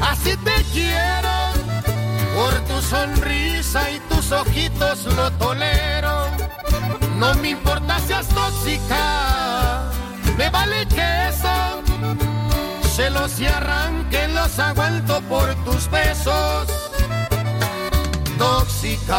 así 0.00 0.36
te 0.36 0.64
quiero. 0.72 1.27
Por 2.38 2.54
tu 2.68 2.80
sonrisa 2.80 3.90
y 3.90 3.98
tus 4.08 4.30
ojitos 4.30 5.06
lo 5.16 5.28
tolero. 5.32 6.28
No 7.16 7.34
me 7.34 7.48
importa 7.50 7.98
seas 8.06 8.28
tóxica, 8.28 9.90
me 10.36 10.48
vale 10.48 10.86
que 10.86 11.28
eso. 11.30 11.82
Celos 12.94 13.40
y 13.40 13.46
arranque 13.46 14.28
los 14.28 14.56
aguanto 14.60 15.20
por 15.22 15.52
tus 15.64 15.90
besos. 15.90 16.68
Tóxica. 18.38 19.18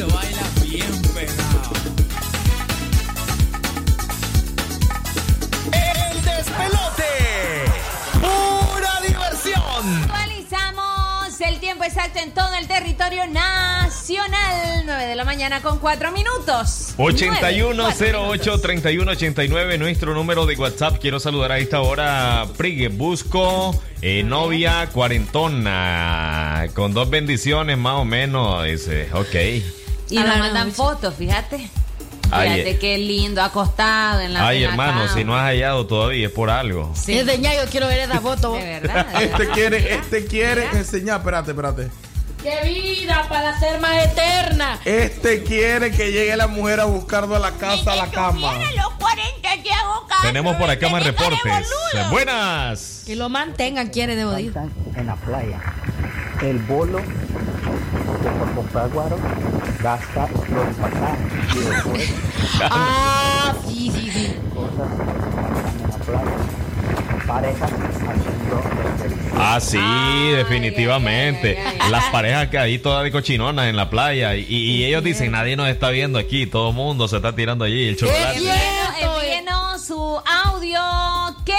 Se 0.00 0.06
baila 0.06 0.42
bien 0.62 1.02
pegado. 1.14 1.72
El 5.72 6.22
despelote. 6.22 7.04
Pura 8.14 9.00
diversión. 9.06 10.02
Actualizamos 10.04 11.38
el 11.42 11.60
tiempo 11.60 11.84
exacto 11.84 12.18
en 12.20 12.32
todo 12.32 12.54
el 12.54 12.66
territorio 12.66 13.26
nacional. 13.26 14.84
9 14.86 15.04
de 15.04 15.16
la 15.16 15.26
mañana 15.26 15.60
con 15.60 15.78
4 15.78 16.12
minutos. 16.12 16.94
8108-3189, 16.96 19.78
nuestro 19.78 20.14
número 20.14 20.46
de 20.46 20.56
WhatsApp. 20.56 20.96
Quiero 20.98 21.20
saludar 21.20 21.52
a 21.52 21.58
esta 21.58 21.82
hora, 21.82 22.46
Prigue. 22.56 22.88
Busco 22.88 23.78
eh, 24.00 24.22
novia 24.22 24.88
cuarentona, 24.94 26.68
con 26.74 26.94
dos 26.94 27.10
bendiciones 27.10 27.76
más 27.76 27.96
o 27.96 28.06
menos. 28.06 28.64
Dice, 28.64 29.10
ok. 29.12 29.36
Y 30.10 30.16
nos 30.16 30.38
mandan 30.38 30.72
fotos, 30.72 31.14
fíjate. 31.14 31.70
Ay, 32.32 32.48
Fíjate 32.50 32.70
eh. 32.70 32.78
qué 32.78 32.98
lindo, 32.98 33.42
acostado 33.42 34.20
en 34.20 34.34
la 34.34 34.46
Ay, 34.46 34.62
hermano, 34.62 35.00
cama. 35.00 35.14
si 35.14 35.24
no 35.24 35.34
has 35.36 35.42
hallado 35.46 35.86
todavía 35.86 36.26
es 36.28 36.32
por 36.32 36.48
algo. 36.48 36.92
Sí. 36.94 37.18
Es 37.18 37.26
de 37.26 37.38
ña, 37.38 37.54
yo 37.54 37.68
quiero 37.70 37.88
ver 37.88 37.98
esa 38.00 38.20
foto. 38.20 38.52
De 38.52 38.64
verdad. 38.80 39.20
Este 39.22 39.48
quiere, 39.48 39.94
este 39.94 40.24
quiere 40.26 40.66
enseñar, 40.72 41.18
espérate, 41.18 41.50
espérate. 41.50 41.88
¡Qué 42.40 42.68
vida 42.72 43.26
para 43.28 43.58
ser 43.58 43.80
más 43.80 44.04
eterna! 44.06 44.78
Este 44.84 45.42
quiere 45.42 45.90
que 45.90 46.10
llegue 46.12 46.34
la 46.36 46.46
mujer 46.46 46.80
a 46.80 46.84
buscarlo 46.84 47.34
a 47.36 47.38
la 47.40 47.50
casa, 47.50 47.92
a 47.92 47.96
la 47.96 48.06
cama. 48.10 48.54
los 48.54 48.92
40 48.98 49.62
que 49.62 49.72
hago 49.72 50.06
cada 50.08 50.22
Tenemos 50.22 50.56
por 50.56 50.70
acá 50.70 50.88
más 50.88 51.04
reportes. 51.04 51.68
Buenas. 52.10 53.02
Que 53.06 53.16
lo 53.16 53.28
mantengan, 53.28 53.88
quiere 53.88 54.14
de 54.16 54.24
oír. 54.24 54.54
en 54.96 55.06
la 55.06 55.16
playa. 55.16 55.60
El 56.40 56.58
bolo 56.60 57.02
que 58.22 58.28
por 58.28 58.54
comprar 58.54 58.88
guaro 58.90 59.16
gasta 59.82 60.28
los 60.28 60.76
pasajes 60.76 61.54
y 61.54 61.58
después 61.58 62.14
Ah, 62.70 63.54
sí, 63.66 63.90
sí, 63.94 64.10
sí. 64.10 64.36
cosas 64.54 64.90
en 64.92 65.90
la 65.90 65.96
playa. 66.04 66.36
Parejas 67.26 67.70
haciendo. 67.72 68.62
Ah, 69.38 69.58
sí, 69.60 69.78
definitivamente. 70.36 71.58
Las 71.90 72.04
parejas 72.06 72.48
que 72.48 72.58
ahí 72.58 72.78
todas 72.78 73.04
de 73.04 73.12
cochinonas 73.12 73.68
en 73.68 73.76
la 73.76 73.88
playa. 73.88 74.34
Y, 74.36 74.44
y 74.48 74.84
ellos 74.84 75.02
dicen, 75.04 75.30
nadie 75.32 75.56
nos 75.56 75.68
está 75.68 75.90
viendo 75.90 76.18
aquí. 76.18 76.46
Todo 76.46 76.70
el 76.70 76.74
mundo 76.76 77.08
se 77.08 77.16
está 77.16 77.34
tirando 77.34 77.64
allí 77.64 77.88
el 77.88 77.96
chocolate. 77.96 78.38
Envíenos 79.00 79.80
su 79.86 80.20
audio 80.44 80.80
que 81.44 81.54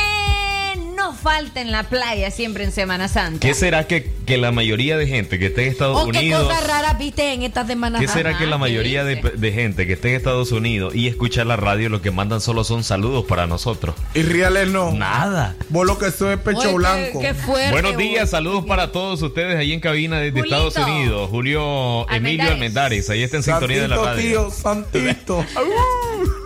no 1.11 1.17
falta 1.17 1.61
en 1.61 1.71
la 1.71 1.83
playa 1.83 2.31
siempre 2.31 2.63
en 2.63 2.71
Semana 2.71 3.07
Santa. 3.07 3.39
¿Qué 3.45 3.53
será 3.53 3.87
que, 3.87 4.11
que 4.25 4.37
la 4.37 4.51
mayoría 4.51 4.97
de 4.97 5.07
gente 5.07 5.37
que 5.39 5.47
esté 5.47 5.65
en 5.65 5.71
Estados 5.71 5.97
O 5.97 6.01
Oh, 6.01 6.11
qué 6.11 6.19
Unidos... 6.19 6.47
cosas 6.47 6.67
raras 6.67 6.97
viste 6.97 7.33
en 7.33 7.43
esta 7.43 7.65
semana. 7.65 7.99
¿Qué 7.99 8.07
será 8.07 8.37
que 8.37 8.45
la 8.47 8.57
mayoría 8.57 9.03
de, 9.03 9.15
de 9.17 9.51
gente 9.51 9.85
que 9.87 9.93
esté 9.93 10.09
en 10.09 10.15
Estados 10.15 10.51
Unidos 10.51 10.95
y 10.95 11.07
escucha 11.07 11.43
la 11.43 11.55
radio 11.57 11.89
lo 11.89 12.01
que 12.01 12.11
mandan 12.11 12.39
solo 12.41 12.63
son 12.63 12.83
saludos 12.83 13.25
para 13.25 13.47
nosotros? 13.47 13.95
Y 14.13 14.21
reales 14.23 14.67
no. 14.69 14.91
Nada. 14.93 15.55
Vos 15.69 15.85
lo 15.85 15.97
que 15.97 16.11
sos 16.11 16.33
es 16.33 16.39
pecho 16.39 16.59
Oye, 16.59 16.73
blanco. 16.73 17.19
qué 17.19 17.33
fuerte, 17.33 17.71
Buenos 17.71 17.93
vos. 17.93 18.01
días, 18.01 18.29
saludos 18.29 18.65
para 18.65 18.91
todos 18.91 19.21
ustedes 19.21 19.55
ahí 19.57 19.73
en 19.73 19.79
cabina 19.79 20.19
desde 20.19 20.39
Julito. 20.39 20.67
Estados 20.67 20.87
Unidos. 20.89 21.29
Julio 21.29 22.09
Emilio 22.09 22.49
Almendares, 22.51 23.09
ahí 23.09 23.23
está 23.23 23.37
en 23.37 23.43
sintonía 23.43 23.81
de 23.83 23.87
la 23.87 23.95
Santito, 23.97 24.15
radio. 24.15 24.29
tío, 24.29 24.51
santito. 24.51 25.45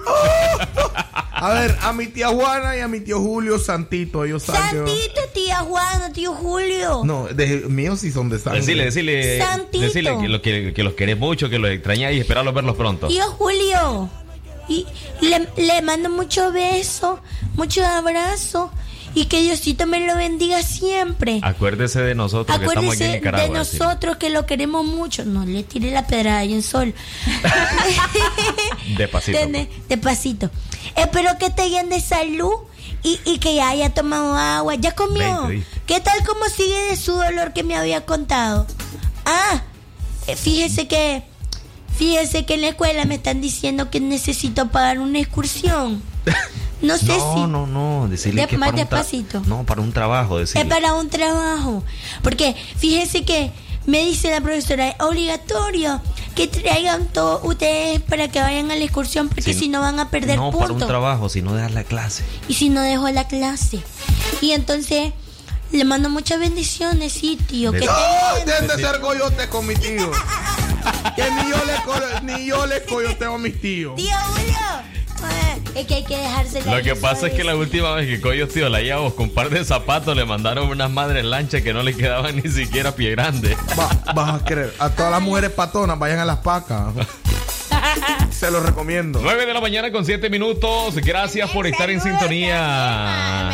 a 1.36 1.54
ver, 1.54 1.78
a 1.82 1.94
mi 1.94 2.08
tía 2.08 2.30
Juana 2.30 2.78
y 2.78 2.80
a 2.80 2.88
mi 2.88 3.00
tío 3.02 3.20
Julio, 3.20 3.60
santito. 3.60 4.24
Ellos 4.26 4.44
saben 4.44 4.86
que- 4.86 4.92
Santito, 4.92 5.22
tía 5.34 5.58
Juana, 5.58 6.12
tío 6.14 6.34
Julio. 6.34 7.02
No, 7.04 7.28
de 7.28 7.58
míos 7.68 8.00
sí 8.00 8.12
son 8.12 8.30
de 8.30 8.40
sangre. 8.40 8.62
Decirle, 8.62 8.86
decirle, 8.86 9.40
Santito. 9.40 9.84
decirle 9.84 10.18
que, 10.22 10.28
lo, 10.30 10.42
que, 10.42 10.74
que 10.74 10.84
los 10.84 10.94
querés 10.94 11.18
mucho, 11.18 11.50
que 11.50 11.60
los 11.60 11.70
extrañáis 11.72 12.18
y 12.18 12.22
esperarlos 12.22 12.54
verlos 12.54 12.76
pronto. 12.76 13.08
Tío 13.08 13.26
Julio. 13.32 14.10
Y 14.68 14.86
le, 15.22 15.48
le 15.58 15.82
mando 15.84 16.10
muchos 16.10 16.52
besos, 16.52 17.20
muchos 17.56 17.84
abrazos. 17.86 18.72
Y 19.16 19.26
que 19.26 19.42
Diosito 19.42 19.88
me 19.88 20.06
lo 20.06 20.16
bendiga 20.16 20.62
siempre. 20.62 21.40
Acuérdese 21.42 22.02
de 22.02 22.14
nosotros 22.16 22.60
que 22.60 22.66
estamos 22.66 22.94
aquí 22.96 23.04
en 23.06 23.10
Acuérdese 23.10 23.18
Nicaragua. 23.20 23.48
de 23.48 23.60
nosotros 23.60 24.18
que 24.18 24.30
lo 24.30 24.46
queremos 24.46 24.86
mucho. 24.86 25.24
No 25.26 25.46
le 25.46 25.64
tire 25.64 25.90
la 25.92 26.06
pedra 26.06 26.38
ahí 26.40 26.54
en 26.54 26.62
sol. 26.62 26.94
Despacito. 28.98 29.38
Tene- 29.40 29.70
Despacito. 29.90 30.50
Espero 30.96 31.38
que 31.40 31.48
esté 31.48 31.68
bien 31.70 31.90
de 31.90 32.02
salud 32.02 32.52
y, 33.04 33.20
y 33.26 33.40
que 33.40 33.56
ya 33.56 33.70
haya 33.70 33.90
tomado 33.94 34.34
agua. 34.36 34.76
¿Ya 34.76 34.92
comió? 34.94 35.50
¿Qué 35.86 36.00
tal 36.00 36.24
cómo 36.26 36.46
sigue 36.56 36.80
de 36.90 36.96
su 36.96 37.14
dolor 37.14 37.54
que 37.54 37.64
me 37.64 37.76
había 37.76 38.06
contado? 38.06 38.68
Ah, 39.26 39.62
eh, 40.28 40.36
fíjese 40.36 40.88
que 40.88 41.24
fíjese 41.98 42.46
que 42.46 42.56
en 42.56 42.62
la 42.62 42.68
escuela 42.70 43.06
me 43.06 43.16
están 43.16 43.40
diciendo 43.42 43.90
que 43.90 44.00
necesito 44.00 44.68
pagar 44.70 45.00
una 45.00 45.20
excursión. 45.20 46.02
No 46.86 46.98
sé 46.98 47.06
si 47.06 47.12
No, 47.18 47.48
no, 47.48 47.68
no, 47.68 48.08
decirle 48.08 48.42
De- 48.44 48.48
que 48.48 48.58
más 48.58 48.70
para 48.72 48.82
un 48.84 48.88
tra- 48.88 48.90
despacito. 48.92 49.42
No, 49.46 49.64
para 49.66 49.82
un 49.82 49.92
trabajo, 49.92 50.40
es 50.40 50.50
decirle. 50.54 50.70
para 50.74 50.94
un 50.94 51.10
trabajo. 51.10 51.84
Porque 52.22 52.56
fíjese 52.78 53.24
que 53.26 53.52
me 53.86 54.00
dice 54.04 54.30
la 54.32 54.42
profesora, 54.42 54.90
es 54.90 54.96
obligatorio 55.00 56.02
que 56.36 56.48
traigan 56.48 57.06
todos 57.08 57.42
ustedes 57.44 58.02
para 58.02 58.28
que 58.30 58.40
vayan 58.42 58.70
a 58.72 58.76
la 58.76 58.84
excursión 58.84 59.30
porque 59.30 59.54
si 59.54 59.70
no 59.70 59.80
van 59.80 60.00
a 60.00 60.10
perder 60.10 60.38
no, 60.38 60.52
para 60.52 60.64
un 60.66 60.70
puntos. 60.72 60.88
trabajo, 60.88 61.30
sino 61.30 61.54
dejar 61.54 61.72
la 61.72 61.84
clase. 61.84 62.24
Y 62.48 62.56
si 62.56 62.70
no 62.70 62.82
dejo 62.82 63.10
la 63.10 63.28
clase. 63.28 63.80
Y 64.42 64.52
entonces 64.52 65.14
le 65.72 65.84
mando 65.86 66.10
muchas 66.10 66.40
bendiciones, 66.40 67.14
sí, 67.14 67.38
tío. 67.48 67.72
Que 67.72 67.88
¡Ay, 67.90 68.44
te- 68.44 68.52
dejen 68.52 68.68
de 68.68 68.76
ser 68.76 69.00
coyote 69.02 69.48
con 69.50 69.66
mi 69.68 69.76
tío. 69.76 70.12
que 71.16 71.32
ni 71.32 71.50
yo 71.50 71.58
le, 71.66 71.84
co- 71.86 72.22
ni 72.24 72.46
yo 72.46 72.66
le 72.66 72.84
coyoteo 72.86 73.36
a 73.36 73.38
mis 73.38 73.60
tíos. 73.62 73.96
Tío 73.96 74.12
Julio. 74.34 75.05
Es 75.76 75.86
que 75.88 75.96
hay 75.96 76.04
que 76.06 76.18
dejarse 76.18 76.62
la 76.64 76.78
Lo 76.78 76.84
que 76.84 76.96
pasa 76.96 77.28
es 77.28 77.34
que 77.34 77.44
la 77.44 77.56
última 77.56 77.94
vez 77.96 78.08
que 78.08 78.22
Coyo 78.22 78.48
tío 78.48 78.70
la 78.70 78.80
llevamos 78.82 79.14
con 79.14 79.26
un 79.26 79.34
par 79.34 79.50
de 79.50 79.64
zapatos 79.66 80.16
le 80.16 80.24
mandaron 80.26 80.70
unas 80.70 80.90
madres 80.90 81.26
lanchas 81.26 81.62
que 81.62 81.74
no 81.74 81.84
le 81.84 81.94
quedaban 81.96 82.36
ni 82.38 82.50
siquiera 82.50 82.96
pie 82.96 83.12
grande. 83.12 83.58
Va- 83.78 84.14
vas 84.14 84.42
a 84.42 84.46
creer. 84.46 84.74
A 84.80 84.90
todas 84.90 85.12
las 85.12 85.22
mujeres 85.22 85.52
patonas, 85.52 86.00
vayan 86.00 86.20
a 86.20 86.26
las 86.26 86.38
pacas. 86.38 86.94
Se 88.32 88.50
los 88.52 88.64
recomiendo. 88.64 89.20
9 89.22 89.46
de 89.46 89.54
la 89.54 89.62
mañana 89.62 89.92
con 89.92 90.06
7 90.06 90.30
minutos. 90.30 90.96
Gracias 90.96 91.50
por 91.52 91.68
estar 91.68 91.90
en 91.90 92.02
sintonía. 92.02 93.50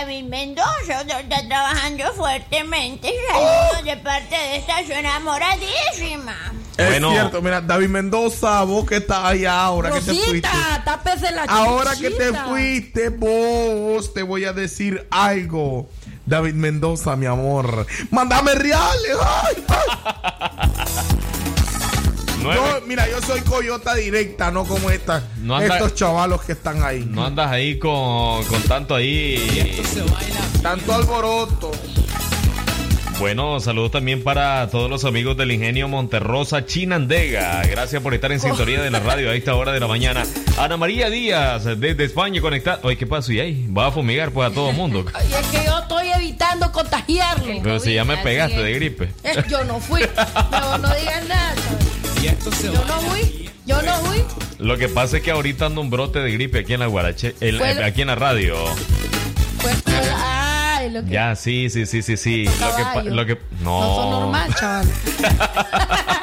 David 0.00 0.24
Mendoza 0.24 1.02
está 1.20 1.46
trabajando 1.48 2.12
fuertemente. 2.14 3.12
Saludos 3.30 3.84
de 3.84 3.96
parte 3.98 4.34
de 4.36 4.56
esta 4.56 4.84
su 4.84 4.92
enamoradísima. 4.92 6.52
Es 6.76 6.88
Bueno. 6.88 7.10
cierto, 7.12 7.42
mira, 7.42 7.60
David 7.60 7.88
Mendoza, 7.88 8.62
vos 8.62 8.86
que 8.86 8.96
estás 8.96 9.24
allá 9.24 9.62
ahora 9.62 9.90
que 9.90 10.00
te 10.00 10.14
fuiste. 10.14 10.48
Rosita, 10.48 11.32
la 11.32 11.42
Ahora 11.44 11.94
que 11.96 12.10
te 12.10 12.32
fuiste, 12.32 13.08
vos 13.10 14.14
te 14.14 14.22
voy 14.22 14.44
a 14.44 14.52
decir 14.52 15.06
algo. 15.10 15.88
David 16.24 16.54
Mendoza, 16.54 17.14
mi 17.16 17.26
amor. 17.26 17.86
Mándame 18.10 18.54
reales. 18.54 19.16
Ay, 19.20 19.56
mira, 22.86 23.08
yo 23.08 23.20
soy 23.20 23.40
coyota 23.42 23.94
directa, 23.94 24.50
no 24.50 24.64
como 24.64 24.90
esta, 24.90 25.22
No 25.40 25.56
anda- 25.56 25.76
estos 25.76 25.94
chavalos 25.94 26.42
que 26.42 26.52
están 26.52 26.82
ahí. 26.82 27.04
No 27.08 27.24
andas 27.24 27.50
ahí 27.50 27.78
con, 27.78 28.44
con 28.44 28.62
tanto 28.62 28.94
ahí. 28.94 29.82
Tanto 30.62 30.92
alboroto. 30.94 31.70
Bueno, 33.18 33.60
saludos 33.60 33.92
también 33.92 34.24
para 34.24 34.68
todos 34.68 34.90
los 34.90 35.04
amigos 35.04 35.36
del 35.36 35.52
Ingenio 35.52 35.86
Monterrosa 35.86 36.66
Chinandega. 36.66 37.62
Gracias 37.70 38.02
por 38.02 38.14
estar 38.14 38.32
en 38.32 38.40
sintonía 38.40 38.82
de 38.82 38.90
la 38.90 38.98
radio 38.98 39.30
a 39.30 39.34
esta 39.34 39.54
hora 39.54 39.70
de 39.70 39.78
la 39.78 39.86
mañana. 39.86 40.24
Ana 40.58 40.76
María 40.76 41.08
Díaz, 41.08 41.64
desde 41.64 42.04
España 42.04 42.40
conectada. 42.40 42.80
Oye, 42.82 42.96
¿qué 42.96 43.06
pasó? 43.06 43.30
¿Y 43.32 43.38
ahí? 43.38 43.66
Va 43.68 43.86
a 43.86 43.92
fumigar 43.92 44.32
pues 44.32 44.50
a 44.50 44.54
todo 44.54 44.70
el 44.70 44.76
mundo. 44.76 45.04
Ay, 45.14 45.28
es 45.38 45.46
que 45.48 45.64
yo 45.64 45.78
estoy 45.78 46.08
evitando 46.10 46.72
contagiarlo. 46.72 47.44
Pero 47.62 47.78
si 47.78 47.94
ya 47.94 48.04
me 48.04 48.16
pegaste 48.16 48.60
de 48.60 48.72
gripe. 48.72 49.08
Eh, 49.22 49.36
yo 49.48 49.62
no 49.64 49.78
fui. 49.78 50.00
No, 50.50 50.78
no 50.78 50.94
digan 50.94 51.28
nada. 51.28 51.54
Yo 52.22 52.32
no 52.72 53.00
fui. 53.02 53.50
Yo 53.66 53.80
no 53.82 53.94
fui. 54.00 54.18
Lo 54.58 54.76
que 54.78 54.88
pasa 54.88 55.18
es 55.18 55.22
que 55.22 55.30
ahorita 55.30 55.66
anda 55.66 55.80
un 55.80 55.90
brote 55.90 56.18
de 56.18 56.32
gripe 56.32 56.58
aquí 56.60 56.72
en 56.74 56.80
la 56.80 56.86
Guarache, 56.86 57.36
el- 57.40 57.58
Fue 57.58 57.74
lo- 57.74 57.84
aquí 57.84 58.02
en 58.02 58.08
la 58.08 58.14
radio. 58.16 58.56
Fue- 59.58 59.70
fue- 59.72 59.92
ay, 60.82 60.90
lo 60.90 61.02
que 61.04 61.10
Ya, 61.10 61.34
sí, 61.36 61.68
sí, 61.70 61.86
sí, 61.86 62.02
sí, 62.02 62.16
sí. 62.16 62.44
Lo 62.44 63.02
que, 63.02 63.10
lo 63.10 63.26
que 63.26 63.38
no. 63.62 63.80
no 63.80 63.94
son 63.96 64.10
normal, 64.10 64.54
chaval. 64.54 64.86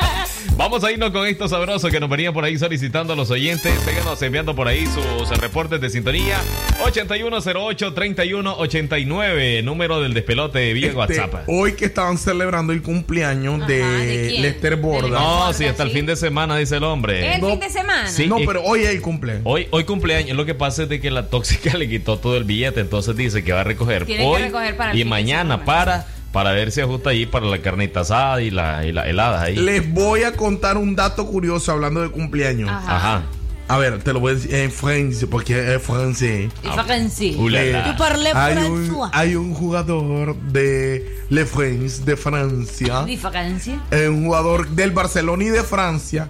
Vamos 0.56 0.84
a 0.84 0.92
irnos 0.92 1.12
con 1.12 1.26
esto 1.26 1.48
sabroso 1.48 1.90
que 1.90 2.00
nos 2.00 2.10
venían 2.10 2.34
por 2.34 2.44
ahí 2.44 2.58
solicitando 2.58 3.14
a 3.14 3.16
los 3.16 3.30
oyentes. 3.32 3.74
Síganos 3.86 4.22
enviando 4.22 4.56
por 4.56 4.68
ahí 4.68 4.86
sus 4.86 5.30
reportes 5.40 5.80
de 5.82 5.90
sintonía. 5.90 6.38
8108-3189, 6.84 9.64
número 9.64 10.02
del 10.02 10.14
despelote 10.14 10.74
vía 10.74 10.88
Este, 10.88 10.98
WhatsApp. 10.98 11.34
hoy 11.48 11.74
que 11.74 11.86
estaban 11.86 12.18
celebrando 12.18 12.74
el 12.74 12.82
cumpleaños 12.82 13.66
de, 13.68 13.84
¿de? 13.84 14.32
Lester 14.40 14.76
Borda. 14.78 15.20
No, 15.20 15.54
sí, 15.54 15.66
hasta 15.66 15.84
el 15.84 15.92
fin 15.92 16.06
de 16.06 16.16
semana, 16.16 16.58
dice 16.58 16.78
el 16.78 16.84
hombre. 16.84 17.36
¿El 17.36 17.42
fin 17.42 17.60
de 17.60 17.70
semana? 17.70 18.08
Sí, 18.08 18.28
no, 18.28 18.38
pero 18.46 18.64
hoy 18.64 18.82
es 18.82 18.90
el 18.90 19.02
cumple. 19.02 19.40
Hoy, 19.44 19.68
hoy 19.72 19.84
cumpleaños, 19.84 20.36
lo 20.36 20.46
que 20.46 20.56
pasa 20.56 20.84
es 20.84 20.90
de 20.90 21.00
que 21.00 21.12
la 21.12 21.28
tóxica 21.28 21.74
le 21.78 21.88
quitó 21.90 22.18
todo 22.18 22.38
el 22.38 22.44
billete, 22.44 22.80
entonces 22.82 23.16
dice 23.16 23.44
que 23.44 23.54
va 23.54 23.62
a 23.62 23.64
recoger 23.64 24.06
Tiene 24.06 24.24
que 24.24 24.30
hoy 24.30 24.42
recoger 24.44 24.76
para 24.76 24.96
y 24.96 25.00
de 25.00 25.06
mañana 25.06 25.66
para 25.66 26.08
para 26.32 26.52
ver 26.52 26.72
si 26.72 26.82
ajusta 26.82 27.10
ahí 27.12 27.26
para 27.26 27.46
la 27.48 27.60
carnita 27.62 28.02
asada 28.02 28.42
y 28.42 28.52
la, 28.52 28.86
y 28.86 28.92
la 28.92 29.08
helada 29.10 29.42
ahí. 29.44 29.56
Les 29.56 29.92
voy 29.92 30.24
a 30.24 30.34
contar 30.34 30.78
un 30.78 30.96
dato 30.96 31.26
curioso 31.26 31.72
hablando 31.72 32.02
de 32.02 32.10
cumpleaños. 32.10 32.70
Ajá. 32.70 33.24
A 33.68 33.78
ver, 33.78 34.02
te 34.02 34.14
lo 34.14 34.20
voy 34.20 34.32
a 34.32 34.36
decir 34.36 34.56
en 34.56 34.72
francés 34.72 35.28
porque 35.30 35.76
es 35.76 35.82
francés. 35.84 36.50
Y 36.64 36.68
francés. 36.70 37.36
Eh, 37.38 37.84
Tu 37.86 37.98
parles 37.98 38.34
hay, 38.34 38.58
un, 38.58 38.98
hay 39.14 39.36
un 39.36 39.54
jugador 39.54 40.36
de 40.38 41.20
Le 41.30 41.46
France 41.46 42.04
de 42.04 42.18
Francia. 42.18 43.04
Diferencia. 43.04 43.80
eh, 43.92 44.08
un 44.10 44.26
jugador 44.26 44.70
del 44.70 44.90
Barcelona 44.90 45.44
y 45.44 45.50
de 45.50 45.62
Francia. 45.64 46.28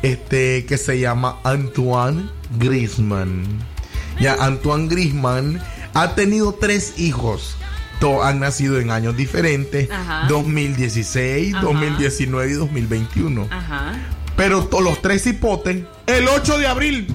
Este 0.00 0.64
que 0.64 0.78
se 0.78 0.98
llama 0.98 1.36
Antoine 1.44 2.30
Griezmann. 2.58 3.44
Ya, 4.18 4.34
Antoine 4.40 4.88
Griezmann 4.88 5.60
ha 5.92 6.14
tenido 6.14 6.54
tres 6.54 6.98
hijos. 6.98 7.56
Todos 8.00 8.24
han 8.24 8.40
nacido 8.40 8.80
en 8.80 8.90
años 8.90 9.16
diferentes. 9.16 9.90
Ajá. 9.90 10.26
2016, 10.28 11.54
Ajá. 11.54 11.62
2019 11.64 12.50
y 12.50 12.54
2021. 12.54 13.46
Ajá. 13.50 13.92
Pero 14.36 14.64
to- 14.64 14.80
los 14.80 15.00
tres 15.02 15.26
hipotes, 15.26 15.84
el 16.06 16.28
8 16.28 16.58
de 16.58 16.66
abril. 16.66 17.14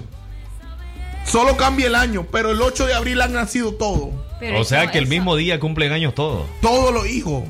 Solo 1.26 1.57
cambia 1.57 1.88
el 1.88 1.95
año, 1.95 2.28
pero 2.32 2.52
el 2.52 2.62
8 2.62 2.86
de 2.86 2.94
abril 2.94 3.20
han 3.22 3.34
nacido 3.34 3.74
todos. 3.74 4.10
Pero 4.40 4.60
o 4.60 4.64
sea 4.64 4.84
eso- 4.84 4.91
que 4.91 4.99
el 4.99 5.07
mismo 5.07 5.36
día 5.36 5.60
cumplen 5.60 5.91
años 5.91 6.14
todos. 6.14 6.45
Todos 6.62 6.94
los 6.94 7.07
hijos. 7.07 7.44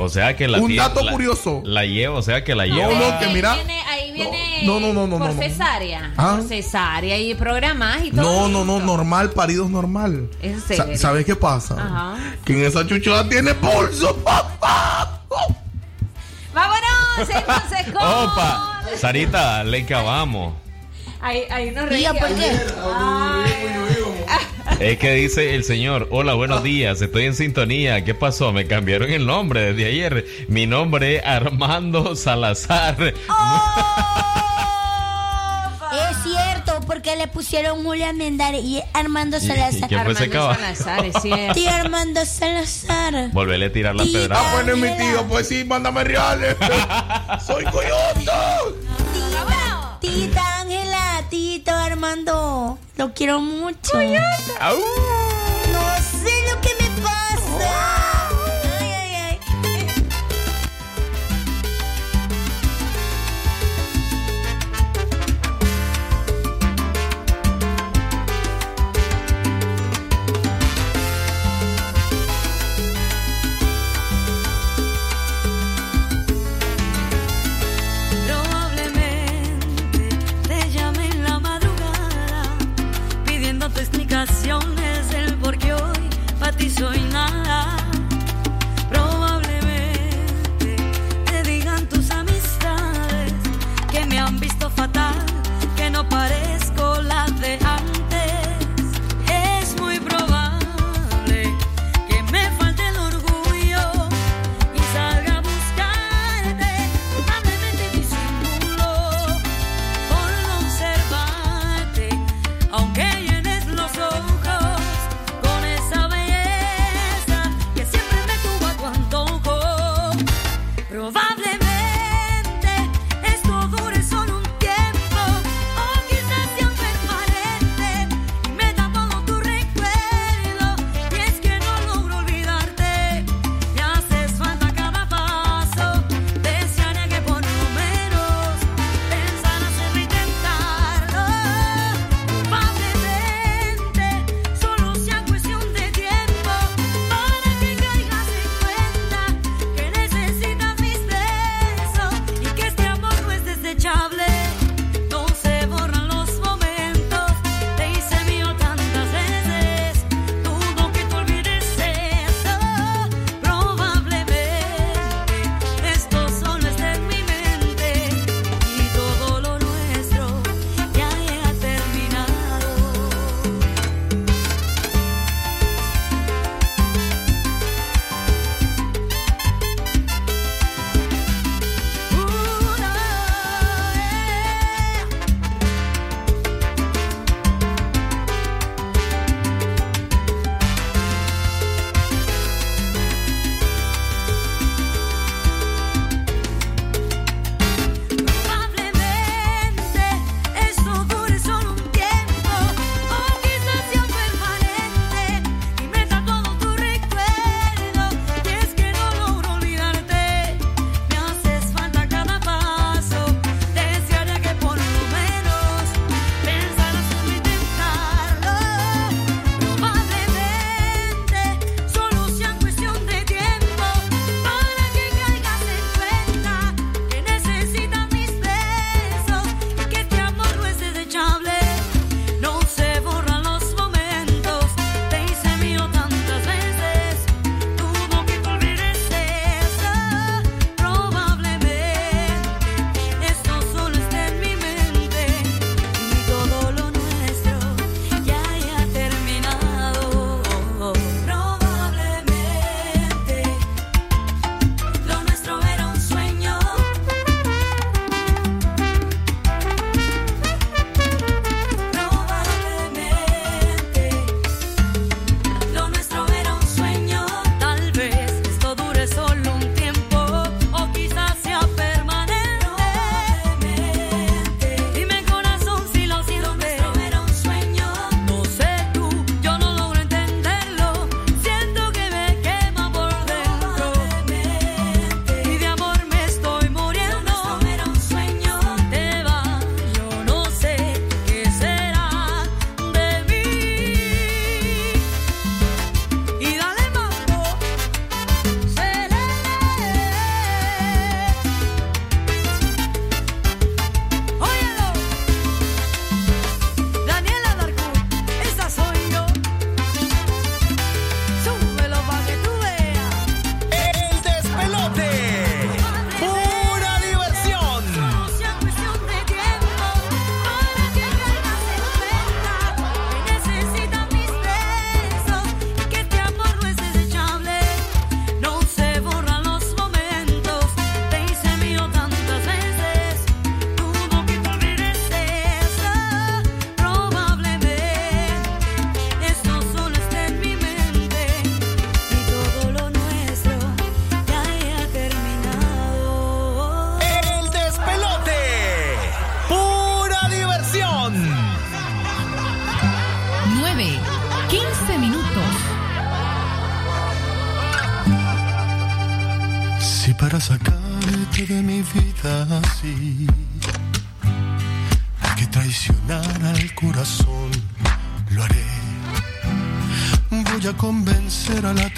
O 0.00 0.08
sea 0.08 0.36
que 0.36 0.46
la 0.46 0.58
Un 0.58 0.76
dato 0.76 1.02
la- 1.02 1.10
curioso. 1.10 1.60
La 1.64 1.84
lleva, 1.84 2.14
o 2.14 2.22
sea 2.22 2.44
que 2.44 2.54
la 2.54 2.66
No, 2.66 2.74
lleva. 2.76 2.92
no, 2.94 3.18
que 3.18 3.26
mira. 3.34 3.54
Viene- 3.56 3.82
ahí 3.82 4.12
viene 4.12 4.62
No, 4.62 4.78
no, 4.78 4.92
no, 4.92 5.08
no, 5.08 5.18
por 5.18 5.28
no, 5.28 5.34
no. 5.34 5.42
cesárea. 5.42 6.12
Ah. 6.16 6.36
Por 6.38 6.46
cesárea 6.48 7.18
y 7.18 7.34
programas 7.34 8.04
y 8.04 8.12
todo. 8.12 8.22
No, 8.22 8.48
no, 8.48 8.64
no, 8.64 8.78
normal, 8.84 9.30
paridos 9.30 9.68
normal. 9.70 10.30
¿En 10.40 10.60
serio? 10.60 10.96
¿Sabes 10.96 11.26
qué 11.26 11.34
pasa? 11.34 11.74
Ajá. 11.74 12.16
Que 12.44 12.52
en 12.52 12.64
esa 12.64 12.86
chuchada 12.86 13.28
tiene 13.28 13.54
pulso. 13.54 14.16
Vámonos, 16.54 17.28
entonces, 17.28 17.92
¿cómo? 17.92 18.06
Opa, 18.24 18.82
Sarita, 18.96 19.64
le 19.64 19.84
vamos. 19.84 20.54
Ahí, 21.20 21.42
ahí 21.50 21.70
nos 21.72 21.86
¿Y 21.90 22.02
yo 22.04 22.12
reíamos. 22.12 22.20
por 22.22 22.34
qué? 22.36 23.97
Es 24.80 24.96
que 24.98 25.12
dice 25.14 25.54
el 25.56 25.64
señor, 25.64 26.06
hola, 26.10 26.34
buenos 26.34 26.62
días, 26.62 27.02
estoy 27.02 27.24
en 27.24 27.34
sintonía. 27.34 28.04
¿Qué 28.04 28.14
pasó? 28.14 28.52
Me 28.52 28.66
cambiaron 28.66 29.10
el 29.10 29.26
nombre 29.26 29.72
desde 29.72 29.86
ayer. 29.90 30.24
Mi 30.46 30.66
nombre 30.66 31.16
es 31.16 31.24
Armando 31.24 32.14
Salazar. 32.16 32.96
Es 36.10 36.16
cierto, 36.22 36.80
porque 36.86 37.16
le 37.16 37.28
pusieron 37.28 37.82
Julia 37.82 38.12
Mendare 38.12 38.58
y 38.58 38.82
Armando 38.92 39.38
¿Y- 39.38 39.44
y 39.44 39.46
Salazar. 39.46 39.84
ese 39.90 39.94
Armando? 39.96 40.54
Salazar, 40.54 41.04
es 41.06 41.22
cierto. 41.22 41.54
Tío 41.54 41.70
Armando 41.70 42.24
Salazar. 42.26 43.30
Volverle 43.32 43.66
a 43.66 43.72
tirar 43.72 43.94
la 43.96 44.04
pedra. 44.04 44.36
Ah, 44.38 44.50
bueno, 44.54 44.72
es 44.72 44.78
mi 44.78 44.96
tío. 45.02 45.24
Pues 45.28 45.48
sí, 45.48 45.64
mándame 45.64 46.04
reales. 46.04 46.56
Soy 47.46 47.64
coyote. 47.64 48.26
Tita 50.00 50.64
Tito 51.30 51.70
Armando. 51.72 52.78
Lo 52.96 53.12
quiero 53.12 53.40
mucho. 53.40 53.98
No 55.72 55.86
sé 56.00 56.32
lo 56.50 56.60
que 56.60 56.77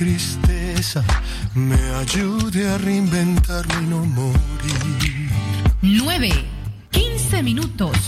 tristeza, 0.01 1.05
me 1.55 1.79
ayude 1.97 2.67
a 2.71 2.79
reinventarme 2.79 3.75
y 3.83 3.87
no 3.87 4.03
morir. 4.07 5.31
9. 5.83 6.31
15 6.91 7.43
minutos. 7.43 7.99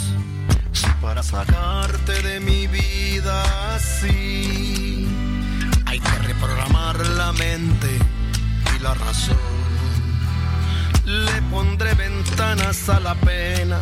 Para 1.02 1.22
sacarte 1.22 2.22
de 2.22 2.40
mi 2.40 2.66
vida 2.66 3.74
así, 3.74 5.06
hay 5.84 6.00
que 6.00 6.18
reprogramar 6.28 6.96
la 7.08 7.30
mente 7.34 7.90
y 8.74 8.82
la 8.82 8.94
razón. 8.94 9.36
Le 11.04 11.42
pondré 11.50 11.92
ventanas 11.92 12.88
a 12.88 13.00
la 13.00 13.14
pena 13.16 13.78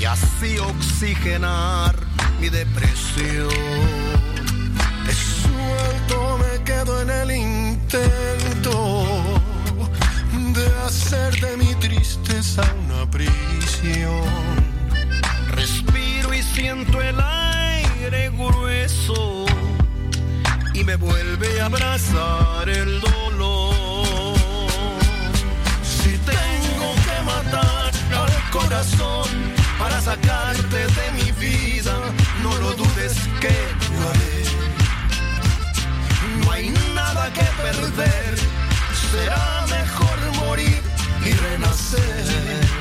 y 0.00 0.04
así 0.04 0.58
oxigenar 0.58 1.94
mi 2.40 2.48
depresión. 2.48 3.91
Respiro 15.48 16.32
y 16.32 16.40
siento 16.40 17.00
el 17.00 17.18
aire 17.18 18.30
grueso 18.30 19.44
y 20.72 20.84
me 20.84 20.94
vuelve 20.94 21.60
a 21.60 21.66
abrazar 21.66 22.68
el 22.68 23.00
dolor. 23.00 24.36
Si 25.82 26.10
tengo 26.10 26.94
que 27.06 27.22
matar 27.24 27.90
al 28.14 28.50
corazón 28.52 29.28
para 29.80 30.00
sacarte 30.00 30.76
de 30.76 31.12
mi 31.16 31.32
vida, 31.32 31.94
no 32.44 32.56
lo 32.58 32.74
dudes 32.74 33.14
que 33.40 33.56
lo 33.98 34.10
haré. 34.10 34.44
No 36.44 36.52
hay 36.52 36.70
nada 36.94 37.32
que 37.32 37.46
perder, 37.60 38.38
será 39.10 39.66
mejor 39.68 40.46
morir 40.46 40.80
y 41.24 41.32
renacer. 41.32 42.71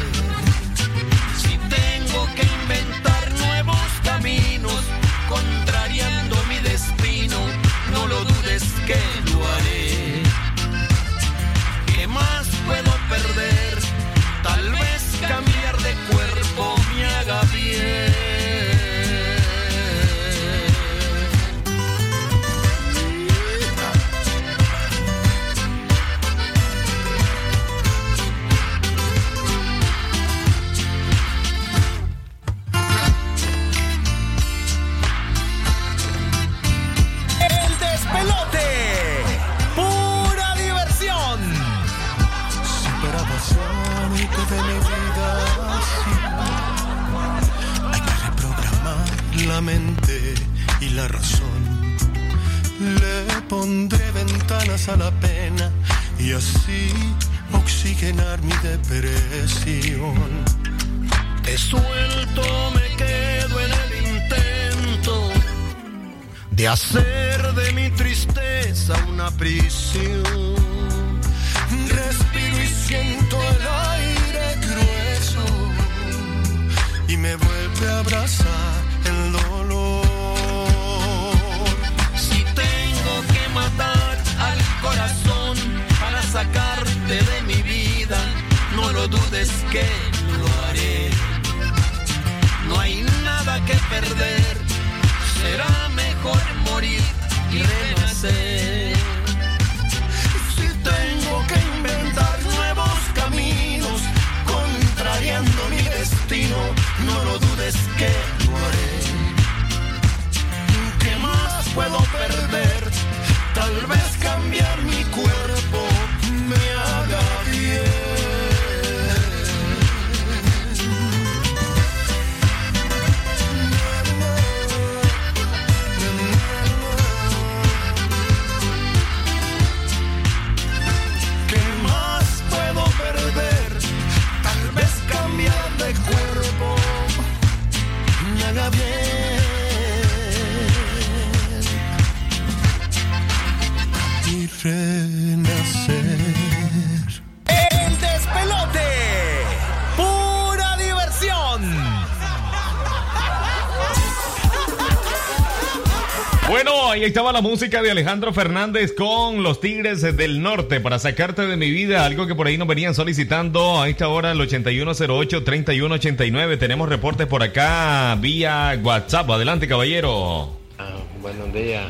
Ahí 157.02 157.08
estaba 157.08 157.32
la 157.32 157.42
música 157.42 157.82
de 157.82 157.90
Alejandro 157.90 158.32
Fernández 158.32 158.94
con 158.94 159.42
los 159.42 159.60
Tigres 159.60 160.02
del 160.02 160.44
Norte 160.44 160.80
para 160.80 161.00
sacarte 161.00 161.48
de 161.48 161.58
mi 161.58 161.72
vida, 161.72 162.06
algo 162.06 162.28
que 162.28 162.36
por 162.36 162.46
ahí 162.46 162.60
nos 162.60 162.68
venían 162.68 162.94
solicitando 162.94 163.82
a 163.82 163.90
esta 163.90 164.08
hora 164.08 164.32
el 164.32 164.40
8108-3189. 164.40 166.60
Tenemos 166.60 166.88
reportes 166.90 167.26
por 167.26 167.42
acá 167.42 168.16
vía 168.20 168.80
WhatsApp. 168.84 169.32
Adelante, 169.32 169.68
caballero. 169.68 170.52
Ah, 170.78 170.92
buenos 171.22 171.52
días. 171.52 171.88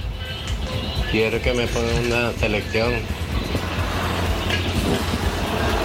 Quiero 1.12 1.42
que 1.42 1.54
me 1.54 1.68
pongan 1.68 2.06
una 2.06 2.32
selección. 2.34 2.94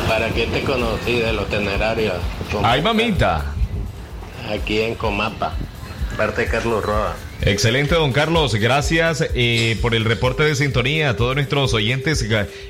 ¿Para 0.08 0.28
qué 0.28 0.46
te 0.46 0.62
conocí 0.62 1.18
de 1.18 1.32
los 1.32 1.48
tenerarios? 1.48 2.14
Ay, 2.62 2.80
mamita. 2.80 3.44
Aquí 4.52 4.82
en 4.82 4.94
Comapa. 4.94 5.54
Parte 6.16 6.42
de 6.42 6.48
Carlos 6.48 6.84
Roa. 6.84 7.16
Excelente, 7.46 7.94
don 7.94 8.12
Carlos. 8.12 8.54
Gracias 8.56 9.24
eh, 9.34 9.78
por 9.80 9.94
el 9.94 10.04
reporte 10.04 10.42
de 10.42 10.56
sintonía 10.56 11.10
a 11.10 11.16
todos 11.16 11.36
nuestros 11.36 11.72
oyentes 11.74 12.24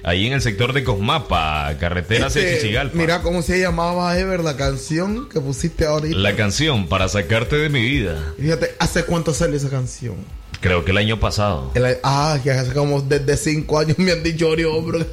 ahí 0.04 0.26
en 0.26 0.34
el 0.34 0.42
sector 0.42 0.74
de 0.74 0.84
Cosmapa, 0.84 1.74
carretera 1.80 2.26
Este, 2.26 2.58
Chichigalpa. 2.60 2.94
mira 2.96 3.22
cómo 3.22 3.40
se 3.40 3.58
llamaba 3.58 4.18
Ever 4.18 4.40
la 4.40 4.56
canción 4.58 5.28
que 5.30 5.40
pusiste 5.40 5.86
ahorita. 5.86 6.18
La 6.18 6.36
canción 6.36 6.88
para 6.88 7.08
sacarte 7.08 7.56
de 7.56 7.70
mi 7.70 7.80
vida. 7.80 8.34
Fíjate, 8.38 8.74
¿hace 8.78 9.04
cuánto 9.04 9.32
salió 9.32 9.56
esa 9.56 9.70
canción? 9.70 10.16
Creo 10.60 10.84
que 10.84 10.90
el 10.90 10.98
año 10.98 11.18
pasado. 11.18 11.70
El- 11.74 11.96
ah, 12.02 12.38
que 12.44 12.50
hace 12.50 12.72
como 12.74 13.00
desde 13.00 13.36
cinco 13.38 13.78
años 13.78 13.98
me 13.98 14.12
han 14.12 14.22
dicho, 14.22 14.48
Ori, 14.48 14.64
hombre, 14.64 15.06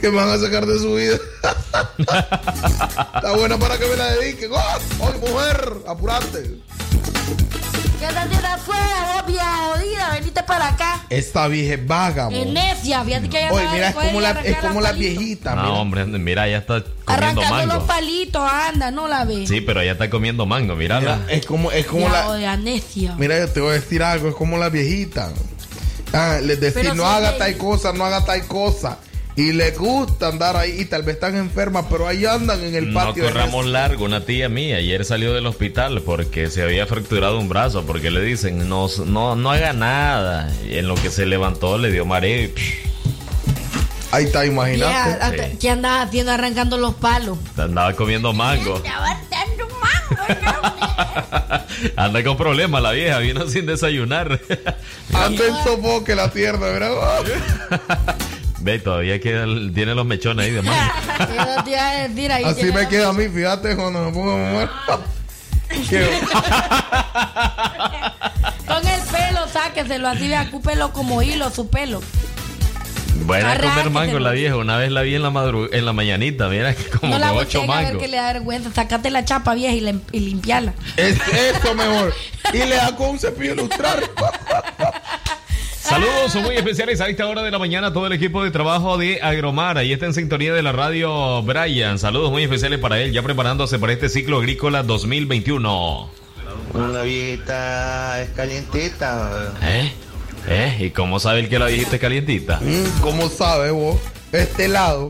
que 0.00 0.08
me 0.08 0.16
van 0.16 0.28
a 0.28 0.38
sacar 0.38 0.66
de 0.66 0.78
su 0.78 0.94
vida. 0.94 1.16
Está 1.98 3.32
buena 3.36 3.58
para 3.58 3.76
que 3.76 3.86
me 3.86 3.96
la 3.96 4.12
dediquen. 4.14 4.50
¡Oh! 4.52 4.78
¡Ay, 5.02 5.20
mujer! 5.20 5.72
¡Apurate! 5.88 6.58
¿Qué 8.00 8.06
estás 8.06 8.24
haciendo 8.24 8.48
afuera, 8.48 9.12
vos, 9.14 9.26
vieja 9.26 9.56
jodida? 9.56 10.10
Venite 10.14 10.42
para 10.42 10.68
acá. 10.68 11.04
Esta 11.10 11.46
vieja 11.48 11.74
es 11.74 11.86
vaga, 11.86 12.30
mo. 12.30 12.36
Es 12.36 12.46
necia, 12.46 13.04
fíjate 13.04 13.28
que 13.28 13.38
ella 13.38 13.52
Oye, 13.52 13.68
mira, 13.74 13.88
es 13.90 13.94
como 13.94 14.20
la, 14.22 14.30
es 14.30 14.56
como 14.56 14.80
la 14.80 14.92
viejita. 14.92 15.54
No, 15.54 15.62
mira. 15.62 15.74
hombre, 15.74 16.04
mira, 16.06 16.48
ya 16.48 16.58
está 16.58 16.82
comiendo 16.82 17.02
Arrancando 17.06 17.50
mango. 17.56 17.74
los 17.74 17.84
palitos, 17.84 18.42
anda, 18.50 18.90
no 18.90 19.06
la 19.06 19.24
ves. 19.26 19.48
Sí, 19.48 19.60
pero 19.60 19.82
ya 19.84 19.92
está 19.92 20.08
comiendo 20.08 20.46
mango, 20.46 20.74
mírala. 20.76 21.16
Mira, 21.18 21.32
es 21.32 21.44
como, 21.46 21.70
es 21.70 21.86
como 21.86 22.06
Ya, 22.06 22.12
la. 22.12 22.28
odia, 22.30 22.56
necia. 22.56 23.14
Mira, 23.18 23.38
yo 23.38 23.48
te 23.50 23.60
voy 23.60 23.70
a 23.70 23.74
decir 23.74 24.02
algo, 24.02 24.28
es 24.30 24.34
como 24.34 24.56
la 24.56 24.70
viejita. 24.70 25.30
Ah, 26.14 26.38
les 26.42 26.58
decís, 26.58 26.84
no 26.94 26.94
si 26.94 27.08
haga 27.08 27.28
ella- 27.30 27.38
tal 27.38 27.56
cosa, 27.58 27.92
no 27.92 28.04
haga 28.06 28.24
tal 28.24 28.46
cosa. 28.46 28.98
Y 29.36 29.52
les 29.52 29.78
gusta 29.78 30.28
andar 30.28 30.56
ahí, 30.56 30.80
y 30.80 30.84
tal 30.84 31.02
vez 31.02 31.14
están 31.14 31.36
enfermas, 31.36 31.86
pero 31.88 32.06
ahí 32.06 32.26
andan 32.26 32.62
en 32.62 32.74
el 32.74 32.92
No 32.92 33.00
patio. 33.00 33.24
de 33.24 33.30
corramos 33.32 33.64
largo, 33.66 34.04
una 34.04 34.24
tía 34.24 34.48
mía 34.48 34.76
ayer 34.76 35.04
salió 35.04 35.32
del 35.32 35.46
hospital 35.46 36.02
porque 36.02 36.50
se 36.50 36.62
había 36.62 36.86
fracturado 36.86 37.38
un 37.38 37.48
brazo, 37.48 37.84
porque 37.86 38.10
le 38.10 38.20
dicen, 38.22 38.68
no, 38.68 38.88
no, 39.06 39.36
no 39.36 39.50
haga 39.50 39.72
nada. 39.72 40.52
Y 40.68 40.76
en 40.78 40.88
lo 40.88 40.94
que 40.96 41.10
se 41.10 41.26
levantó 41.26 41.78
le 41.78 41.90
dio 41.90 42.04
mareo 42.04 42.44
y 42.44 42.48
psh, 42.48 42.74
Ahí 44.12 44.24
está, 44.24 44.44
imagínate. 44.44 45.50
Sí. 45.52 45.56
¿Qué 45.60 45.70
andas 45.70 46.08
haciendo 46.08 46.32
arrancando 46.32 46.76
los 46.76 46.94
palos? 46.96 47.38
andaba 47.56 47.92
comiendo 47.94 48.32
mango. 48.32 48.78
Estaba 48.78 49.20
dando 49.30 49.68
mango. 49.78 51.64
Anda 51.96 52.24
con 52.24 52.36
problemas 52.36 52.82
la 52.82 52.90
vieja, 52.90 53.18
vino 53.18 53.46
sin 53.46 53.66
desayunar. 53.66 54.40
Anda 55.14 55.46
en 55.46 55.54
sofoque 55.62 56.16
la 56.16 56.28
tierra, 56.30 56.58
¿verdad? 56.58 56.90
Ve, 58.60 58.78
todavía 58.78 59.18
queda, 59.20 59.44
tiene 59.74 59.94
los 59.94 60.04
mechones 60.06 60.46
ahí 60.46 60.52
de 60.52 60.62
ahí. 62.32 62.44
Así 62.44 62.66
me 62.72 62.86
queda 62.88 63.08
a 63.08 63.12
mí, 63.12 63.28
fíjate, 63.28 63.74
cuando 63.74 64.04
me 64.04 64.12
pongo 64.12 64.32
a 64.32 64.36
mover. 64.36 64.68
Que- 65.88 66.20
Con 68.66 68.86
el 68.86 69.00
pelo, 69.02 69.48
sáqueselo 69.52 70.08
así, 70.08 70.28
vea, 70.28 70.50
cúpelo 70.50 70.92
como 70.92 71.22
hilo, 71.22 71.50
su 71.50 71.68
pelo. 71.70 72.00
Buena 73.24 73.52
a 73.52 73.58
comer 73.58 73.90
mango 73.90 74.18
la 74.18 74.30
vieja. 74.32 74.56
Una 74.56 74.76
vez 74.76 74.90
la 74.90 75.02
vi 75.02 75.14
en 75.14 75.22
la 75.22 75.30
madru 75.30 75.68
en 75.72 75.84
la 75.84 75.92
mañanita, 75.92 76.48
mira, 76.48 76.74
como 77.00 77.12
no 77.12 77.18
la 77.18 77.32
ocho 77.32 77.58
volteen 77.60 77.70
a 77.70 77.76
ver 77.76 77.84
mangos. 77.86 78.02
que 78.02 78.08
le 78.08 78.16
da 78.16 78.32
vergüenza. 78.32 78.70
Sacate 78.72 79.10
la 79.10 79.24
chapa 79.24 79.54
vieja 79.54 79.74
y, 79.74 80.02
y 80.12 80.20
limpiarla. 80.20 80.74
Es 80.96 81.16
eso 81.28 81.74
mejor. 81.74 82.14
Y 82.52 82.58
le 82.58 82.76
da 82.76 82.94
con 82.96 83.10
un 83.10 83.18
cepillo 83.18 83.54
ilustrar. 83.54 84.02
Saludos 85.90 86.36
muy 86.36 86.54
especiales 86.54 87.00
a 87.00 87.08
esta 87.08 87.26
hora 87.26 87.42
de 87.42 87.50
la 87.50 87.58
mañana 87.58 87.88
a 87.88 87.92
todo 87.92 88.06
el 88.06 88.12
equipo 88.12 88.44
de 88.44 88.52
trabajo 88.52 88.96
de 88.96 89.20
Agromar. 89.20 89.76
Ahí 89.76 89.92
está 89.92 90.06
en 90.06 90.14
sintonía 90.14 90.54
de 90.54 90.62
la 90.62 90.70
radio 90.70 91.42
Brian. 91.42 91.98
Saludos 91.98 92.30
muy 92.30 92.44
especiales 92.44 92.78
para 92.78 93.00
él, 93.00 93.10
ya 93.10 93.24
preparándose 93.24 93.76
para 93.80 93.92
este 93.92 94.08
ciclo 94.08 94.38
agrícola 94.38 94.84
2021. 94.84 96.08
Una 96.74 97.02
viejita 97.02 98.22
es 98.22 98.30
calientita. 98.30 99.52
¿Eh? 99.62 99.92
¿Eh? 100.46 100.76
¿Y 100.78 100.90
cómo 100.90 101.18
sabe 101.18 101.40
el 101.40 101.48
que 101.48 101.58
la 101.58 101.66
viejita 101.66 101.96
es 101.96 102.00
calientita? 102.00 102.60
Mm, 102.60 103.00
¿Cómo 103.00 103.28
sabe 103.28 103.72
vos? 103.72 103.98
Este 104.30 104.68
lado. 104.68 105.08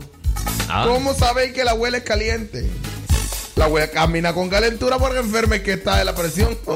Ah. 0.67 0.85
¿Cómo 0.87 1.13
sabe 1.13 1.53
que 1.53 1.63
la 1.63 1.71
abuela 1.71 1.97
es 1.97 2.03
caliente? 2.03 2.67
La 3.55 3.65
abuela 3.65 3.87
camina 3.91 4.33
con 4.33 4.49
calentura 4.49 4.97
porque 4.97 5.19
enferma 5.19 5.57
es 5.57 5.61
que 5.61 5.73
está 5.73 5.97
de 5.97 6.05
la 6.05 6.15
presión. 6.15 6.57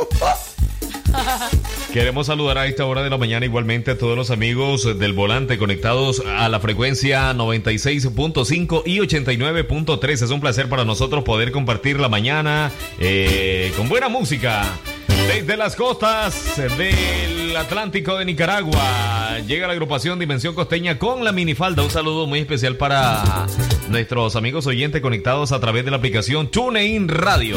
Queremos 1.96 2.28
saludar 2.28 2.58
a 2.58 2.68
esta 2.68 2.86
hora 2.86 3.04
de 3.04 3.10
la 3.10 3.18
mañana 3.18 3.46
igualmente 3.46 3.92
a 3.92 3.98
todos 3.98 4.18
los 4.18 4.30
amigos 4.30 5.00
del 5.00 5.14
volante 5.14 5.58
conectados 5.58 6.22
a 6.28 6.50
la 6.50 6.60
frecuencia 6.60 7.32
96.5 7.34 8.82
y 8.86 8.98
89.3. 8.98 10.12
Es 10.12 10.30
un 10.30 10.42
placer 10.42 10.68
para 10.68 10.84
nosotros 10.84 11.24
poder 11.24 11.54
compartir 11.54 11.98
la 12.02 12.10
mañana 12.10 12.70
eh, 13.00 13.72
con 13.78 13.88
buena 13.88 14.10
música. 14.10 14.78
Desde 15.08 15.56
las 15.56 15.78
costas 15.78 16.58
del 16.58 17.56
Atlántico 17.56 18.18
de 18.18 18.26
Nicaragua 18.26 19.40
llega 19.48 19.66
la 19.66 19.72
agrupación 19.72 20.20
Dimensión 20.20 20.54
Costeña 20.54 21.00
con 21.00 21.24
la 21.24 21.32
minifalda. 21.32 21.82
Un 21.82 21.92
saludo 21.92 22.28
muy 22.28 22.40
especial 22.40 22.76
para 22.76 23.48
nuestros 23.88 24.36
amigos 24.36 24.68
oyentes 24.68 25.00
conectados 25.00 25.54
a 25.54 25.62
través 25.62 25.86
de 25.86 25.92
la 25.92 25.98
aplicación 25.98 26.52
TuneIn 26.52 27.08
Radio. 27.08 27.56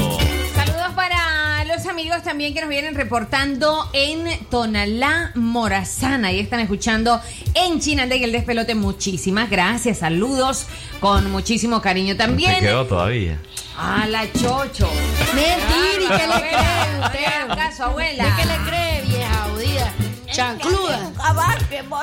Saludos 0.55 0.78
amigos 1.99 2.23
también 2.23 2.55
que 2.55 2.61
nos 2.61 2.71
vienen 2.71 2.95
reportando 2.95 3.91
en 3.93 4.25
Tonalá, 4.51 5.33
Morazán. 5.35 6.25
Ahí 6.25 6.39
están 6.39 6.61
escuchando 6.61 7.21
en 7.55 7.81
Chinandega 7.81 8.25
el 8.25 8.31
despelote. 8.31 8.77
Muchísimas 8.77 9.51
gracias. 9.51 9.99
Saludos 9.99 10.67
con 11.01 11.29
muchísimo 11.33 11.83
cariño 11.83 12.15
¿Te 12.15 12.19
también. 12.23 12.61
quedó 12.61 12.87
todavía? 12.87 13.41
A 13.77 14.07
la 14.07 14.33
chocho. 14.33 14.89
Mentira, 15.35 16.05
¿y 16.05 16.21
qué 16.21 16.27
le 16.29 16.41
cree 16.41 16.59
qué 18.37 18.47
le 18.47 18.57
cree? 18.69 18.88
Chancluda. 20.39 21.11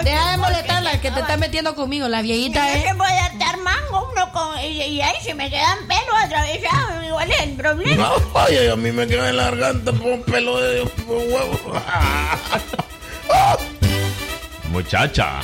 Deja 0.03 0.31
de 0.31 0.37
molestarla, 0.37 0.99
que 0.99 1.09
te 1.09 1.21
está 1.21 1.37
metiendo 1.37 1.73
conmigo. 1.73 2.09
La 2.09 2.21
viejita 2.21 2.67
Yo 2.67 2.79
es. 2.79 2.83
que 2.83 2.93
voy 2.93 3.07
a 3.07 3.31
dar 3.37 3.57
mango 3.59 4.09
uno 4.11 4.29
con, 4.33 4.59
y, 4.59 5.01
ahí 5.01 5.15
se 5.23 5.33
me 5.33 5.49
quedan 5.49 5.77
pelos 5.87 6.15
atravesados. 6.21 7.05
Igual 7.05 7.31
es 7.31 7.41
el 7.43 7.55
problema. 7.55 7.95
No, 7.95 8.19
vaya, 8.33 8.73
a 8.73 8.75
mí 8.75 8.91
me 8.91 9.07
queda 9.07 9.29
en 9.29 9.37
la 9.37 9.45
garganta 9.45 9.93
por 9.93 10.07
un 10.07 10.23
pelo 10.23 10.59
de 10.59 10.81
huevo. 10.81 11.81
Muchacha. 14.69 15.39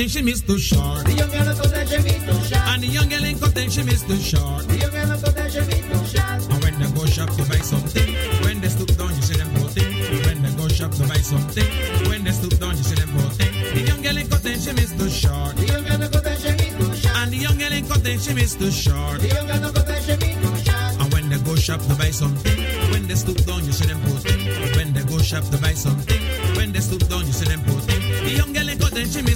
Cotton, 0.00 0.08
she 0.08 0.22
miss 0.22 0.40
too 0.40 0.58
short. 0.58 1.04
The 1.04 1.12
young 1.12 1.30
girl 1.30 1.48
in 1.48 1.56
cotton, 1.56 1.86
she 1.86 1.96
miss 1.98 2.24
too 2.24 2.40
short. 2.48 2.68
And 2.68 2.82
the 2.82 2.86
young 2.86 3.08
girl 3.08 3.24
in 3.24 3.38
cotton, 3.38 3.70
she 3.70 3.82
miss 3.82 4.02
too 4.02 4.16
short. 4.16 4.68
The 4.68 4.76
young 4.76 4.90
girl 4.90 5.12
in 5.12 5.20
cotton, 5.20 5.50
she 5.50 5.60
miss 5.60 5.84
too 5.90 6.04
short. 6.08 6.40
And 6.50 6.62
when 6.64 6.74
they 6.80 6.90
go 6.96 7.06
shop 7.06 7.30
to 7.36 7.42
buy 7.44 7.60
something, 7.60 8.14
when 8.44 8.60
they 8.60 8.68
stoop 8.68 8.96
down, 8.96 9.14
you 9.14 9.22
see 9.22 9.36
them 9.36 9.52
boating. 9.54 9.92
When 10.24 10.42
they 10.42 10.52
go 10.56 10.68
shop 10.68 10.92
to 10.92 11.04
buy 11.06 11.20
something, 11.20 11.70
when 12.08 12.24
they 12.24 12.32
stoop 12.32 12.56
down, 12.58 12.76
you 12.76 12.82
see 12.82 12.96
them 12.96 13.10
boating. 13.12 13.52
The 13.76 13.80
young 13.84 14.00
girl 14.02 14.16
in 14.16 14.28
cotton, 14.28 14.58
she 14.58 14.72
miss 14.72 14.92
too 14.96 15.10
short. 15.10 15.56
The 15.56 15.66
young 15.66 15.84
girl 15.84 16.02
in 16.02 16.10
cotton, 16.10 16.36
she 16.40 16.50
miss 16.56 16.72
too 16.80 16.94
short. 16.96 17.16
And 17.16 17.30
the 17.32 17.36
young 17.36 17.58
girl 17.58 17.72
in 17.72 17.84
cotton, 17.86 18.18
she 18.18 18.32
miss 18.34 18.54
too 18.56 18.70
short. 18.70 19.20
The 19.20 19.28
young 19.28 19.46
girl 19.46 19.64
in 19.68 19.74
cotton, 19.74 20.00
she 20.00 20.14
miss 20.16 20.36
too 20.40 20.56
short. 20.64 20.92
And 21.00 21.12
when 21.12 21.28
they 21.28 21.38
go 21.44 21.54
shop 21.56 21.80
to 21.84 21.94
buy 22.00 22.10
something, 22.10 22.58
when 22.92 23.06
they 23.06 23.16
stoop 23.16 23.36
down, 23.44 23.64
you 23.64 23.72
see 23.72 23.86
them 23.86 24.00
boating. 24.00 24.40
When 24.76 24.92
they 24.96 25.04
go 25.04 25.18
shop 25.18 25.44
to 25.52 25.58
buy 25.58 25.74
something, 25.74 26.20
when 26.56 26.72
they 26.72 26.80
stoop 26.80 27.04
down, 27.08 27.26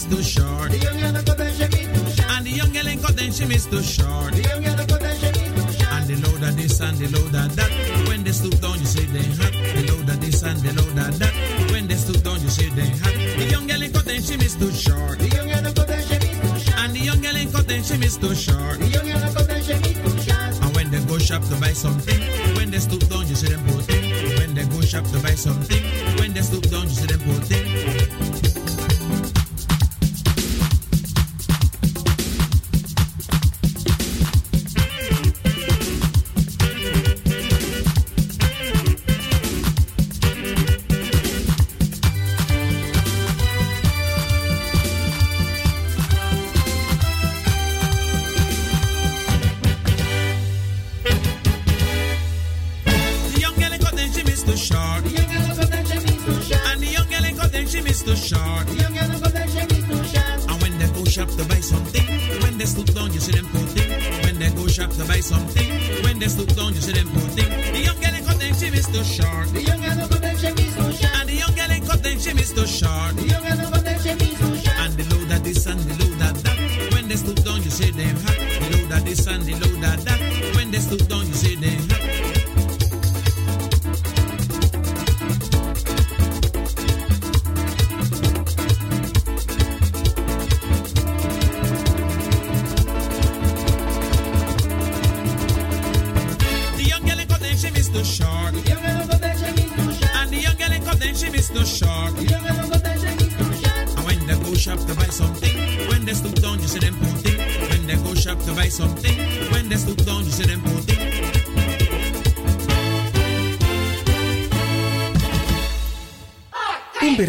is 0.05 0.17
too 0.17 0.23
short. 0.23 0.71
The 0.71 0.79
young 0.79 0.97
Elenco 0.97 1.35
Denshim 1.35 1.73
is 1.73 1.97
too 1.97 2.11
short. 2.13 2.31
And 2.31 2.47
the 2.47 2.51
young 2.51 2.73
Elenco 2.73 3.11
Denshim 3.15 3.55
is 3.55 3.67
too 3.67 3.83
short. 3.83 4.33
The 4.33 4.43
young 4.43 4.63
Elenco 4.63 4.97
Denshim 4.99 5.35
is 5.37 5.53
too 5.55 5.73
short. 5.79 5.93
And 5.93 6.09
they 6.09 6.17
load 6.17 6.43
at 6.43 6.57
this 6.57 6.81
and 6.81 6.99
they 6.99 7.09
load 7.09 7.35
at 7.35 7.51
that. 7.57 7.71
When 8.09 8.25
they 8.25 8.33
stoop 8.33 8.61
down, 8.61 8.79
you 8.81 8.87
say 8.87 9.05
they 9.07 9.25
hot. 9.39 9.53
They 9.53 9.87
load 9.87 10.11
at 10.11 10.21
this 10.21 10.43
and 10.43 10.59
they 10.61 10.73
load 10.73 10.99
at 10.99 11.15
that. 11.15 11.33
When 11.73 11.87
they 11.87 11.95
stoop 11.95 12.23
down, 12.23 12.41
you 12.41 12.49
say 12.49 12.69
they 12.71 12.89
hot. 13.01 13.15
The 13.15 13.47
young 13.51 13.69
Elenco 13.69 14.01
Denshim 14.03 14.43
is 14.43 14.55
too 14.57 14.73
short. 14.73 15.19
The 15.19 15.29
young 15.29 15.49
Elenco 15.49 15.85
Denshim 15.87 16.23
is 16.23 16.39
too 16.41 16.59
short. 16.59 16.81
And 16.81 16.93
the 16.95 17.01
young 17.01 17.23
Elenco 17.23 17.61
Denshim 17.63 18.05
is 18.05 18.17
too 18.17 18.35
short. 18.35 18.79
The 18.79 18.87
young 18.89 19.07
Elenco 19.07 19.43
Denshim 19.49 19.81
is 19.87 19.99
too 20.05 20.19
short. 20.23 20.63
And 20.65 20.77
when 20.77 20.91
they 20.91 21.01
go 21.05 21.19
shop 21.19 21.43
to 21.49 21.57
buy 21.57 21.73
something. 21.73 22.14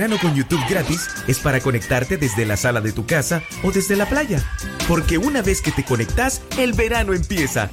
Verano 0.05 0.21
con 0.21 0.35
YouTube 0.35 0.61
gratis 0.69 1.07
es 1.27 1.39
para 1.39 1.59
conectarte 1.59 2.17
desde 2.17 2.45
la 2.45 2.57
sala 2.57 2.79
de 2.79 2.91
tu 2.91 3.07
casa 3.07 3.41
o 3.63 3.71
desde 3.71 3.95
la 3.95 4.07
playa. 4.07 4.39
Porque 4.87 5.17
una 5.17 5.41
vez 5.41 5.61
que 5.61 5.71
te 5.71 5.83
conectas, 5.83 6.43
el 6.59 6.73
verano 6.73 7.13
empieza. 7.13 7.71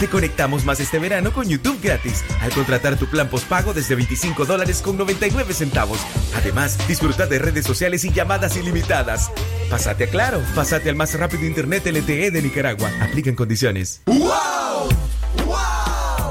Te 0.00 0.08
conectamos 0.08 0.64
más 0.64 0.80
este 0.80 0.98
verano 0.98 1.34
con 1.34 1.46
YouTube 1.46 1.78
gratis 1.82 2.24
al 2.40 2.50
contratar 2.52 2.96
tu 2.96 3.06
plan 3.08 3.28
postpago 3.28 3.74
desde 3.74 3.94
25 3.94 4.46
dólares 4.46 4.80
con 4.80 4.96
99 4.96 5.52
centavos. 5.52 6.00
Además, 6.34 6.78
disfruta 6.88 7.26
de 7.26 7.38
redes 7.38 7.66
sociales 7.66 8.04
y 8.04 8.12
llamadas 8.12 8.56
ilimitadas. 8.56 9.30
Pásate 9.68 10.04
a 10.04 10.06
Claro, 10.08 10.40
pásate 10.54 10.88
al 10.88 10.96
más 10.96 11.12
rápido 11.18 11.44
internet 11.44 11.84
LTE 11.84 12.30
de 12.30 12.40
Nicaragua. 12.40 12.90
Aplican 13.02 13.34
condiciones. 13.34 14.00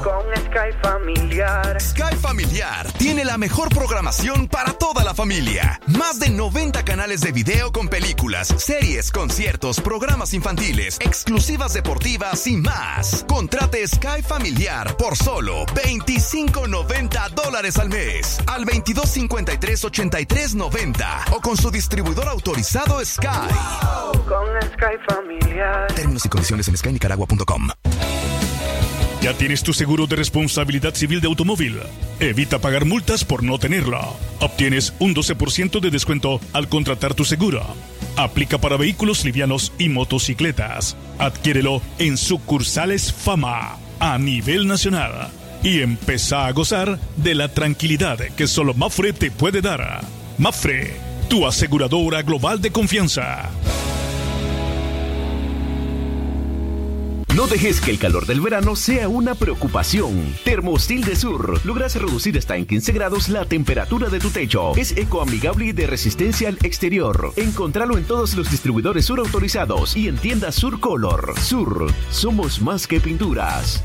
Con 0.02 0.24
Sky 0.36 0.72
Familiar. 0.82 1.80
Sky 1.80 2.16
Familiar 2.20 2.90
tiene 2.92 3.24
la 3.24 3.38
mejor 3.38 3.68
programación 3.68 4.48
para 4.48 4.75
familia. 5.16 5.80
Más 5.86 6.20
de 6.20 6.30
90 6.30 6.84
canales 6.84 7.22
de 7.22 7.32
video 7.32 7.72
con 7.72 7.88
películas, 7.88 8.48
series, 8.58 9.10
conciertos, 9.10 9.80
programas 9.80 10.34
infantiles, 10.34 10.98
exclusivas 11.00 11.72
deportivas 11.72 12.46
y 12.46 12.58
más. 12.58 13.24
Contrate 13.26 13.88
Sky 13.88 14.20
Familiar 14.22 14.94
por 14.96 15.16
solo 15.16 15.64
25.90 15.66 17.30
dólares 17.30 17.78
al 17.78 17.88
mes 17.88 18.38
al 18.46 18.66
2253-8390 18.66 21.32
o 21.32 21.40
con 21.40 21.56
su 21.56 21.70
distribuidor 21.70 22.28
autorizado 22.28 23.02
Sky. 23.04 23.26
Con 24.28 24.46
Sky 24.74 24.98
Familiar. 25.08 25.86
Términos 25.94 26.26
y 26.26 26.28
condiciones 26.28 26.68
en 26.68 26.76
skynicaragua.com. 26.76 27.70
¿Ya 29.22 29.32
tienes 29.32 29.62
tu 29.62 29.72
seguro 29.72 30.06
de 30.06 30.16
responsabilidad 30.16 30.94
civil 30.94 31.22
de 31.22 31.26
automóvil? 31.26 31.80
Evita 32.20 32.58
pagar 32.58 32.84
multas 32.84 33.24
por 33.24 33.42
no 33.42 33.58
tenerla. 33.58 34.10
Obtienes 34.40 34.92
un 34.98 35.14
12% 35.14 35.80
de 35.80 35.90
descuento 35.90 36.40
al 36.52 36.68
contratar 36.68 37.14
tu 37.14 37.24
seguro. 37.24 37.62
Aplica 38.16 38.58
para 38.58 38.76
vehículos 38.76 39.24
livianos 39.24 39.72
y 39.78 39.88
motocicletas. 39.88 40.96
Adquiérelo 41.18 41.82
en 41.98 42.16
sucursales 42.16 43.12
Fama 43.12 43.78
a 43.98 44.18
nivel 44.18 44.66
nacional. 44.66 45.28
Y 45.62 45.80
empieza 45.80 46.46
a 46.46 46.52
gozar 46.52 46.98
de 47.16 47.34
la 47.34 47.48
tranquilidad 47.48 48.18
que 48.36 48.46
solo 48.46 48.74
Mafre 48.74 49.12
te 49.12 49.30
puede 49.30 49.62
dar. 49.62 50.02
Mafre, 50.38 50.94
tu 51.28 51.46
aseguradora 51.46 52.22
global 52.22 52.60
de 52.60 52.70
confianza. 52.70 53.50
No 57.36 57.46
dejes 57.46 57.82
que 57.82 57.90
el 57.90 57.98
calor 57.98 58.24
del 58.24 58.40
verano 58.40 58.74
sea 58.74 59.10
una 59.10 59.34
preocupación. 59.34 60.34
Termostil 60.42 61.04
de 61.04 61.14
Sur 61.14 61.60
logras 61.66 61.94
reducir 61.94 62.38
hasta 62.38 62.56
en 62.56 62.64
15 62.64 62.92
grados 62.92 63.28
la 63.28 63.44
temperatura 63.44 64.08
de 64.08 64.18
tu 64.20 64.30
techo. 64.30 64.74
Es 64.74 64.96
ecoamigable 64.96 65.66
y 65.66 65.72
de 65.72 65.86
resistencia 65.86 66.48
al 66.48 66.56
exterior. 66.62 67.34
Encontralo 67.36 67.98
en 67.98 68.04
todos 68.04 68.34
los 68.36 68.50
distribuidores 68.50 69.04
Sur 69.04 69.18
autorizados 69.18 69.98
y 69.98 70.08
en 70.08 70.16
tiendas 70.16 70.54
Sur 70.54 70.80
Color. 70.80 71.34
Sur, 71.38 71.92
somos 72.10 72.62
más 72.62 72.86
que 72.86 73.00
pinturas. 73.00 73.84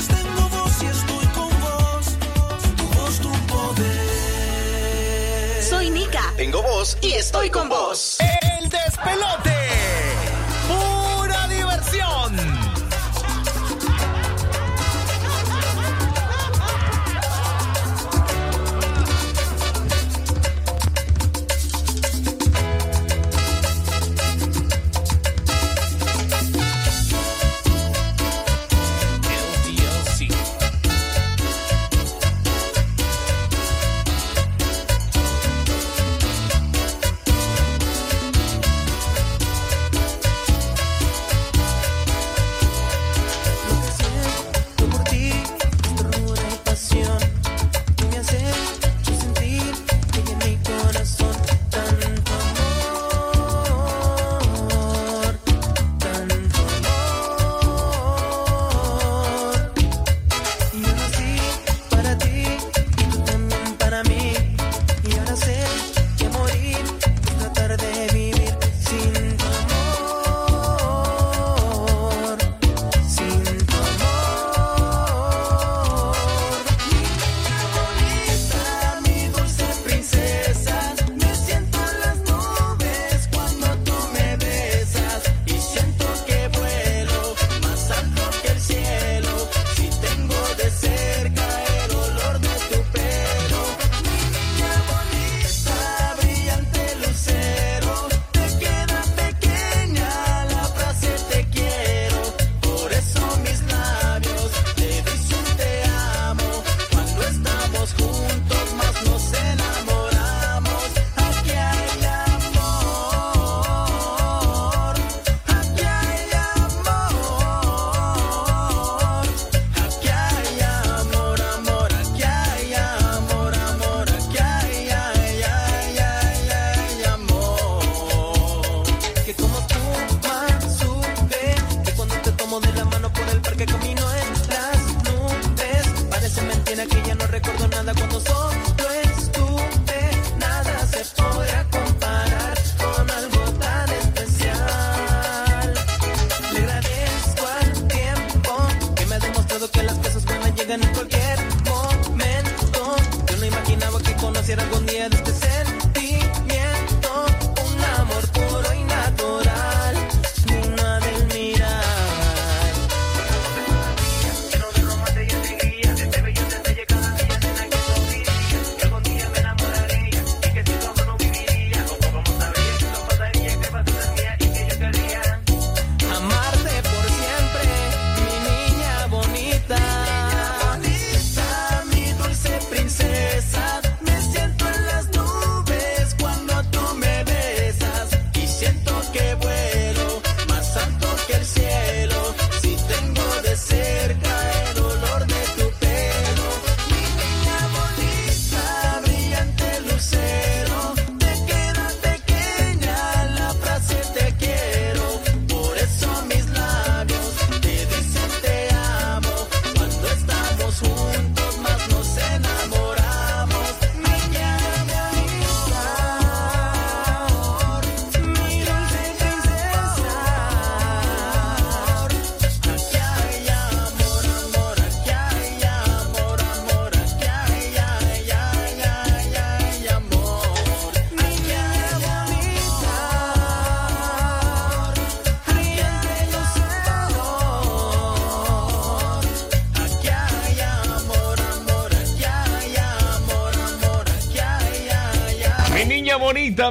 Pues 0.00 0.18
tengo 0.18 0.48
voz 0.48 0.82
y 0.82 0.86
estoy 0.86 1.26
con 1.26 1.60
vos. 1.60 2.16
Tu 2.76 2.84
voz, 2.98 3.20
tu 3.20 3.30
poder. 3.46 4.82
Soy 5.62 5.90
Nika. 5.90 6.32
Tengo 6.36 6.62
voz 6.62 6.96
y 7.02 7.12
estoy 7.12 7.50
con 7.50 7.68
vos. 7.68 8.18
El 8.20 8.68
despelote. 8.68 9.59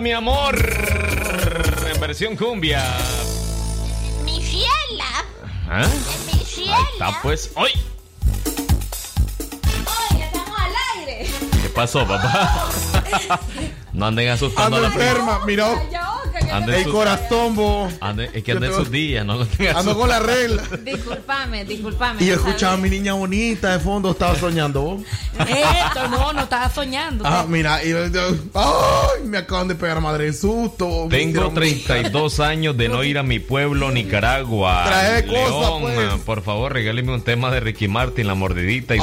Mi 0.02 0.14
amor. 0.14 0.56
En 1.94 2.00
versión 2.00 2.38
cumbia. 2.38 2.82
Mi 4.24 4.42
ciela. 4.42 5.26
¿Ah? 5.70 5.86
Mi 6.26 6.40
ciela. 6.46 6.78
Ahí 6.78 6.84
está, 6.94 7.22
pues. 7.22 7.52
¡Ay! 7.58 7.72
¡Ay, 9.86 10.22
estamos 10.22 10.60
al 10.60 10.72
aire! 11.00 11.28
¿Qué 11.62 11.70
pasó, 11.70 12.08
papá? 12.08 12.70
No 13.92 14.06
anden 14.06 14.30
asustando 14.30 14.78
Ando 14.78 14.88
a 14.88 14.90
la 14.90 14.96
enferma, 14.96 15.46
mira. 15.46 15.74
Anden 16.54 16.76
El 16.76 16.90
corazón, 16.90 17.56
bo. 17.56 17.90
Anden- 18.00 18.30
es 18.34 18.44
que 18.44 18.52
anden 18.54 18.74
sus 18.74 18.90
días, 18.90 19.26
no 19.26 19.36
lo 19.36 19.46
tengan 19.46 19.78
Ando 19.78 19.98
con 19.98 20.08
la 20.08 20.20
regla. 20.20 20.64
Disculpame, 20.84 21.66
disculpame. 21.66 22.24
Y 22.24 22.28
yo 22.28 22.36
escuchaba 22.36 22.74
a 22.74 22.78
mi 22.78 22.90
niña 22.90 23.14
bonita 23.14 23.74
de 23.74 23.80
fondo, 23.80 24.12
estaba 24.12 24.36
soñando. 24.36 24.82
bo. 24.82 25.04
Esto, 25.40 26.08
no, 26.08 26.32
no 26.32 26.42
estaba 26.42 26.70
soñando. 26.70 27.26
Ah, 27.28 27.46
mira, 27.48 27.84
y 27.84 27.92
ay, 27.92 28.12
me 29.30 29.38
acaban 29.38 29.68
de 29.68 29.76
pegar 29.76 30.02
madre 30.02 30.26
de 30.26 30.34
susto. 30.34 31.08
Tengo 31.10 31.30
hicieron 31.30 31.54
32 31.54 32.40
años 32.40 32.76
de 32.78 32.90
no 32.90 33.04
ir 33.04 33.18
a 33.18 33.24
mi 33.24 33.40
pueblo, 33.40 33.92
Nicaragua. 33.92 34.84
Trae 34.86 35.26
cosas, 35.26 35.50
León, 35.50 35.82
pues. 35.84 36.22
por 36.26 36.42
favor, 36.42 36.74
regáleme 36.74 37.14
un 37.14 37.22
tema 37.22 37.52
de 37.52 37.60
Ricky 37.60 37.88
Martin, 37.88 38.28
La 38.28 38.36
Mordidita. 38.36 38.96
Y 38.96 39.00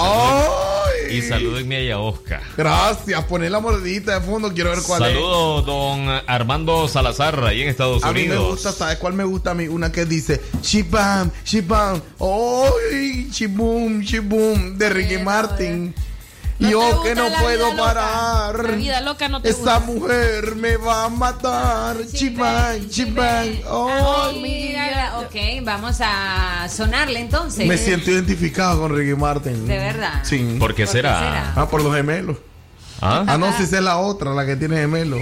y 1.11 1.23
salúdenme 1.23 1.93
a 1.93 1.99
Oscar. 1.99 2.43
Gracias, 2.57 3.25
poné 3.25 3.51
la 3.51 3.61
mordidita 3.61 4.19
de 4.19 4.27
fondo, 4.27 4.53
quiero 4.53 4.71
ver 4.71 4.81
cuál 4.87 5.03
Saludos, 5.03 5.67
don 5.67 6.09
Armando 6.27 6.89
Salazar, 6.89 7.45
ahí 7.45 7.63
en 7.63 7.69
Estados 7.69 7.99
es. 7.99 8.05
A 8.05 8.13
mí 8.13 8.23
me 8.23 8.37
Unidos. 8.37 8.51
gusta, 8.51 8.73
¿sabes 8.73 8.99
cuál 8.99 9.15
me 9.15 9.25
gusta 9.25 9.53
a 9.53 9.55
mí? 9.55 9.69
Una 9.69 9.93
que 9.93 10.05
dice 10.05 10.41
Shibam, 10.63 11.31
Shibam, 11.45 12.01
¡ay! 12.21 13.29
Shibum, 13.31 14.01
Shibum, 14.01 14.77
de 14.77 14.91
Ricky 14.91 15.19
Martin. 15.19 15.95
¿No 16.59 16.67
te 16.69 16.73
Yo 16.73 16.81
gusta 16.81 17.03
que 17.03 17.15
no 17.15 17.29
puedo 17.43 17.71
loca? 17.71 17.83
parar. 17.85 18.65
La 18.71 18.77
vida 18.77 19.01
loca 19.03 19.29
no 19.29 19.43
te 19.43 19.51
Esa 19.51 19.59
gusta. 19.59 19.81
mujer 19.81 20.57
me 20.57 20.77
va 20.79 21.05
a 21.05 21.09
matar. 21.11 21.97
Shibam, 22.11 22.89
Shibam, 22.89 23.49
¡ay! 23.71 24.41
Mira, 24.43 25.19
ok, 25.21 25.65
vamos 25.65 25.99
a 26.01 26.67
sonarle 26.75 27.21
entonces. 27.21 27.67
Me 27.67 27.77
siento 27.77 28.11
identificado 28.11 28.81
con 28.81 28.97
Ricky 28.97 29.15
Martin. 29.15 29.67
¿De 29.67 29.77
verdad? 29.77 30.21
Sí. 30.25 30.57
¿Por 30.59 30.75
qué 30.75 30.87
será? 30.87 31.53
Ah, 31.55 31.69
por 31.69 31.83
los 31.83 31.95
gemelos. 31.95 32.39
¿Ah? 33.03 33.25
Ah, 33.27 33.37
no, 33.37 33.55
si 33.59 33.65
esa 33.65 33.77
es 33.77 33.85
la 33.85 33.99
otra, 33.99 34.33
la 34.33 34.47
que 34.47 34.57
tiene 34.57 34.77
gemelos. 34.79 35.21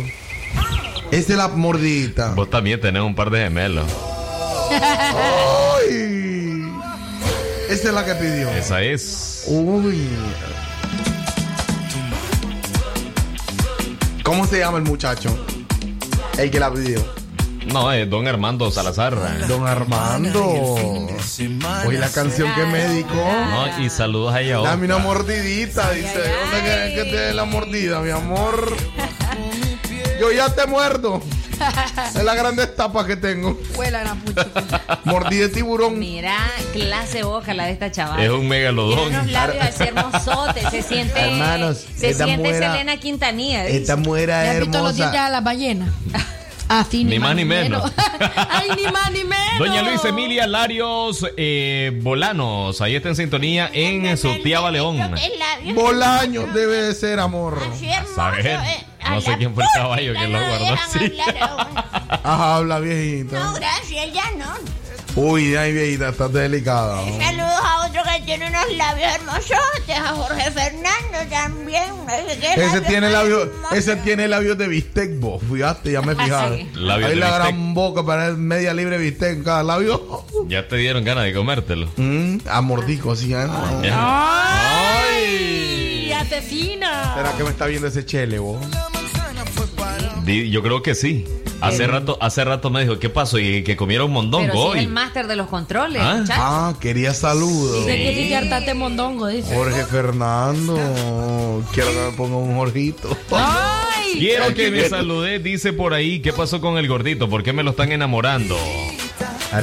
Esa 1.11 1.32
es 1.32 1.36
la 1.39 1.48
mordidita. 1.48 2.28
Vos 2.35 2.48
también 2.48 2.81
tenés 2.81 3.02
un 3.02 3.15
par 3.16 3.31
de 3.31 3.40
gemelos. 3.43 3.86
¡Ay! 4.70 6.65
Esa 7.69 7.89
es 7.89 7.94
la 7.94 8.05
que 8.05 8.15
pidió. 8.15 8.48
Esa 8.51 8.82
es. 8.82 9.44
Uy. 9.48 10.09
¿Cómo 14.24 14.46
se 14.46 14.59
llama 14.59 14.78
el 14.78 14.84
muchacho? 14.84 15.36
El 16.38 16.51
que 16.51 16.59
la 16.59 16.72
pidió. 16.72 16.98
No, 17.66 17.92
es 17.92 18.09
don 18.09 18.26
Armando 18.26 18.70
Salazar. 18.70 19.14
Don 19.46 19.66
Armando. 19.66 20.42
Oye, 21.86 21.98
la 21.98 22.09
canción 22.09 22.52
que 22.55 22.64
me 22.64 22.78
dedicó. 22.78 23.14
No, 23.14 23.80
y 23.80 23.90
saludos 23.90 24.34
a 24.34 24.40
ella. 24.40 24.59
Dame 24.60 24.86
una 24.86 24.98
mordidita, 24.98 25.90
dice. 25.90 26.09
¿Dónde 26.14 26.62
querés 26.62 26.94
que 26.94 27.10
te 27.10 27.16
dé 27.16 27.34
la 27.34 27.44
mordida, 27.44 28.01
mi 28.01 28.10
amor? 28.10 28.74
Yo 30.18 30.32
ya 30.32 30.55
te 30.55 30.66
muerdo. 30.66 31.20
Es 32.14 32.24
la 32.24 32.34
grande 32.34 32.66
tapa 32.66 33.06
que 33.06 33.16
tengo. 33.16 33.58
Huela 33.76 34.04
la 34.04 34.14
pucha. 34.14 34.46
Mordida 35.04 35.42
de 35.42 35.48
tiburón. 35.48 35.98
Mira, 35.98 36.36
clase 36.72 37.22
boca 37.22 37.54
la 37.54 37.66
de 37.66 37.72
esta 37.72 37.90
chavala. 37.90 38.22
Es 38.22 38.30
un 38.30 38.46
megalodón. 38.48 38.98
Tiene 38.98 39.18
unos 39.20 39.30
labios 39.32 39.64
así 39.64 39.82
hermosotes. 39.84 40.68
Se 40.70 40.82
siente. 40.82 41.18
Hermanos, 41.20 41.84
se 41.96 42.14
siente 42.14 42.38
muera- 42.38 42.72
Selena 42.72 42.96
Quintanilla. 42.98 43.64
dice. 43.64 43.76
Esta 43.78 43.96
mujer 43.96 44.28
¿Le 44.28 44.52
es 44.54 44.60
visto 44.60 44.78
los 44.82 44.94
dientes 44.96 45.14
hermosa. 45.14 45.26
a 45.26 45.30
la 45.30 45.40
ballena? 45.40 45.92
Así, 46.74 47.05
Ni 47.05 47.20
más 47.20 47.36
ni 47.36 47.44
menos. 47.44 47.92
Ay, 48.51 48.68
ni 48.76 48.90
más 48.90 49.12
ni 49.12 49.22
menos. 49.22 49.59
Doña 49.60 49.82
Luisa 49.82 50.09
Emilia 50.09 50.44
Larios 50.48 51.24
eh, 51.36 51.92
Bolanos, 52.02 52.80
ahí 52.80 52.96
está 52.96 53.10
en 53.10 53.14
sintonía 53.14 53.70
en 53.72 54.16
Sutiaba 54.18 54.72
León. 54.72 55.01
El 55.01 55.38
labio. 55.38 55.74
Bolaño 55.76 56.46
debe 56.52 56.82
de 56.82 56.94
ser 56.94 57.20
amor. 57.20 57.62
Saber, 58.16 58.46
eh, 58.46 58.84
no 59.09 59.20
sé 59.20 59.36
quién 59.38 59.55
fue 59.55 59.62
el 59.62 59.68
caballo 59.72 60.14
que 60.14 60.26
lo 60.26 60.38
guardó 60.38 60.74
así. 60.74 61.12
Ajá, 62.24 62.56
habla 62.56 62.80
viejita. 62.80 63.38
No, 63.38 63.55
gracias, 63.55 64.12
ya 64.12 64.32
no. 64.36 64.84
Uy, 65.16 65.54
ay, 65.54 65.72
viejita, 65.72 66.08
estás 66.08 66.32
delicada. 66.32 66.96
Saludos 67.20 67.60
a 67.62 67.86
otro 67.86 68.02
que 68.02 68.22
tiene 68.24 68.48
unos 68.48 68.72
labios 68.76 69.12
hermosotes, 69.14 69.96
a 69.96 70.08
Jorge 70.08 70.50
Fernando 70.50 71.30
también. 71.30 71.84
Ese, 72.42 72.56
labios 72.66 72.86
tiene 72.88 73.10
labios, 73.10 73.42
hermosos. 73.46 73.78
ese 73.78 73.96
tiene 73.96 74.26
labios 74.26 74.58
de 74.58 74.66
bistec, 74.66 75.20
vos. 75.20 75.40
Fíjate, 75.52 75.92
ya 75.92 76.02
me 76.02 76.16
fijaron. 76.16 76.58
Sí. 76.58 76.68
Labios 76.74 77.10
Hay 77.10 77.14
de 77.14 77.20
la 77.20 77.26
bistec. 77.28 77.44
gran 77.44 77.74
boca 77.74 78.04
para 78.04 78.32
media 78.32 78.74
libre 78.74 78.98
bistec 78.98 79.34
en 79.36 79.44
cada 79.44 79.62
labio. 79.62 80.24
Ya 80.48 80.66
te 80.66 80.76
dieron 80.76 81.04
ganas 81.04 81.24
de 81.24 81.32
comértelo. 81.32 81.88
Mm, 81.96 82.38
a 82.48 82.60
mordico, 82.60 83.12
así, 83.12 83.32
¿eh? 83.32 83.46
¡Ay! 83.92 86.10
¡Asesina! 86.12 87.14
¿Será 87.14 87.32
que 87.36 87.44
me 87.44 87.50
está 87.50 87.66
viendo 87.66 87.86
ese 87.86 88.04
chele, 88.04 88.40
vos? 88.40 88.60
Yo 90.26 90.62
creo 90.62 90.82
que 90.82 90.96
sí. 90.96 91.24
Hace 91.66 91.86
rato, 91.86 92.18
hace 92.20 92.44
rato 92.44 92.70
me 92.70 92.82
dijo, 92.82 92.98
¿qué 92.98 93.08
pasó? 93.08 93.38
Y 93.38 93.62
que 93.64 93.76
comieron 93.76 94.10
mondongo 94.10 94.46
Pero 94.46 94.52
si 94.54 94.58
es 94.58 94.64
hoy. 94.74 94.78
el 94.80 94.88
máster 94.88 95.26
de 95.26 95.36
los 95.36 95.48
controles, 95.48 96.02
Ah. 96.02 96.24
Ah, 96.30 96.74
quería 96.80 97.14
saludos. 97.14 97.86
Dice 97.86 97.96
que 97.96 98.14
sí 98.14 98.28
que 98.28 98.36
hartaste 98.36 98.74
mondongo, 98.74 99.26
dice. 99.28 99.54
Jorge 99.54 99.84
Fernando. 99.84 100.74
Quiero 101.72 101.90
que 101.90 101.98
me 102.10 102.16
ponga 102.16 102.36
un 102.36 102.54
Jorgito. 102.54 103.16
¡Ay! 103.32 104.18
Quiero 104.18 104.54
que 104.54 104.70
me 104.70 104.88
salude, 104.88 105.38
dice 105.40 105.72
por 105.72 105.92
ahí, 105.94 106.20
¿qué 106.20 106.32
pasó 106.32 106.60
con 106.60 106.78
el 106.78 106.86
gordito? 106.86 107.28
¿Por 107.28 107.42
qué 107.42 107.52
me 107.52 107.62
lo 107.62 107.70
están 107.70 107.90
enamorando? 107.92 108.56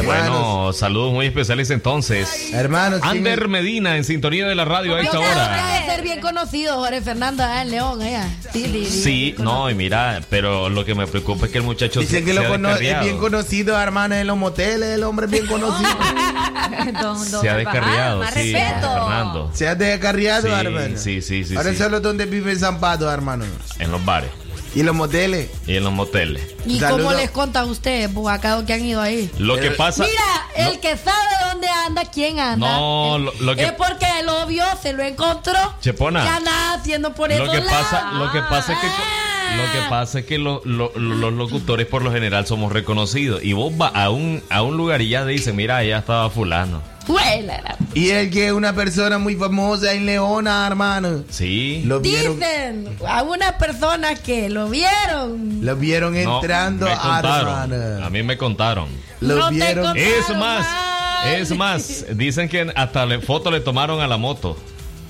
Bueno, 0.05 0.73
saludos 0.73 1.13
muy 1.13 1.25
especiales 1.25 1.69
entonces. 1.69 2.51
Hermanos, 2.53 3.01
¿quién 3.01 3.17
Ander 3.17 3.47
Medina 3.47 3.97
en 3.97 4.03
sintonía 4.03 4.47
de 4.47 4.55
la 4.55 4.65
radio 4.65 4.95
a 4.95 5.01
esta 5.01 5.19
hora. 5.19 5.85
ser 5.85 6.01
bien 6.03 6.21
conocido 6.21 6.75
Jorge 6.77 7.01
Fernando 7.01 7.43
allá 7.43 7.61
en 7.63 7.71
León, 7.71 8.01
allá. 8.01 8.27
Sí, 8.53 8.65
sí, 8.65 8.85
sí. 8.85 9.35
No, 9.37 9.69
y 9.69 9.75
mira, 9.75 10.21
pero 10.29 10.69
lo 10.69 10.85
que 10.85 10.95
me 10.95 11.07
preocupa 11.07 11.45
es 11.45 11.51
que 11.51 11.57
el 11.57 11.63
muchacho 11.63 11.99
Dicen 11.99 12.23
que 12.25 12.33
se 12.33 12.39
lo 12.39 12.67
ha 12.69 12.73
es 12.79 13.01
bien 13.01 13.17
conocido, 13.17 13.79
hermano, 13.79 14.15
en 14.15 14.27
los 14.27 14.37
moteles. 14.37 14.95
El 14.95 15.03
hombre 15.03 15.25
es 15.25 15.31
bien 15.31 15.47
conocido. 15.47 15.89
Don- 17.01 17.31
don 17.31 17.41
Se 17.41 17.49
ha 17.49 17.55
descarriado, 17.55 18.23
sí, 18.33 18.51
Fernando. 18.53 19.51
Se 19.53 19.67
ha 19.67 19.75
descarriado, 19.75 20.47
Sí, 20.47 20.53
hermano. 20.53 20.97
sí, 20.97 21.21
sí, 21.21 21.43
sí, 21.43 21.55
Ahora 21.55 21.71
sí. 21.71 21.77
solo 21.77 21.99
donde 21.99 22.25
vive 22.25 22.55
Zampato, 22.55 23.11
hermano. 23.11 23.45
En 23.79 23.91
los 23.91 24.03
bares 24.03 24.29
Y 24.73 24.83
los 24.83 24.95
moteles. 24.95 25.49
y 25.67 25.75
en 25.75 25.83
los 25.83 25.91
moteles. 25.91 26.43
¿Y 26.65 26.79
Saludo. 26.79 27.05
cómo 27.05 27.13
les 27.17 27.29
conta 27.31 27.61
a 27.61 27.65
ustedes, 27.65 28.09
acá 28.29 28.63
que 28.65 28.73
han 28.73 28.85
ido 28.85 29.01
ahí? 29.01 29.29
Lo 29.37 29.59
que 29.59 29.71
pasa... 29.71 30.03
Mira, 30.05 30.69
el 30.69 30.79
que 30.79 30.95
sabe 30.97 31.27
dónde 31.51 31.67
anda, 31.67 32.03
quién 32.05 32.39
anda. 32.39 32.67
No, 32.77 33.17
lo- 33.17 33.33
lo 33.41 33.55
que- 33.55 33.63
Es 33.63 33.71
porque 33.73 34.05
lo 34.23 34.45
vio, 34.47 34.63
se 34.81 34.93
lo 34.93 35.03
encontró. 35.03 35.57
Chepona. 35.81 36.23
Y 36.23 36.27
anda 36.27 36.73
haciendo 36.73 37.13
por 37.13 37.31
eso. 37.31 37.43
Lo 37.45 37.51
que 37.51 37.61
pasa, 37.61 38.11
lo 38.13 38.31
que 38.31 38.39
pasa 38.41 38.73
es 38.73 38.79
que 38.79 38.87
lo 39.57 39.63
que 39.73 39.89
pasa 39.89 40.19
es 40.19 40.25
que 40.25 40.37
lo- 40.37 40.61
lo- 40.63 40.93
lo- 40.95 41.15
los 41.15 41.33
locutores 41.33 41.85
por 41.85 42.01
lo 42.03 42.11
general 42.13 42.47
somos 42.47 42.71
reconocidos 42.71 43.43
y 43.43 43.51
vos 43.51 43.75
vas 43.77 43.91
a 43.93 44.09
un 44.09 44.41
a 44.49 44.61
un 44.61 44.77
lugar 44.77 45.01
y 45.01 45.09
ya 45.09 45.23
te 45.25 45.31
dicen, 45.31 45.57
mira, 45.57 45.75
allá 45.77 45.97
estaba 45.97 46.29
fulano. 46.29 46.81
Y 47.93 48.09
el 48.11 48.29
que 48.29 48.47
es 48.47 48.51
una 48.53 48.73
persona 48.73 49.17
muy 49.17 49.35
famosa 49.35 49.93
en 49.93 50.05
Leona, 50.05 50.65
hermano. 50.67 51.23
Sí. 51.29 51.81
Lo 51.85 51.99
vieron, 51.99 52.39
Dicen 52.39 52.97
a 53.07 53.23
unas 53.23 53.53
personas 53.53 54.19
que 54.19 54.49
lo 54.49 54.69
vieron. 54.69 55.59
lo 55.65 55.75
vieron 55.75 56.13
No, 56.23 56.35
entrando 56.37 56.85
me 56.85 56.91
a 56.93 57.19
hermano. 57.19 58.05
A 58.05 58.09
mí 58.09 58.23
me 58.23 58.37
contaron. 58.37 58.87
Lo 59.19 59.35
No 59.35 59.49
te 59.49 59.55
vieron. 59.55 59.85
contaron, 59.85 59.97
Es 59.97 60.29
más, 60.29 60.65
man. 60.65 61.33
es 61.35 61.57
más, 61.57 62.05
dicen 62.15 62.47
que 62.47 62.71
hasta 62.75 63.05
le, 63.05 63.19
foto 63.19 63.51
le 63.51 63.59
tomaron 63.59 63.99
a 64.01 64.07
la 64.07 64.17
moto. 64.17 64.57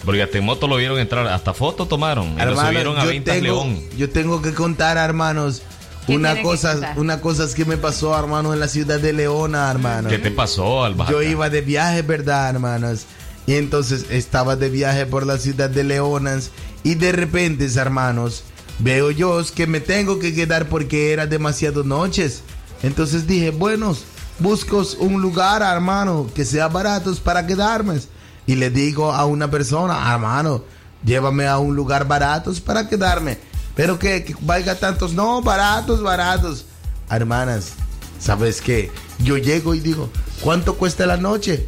Porque 0.03 0.23
hasta 0.23 0.39
en 0.39 0.45
moto 0.45 0.68
lo 0.68 0.77
vieron 0.77 0.97
entrar, 0.97 1.27
hasta 1.27 1.53
foto 1.53 1.85
tomaron. 1.85 2.30
Y 2.34 2.35
lo 2.38 2.41
Hermano, 2.41 2.69
subieron 2.69 2.97
a 2.97 3.03
yo 3.03 3.09
20 3.09 3.31
tengo, 3.31 3.43
León. 3.43 3.80
yo 3.97 4.09
tengo 4.09 4.41
que 4.41 4.53
contar, 4.53 4.97
hermanos, 4.97 5.61
¿Qué 5.61 5.70
una 6.07 6.41
cosa, 6.41 6.94
una 6.98 7.22
cosa 7.22 7.48
que 7.53 7.65
me 7.65 7.78
pasó, 7.78 8.18
hermano, 8.18 8.53
en 8.53 8.60
la 8.60 8.68
ciudad 8.68 8.99
de 8.99 9.14
Leona, 9.14 9.69
hermano. 9.69 10.10
¿Qué 10.10 10.18
te 10.18 10.32
pasó, 10.32 10.84
Alba? 10.84 11.07
Yo 11.10 11.22
iba 11.22 11.49
de 11.49 11.61
viaje, 11.61 12.02
¿verdad, 12.02 12.49
hermanos? 12.49 13.06
Y 13.48 13.56
entonces 13.56 14.06
estaba 14.10 14.56
de 14.56 14.69
viaje 14.69 15.06
por 15.06 15.26
la 15.26 15.38
ciudad 15.38 15.69
de 15.69 15.84
Leonas 15.84 16.52
y 16.84 16.95
de 16.95 17.11
repente, 17.11 17.68
hermanos, 17.76 18.44
veo 18.80 19.11
yo 19.11 19.41
que 19.56 19.68
me 19.68 19.80
tengo 19.80 20.19
que 20.19 20.34
quedar 20.34 20.68
porque 20.68 21.14
era 21.14 21.28
demasiado 21.28 21.84
noches. 21.84 22.41
Entonces 22.84 23.28
dije, 23.28 23.52
bueno, 23.52 23.95
busco 24.40 24.84
un 24.99 25.22
lugar, 25.22 25.61
hermano, 25.61 26.30
que 26.34 26.45
sea 26.45 26.68
baratos 26.68 27.19
para 27.19 27.45
quedarme. 27.45 27.99
Y 28.48 28.56
le 28.56 28.69
digo 28.69 29.11
a 29.11 29.26
una 29.26 29.49
persona, 29.49 30.11
hermano, 30.11 30.64
llévame 31.06 31.48
a 31.48 31.60
un 31.60 31.76
lugar 31.76 32.07
baratos 32.07 32.60
para 32.60 32.88
quedarme. 32.88 33.38
Pero 33.76 33.98
que, 33.99 34.23
que 34.23 34.35
valga 34.41 34.76
tantos, 34.76 35.14
no, 35.14 35.41
baratos, 35.41 36.02
baratos. 36.02 36.65
Hermanas, 37.10 37.73
¿sabes 38.19 38.61
qué? 38.61 38.91
Yo 39.19 39.38
llego 39.38 39.76
y 39.76 39.80
digo, 39.80 40.10
¿cuánto 40.41 40.76
cuesta 40.76 41.06
la 41.06 41.18
noche? 41.18 41.68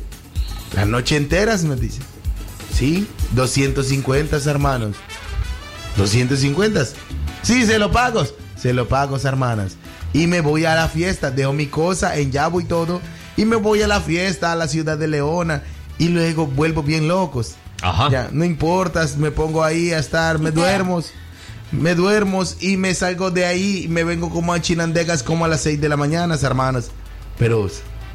La 0.75 0.85
noche 0.85 1.15
enteras, 1.15 1.63
me 1.63 1.75
dice. 1.75 2.01
Sí, 2.73 3.07
250, 3.31 4.37
hermanos. 4.49 4.95
250. 5.97 6.85
Sí, 7.43 7.65
se 7.65 7.77
lo 7.77 7.91
pago. 7.91 8.23
se 8.57 8.73
lo 8.73 8.87
pago, 8.87 9.17
hermanas. 9.17 9.75
Y 10.13 10.27
me 10.27 10.41
voy 10.41 10.65
a 10.65 10.75
la 10.75 10.87
fiesta, 10.87 11.31
dejo 11.31 11.53
mi 11.53 11.67
cosa 11.67 12.17
en 12.17 12.31
Yabo 12.31 12.61
y 12.61 12.65
todo. 12.65 13.01
Y 13.37 13.45
me 13.45 13.55
voy 13.55 13.81
a 13.81 13.87
la 13.87 13.99
fiesta, 13.99 14.51
a 14.51 14.55
la 14.55 14.67
ciudad 14.67 14.97
de 14.97 15.07
Leona. 15.07 15.63
Y 15.97 16.09
luego 16.09 16.47
vuelvo 16.47 16.81
bien 16.81 17.07
locos. 17.07 17.55
Ajá. 17.81 18.09
Ya, 18.09 18.29
no 18.31 18.45
importa, 18.45 19.05
me 19.17 19.31
pongo 19.31 19.63
ahí 19.63 19.91
a 19.91 19.99
estar, 19.99 20.39
me 20.39 20.51
duermo. 20.51 21.03
Me 21.73 21.95
duermo 21.95 22.43
y 22.59 22.77
me 22.77 22.93
salgo 22.93 23.31
de 23.31 23.45
ahí 23.45 23.83
y 23.85 23.87
me 23.87 24.03
vengo 24.03 24.29
como 24.29 24.53
a 24.53 24.61
Chinandegas 24.61 25.23
como 25.23 25.45
a 25.45 25.47
las 25.47 25.61
6 25.61 25.81
de 25.81 25.89
la 25.89 25.97
mañana, 25.97 26.37
hermanas. 26.41 26.91
Pero, 27.39 27.67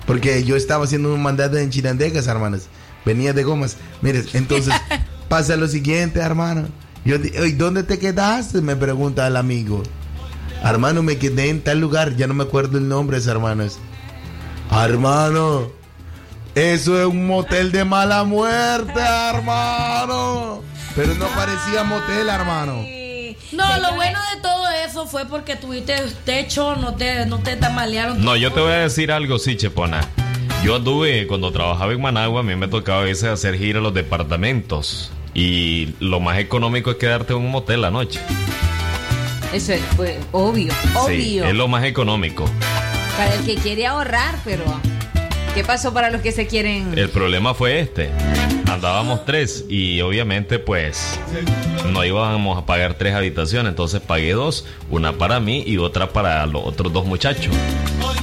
porque 0.06 0.44
yo 0.44 0.54
estaba 0.56 0.84
haciendo 0.84 1.12
un 1.12 1.22
mandato 1.22 1.58
en 1.58 1.70
Chinandegas, 1.70 2.28
hermanas. 2.28 2.68
Venía 3.04 3.32
de 3.32 3.42
gomas. 3.42 3.76
Mire, 4.00 4.24
entonces 4.34 4.72
pasa 5.28 5.56
lo 5.56 5.66
siguiente, 5.66 6.20
hermano. 6.20 6.68
Yo, 7.04 7.16
"Oye, 7.16 7.52
¿dónde 7.52 7.82
te 7.82 7.98
quedaste? 7.98 8.60
Me 8.60 8.76
pregunta 8.76 9.26
el 9.26 9.36
amigo. 9.36 9.82
Hermano, 10.62 11.02
me 11.02 11.18
quedé 11.18 11.50
en 11.50 11.62
tal 11.62 11.80
lugar, 11.80 12.16
ya 12.16 12.26
no 12.26 12.34
me 12.34 12.44
acuerdo 12.44 12.78
el 12.78 12.88
nombre, 12.88 13.18
hermanas. 13.18 13.78
Hermano, 14.70 15.68
eso 16.54 17.00
es 17.00 17.06
un 17.06 17.26
motel 17.26 17.72
de 17.72 17.84
mala 17.84 18.24
muerte, 18.24 19.00
hermano. 19.00 20.62
Pero 20.94 21.14
no 21.14 21.26
parecía 21.28 21.84
motel, 21.84 22.28
hermano. 22.28 22.97
No, 23.52 23.78
lo 23.78 23.94
bueno 23.94 24.18
de 24.34 24.40
todo 24.42 24.68
eso 24.86 25.06
fue 25.06 25.24
porque 25.26 25.56
tuviste 25.56 25.94
techo, 26.24 26.76
no 26.76 26.94
te, 26.94 27.24
no 27.26 27.38
te 27.38 27.56
tamalearon. 27.56 28.22
No, 28.22 28.36
yo 28.36 28.52
te 28.52 28.60
voy 28.60 28.72
a 28.72 28.78
decir 28.80 29.10
algo, 29.10 29.38
sí, 29.38 29.56
Chepona. 29.56 30.00
Yo 30.62 30.76
anduve, 30.76 31.26
cuando 31.26 31.50
trabajaba 31.52 31.92
en 31.92 32.00
Managua, 32.02 32.40
a 32.40 32.42
mí 32.42 32.54
me 32.56 32.68
tocaba 32.68 33.00
a 33.00 33.04
veces 33.04 33.24
hacer 33.30 33.56
gira 33.56 33.78
a 33.78 33.82
los 33.82 33.94
departamentos. 33.94 35.10
Y 35.34 35.94
lo 36.00 36.20
más 36.20 36.38
económico 36.38 36.90
es 36.90 36.96
quedarte 36.96 37.32
en 37.32 37.38
un 37.38 37.50
motel 37.50 37.80
la 37.82 37.90
noche. 37.90 38.20
Eso 39.52 39.72
es 39.72 39.80
pues, 39.96 40.16
obvio, 40.32 40.72
Sí, 41.06 41.38
obvio. 41.40 41.44
es 41.46 41.54
lo 41.54 41.68
más 41.68 41.84
económico. 41.84 42.44
Para 43.16 43.34
el 43.34 43.44
que 43.46 43.54
quiere 43.54 43.86
ahorrar, 43.86 44.34
pero 44.44 44.64
¿qué 45.54 45.64
pasó 45.64 45.94
para 45.94 46.10
los 46.10 46.20
que 46.20 46.32
se 46.32 46.46
quieren? 46.46 46.98
El 46.98 47.08
problema 47.08 47.54
fue 47.54 47.80
este. 47.80 48.10
Andábamos 48.70 49.24
tres 49.24 49.64
y 49.68 50.00
obviamente 50.00 50.58
pues 50.58 51.18
no 51.92 52.04
íbamos 52.04 52.58
a 52.58 52.66
pagar 52.66 52.94
tres 52.94 53.14
habitaciones, 53.14 53.70
entonces 53.70 54.00
pagué 54.00 54.32
dos, 54.32 54.66
una 54.90 55.12
para 55.14 55.40
mí 55.40 55.62
y 55.66 55.78
otra 55.78 56.10
para 56.10 56.46
los 56.46 56.64
otros 56.64 56.92
dos 56.92 57.06
muchachos. 57.06 57.54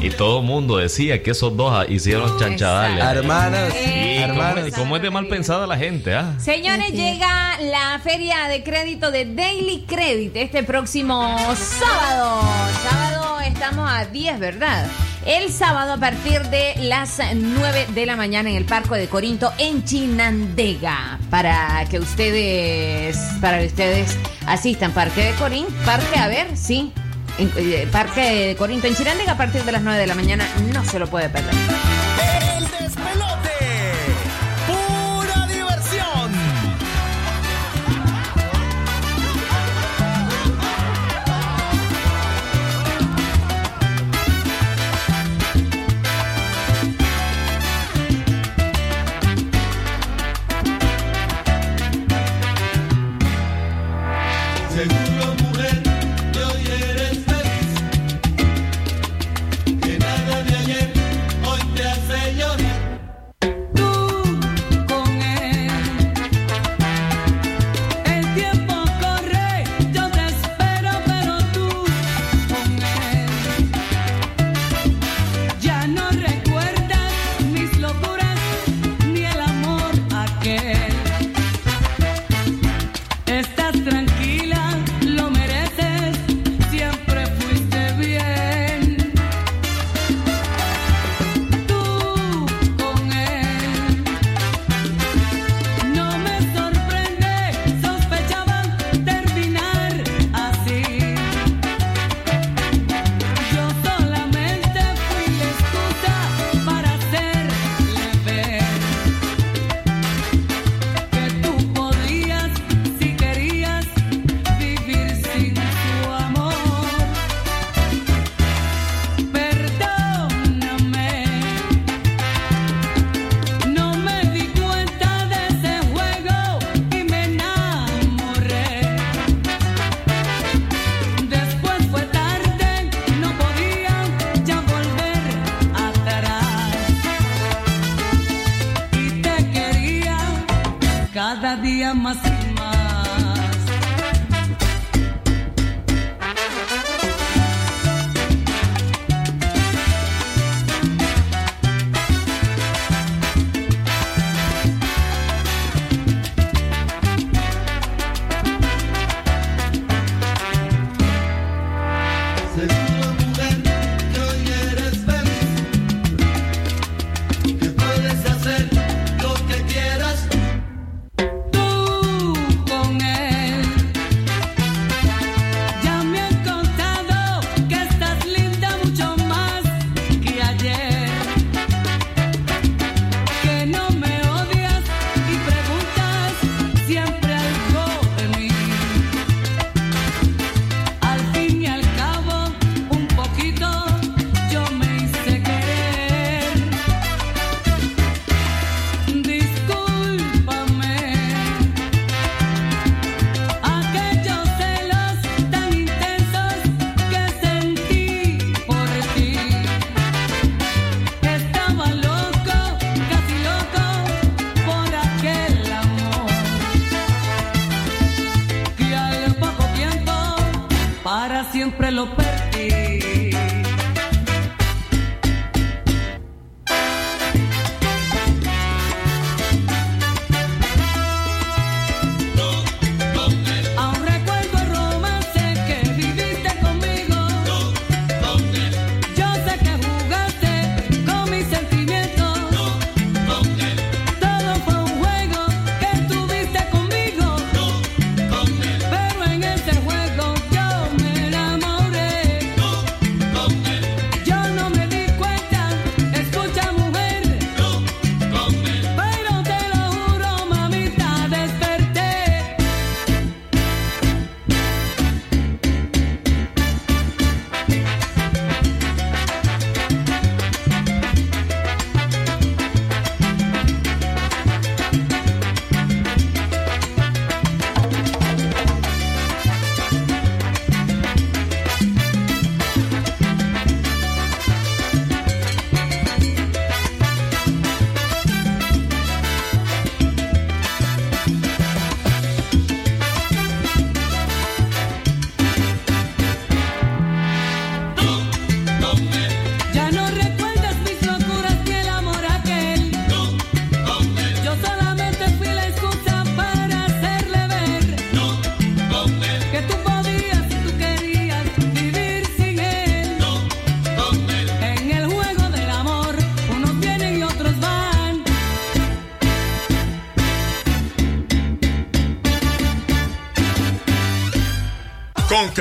Y 0.01 0.09
todo 0.11 0.41
el 0.41 0.45
mundo 0.45 0.77
decía 0.77 1.23
que 1.23 1.31
esos 1.31 1.55
dos 1.57 1.89
hicieron 1.89 2.37
chanchadales. 2.37 3.03
Hermanas, 3.03 3.73
Y 3.75 4.17
hermanas. 4.17 4.65
¿cómo, 4.71 4.83
cómo 4.83 4.95
es 4.97 5.01
de 5.01 5.09
mal 5.09 5.27
pensada 5.27 5.65
la 5.65 5.77
gente, 5.77 6.13
ah? 6.13 6.35
Señores, 6.39 6.91
llega 6.91 7.59
la 7.61 7.99
feria 8.03 8.47
de 8.47 8.63
crédito 8.63 9.09
de 9.09 9.25
Daily 9.25 9.83
Credit 9.87 10.35
este 10.35 10.63
próximo 10.63 11.35
sábado. 11.55 12.41
Sábado 12.83 13.14
estamos 13.47 13.89
a 13.89 14.05
10, 14.05 14.39
¿verdad? 14.39 14.87
El 15.25 15.51
sábado 15.51 15.93
a 15.93 15.97
partir 15.97 16.41
de 16.43 16.75
las 16.81 17.19
9 17.33 17.87
de 17.93 18.05
la 18.05 18.15
mañana 18.15 18.49
en 18.49 18.55
el 18.55 18.65
Parque 18.65 18.95
de 18.95 19.07
Corinto 19.07 19.51
en 19.57 19.83
Chinandega. 19.83 21.19
Para 21.29 21.85
que 21.89 21.99
ustedes, 21.99 23.17
para 23.41 23.59
que 23.59 23.67
ustedes 23.67 24.17
asistan. 24.45 24.91
Parque 24.91 25.25
de 25.25 25.31
Corinto, 25.33 25.71
parque, 25.85 26.19
a 26.19 26.27
ver, 26.27 26.55
sí. 26.55 26.91
Eh, 27.37 27.87
Parque 27.91 28.21
de 28.21 28.55
Corinto 28.55 28.87
en 28.87 28.95
Chinandega 28.95 29.33
a 29.33 29.37
partir 29.37 29.63
de 29.63 29.71
las 29.71 29.81
9 29.81 29.99
de 29.99 30.07
la 30.07 30.15
mañana. 30.15 30.47
No 30.73 30.83
se 30.85 30.99
lo 30.99 31.07
puede 31.07 31.29
perder. 31.29 31.53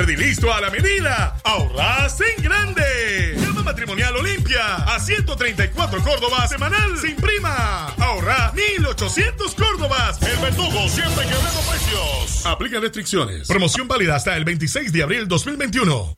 Credilisto 0.05 0.53
a 0.53 0.61
la 0.61 0.69
medida. 0.69 1.35
Ahorras 1.43 2.21
en 2.21 2.43
grande. 2.43 3.35
Llama 3.37 3.63
matrimonial 3.63 4.15
Olimpia 4.15 4.75
a 4.75 4.99
134 4.99 6.03
Córdobas 6.03 6.47
semanal 6.47 6.95
sin 6.99 7.15
prima. 7.15 7.87
Ahorra 7.97 8.51
1800 8.53 9.55
Córdobas. 9.55 10.21
El 10.21 10.37
verdugo 10.37 10.87
siempre 10.89 11.23
quebrando 11.25 11.59
precios. 11.67 12.45
Aplica 12.45 12.79
restricciones. 12.79 13.47
Promoción 13.47 13.87
válida 13.87 14.15
hasta 14.15 14.37
el 14.37 14.45
26 14.45 14.93
de 14.93 15.01
abril 15.01 15.27
2021. 15.27 16.17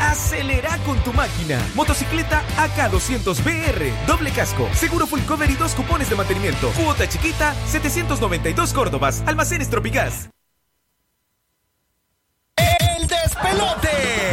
Acelera 0.00 0.78
con 0.84 0.98
tu 1.04 1.12
máquina. 1.12 1.58
Motocicleta 1.74 2.42
AK200BR. 2.56 4.06
Doble 4.06 4.30
casco. 4.30 4.68
Seguro 4.74 5.06
full 5.06 5.20
cover 5.22 5.50
y 5.50 5.54
dos 5.54 5.74
cupones 5.74 6.10
de 6.10 6.16
mantenimiento. 6.16 6.70
Cuota 6.70 7.08
chiquita, 7.08 7.54
792 7.66 8.72
Córdobas. 8.72 9.22
Almacenes 9.26 9.70
Tropicás. 9.70 10.30
El 12.56 13.06
despelote. 13.06 14.23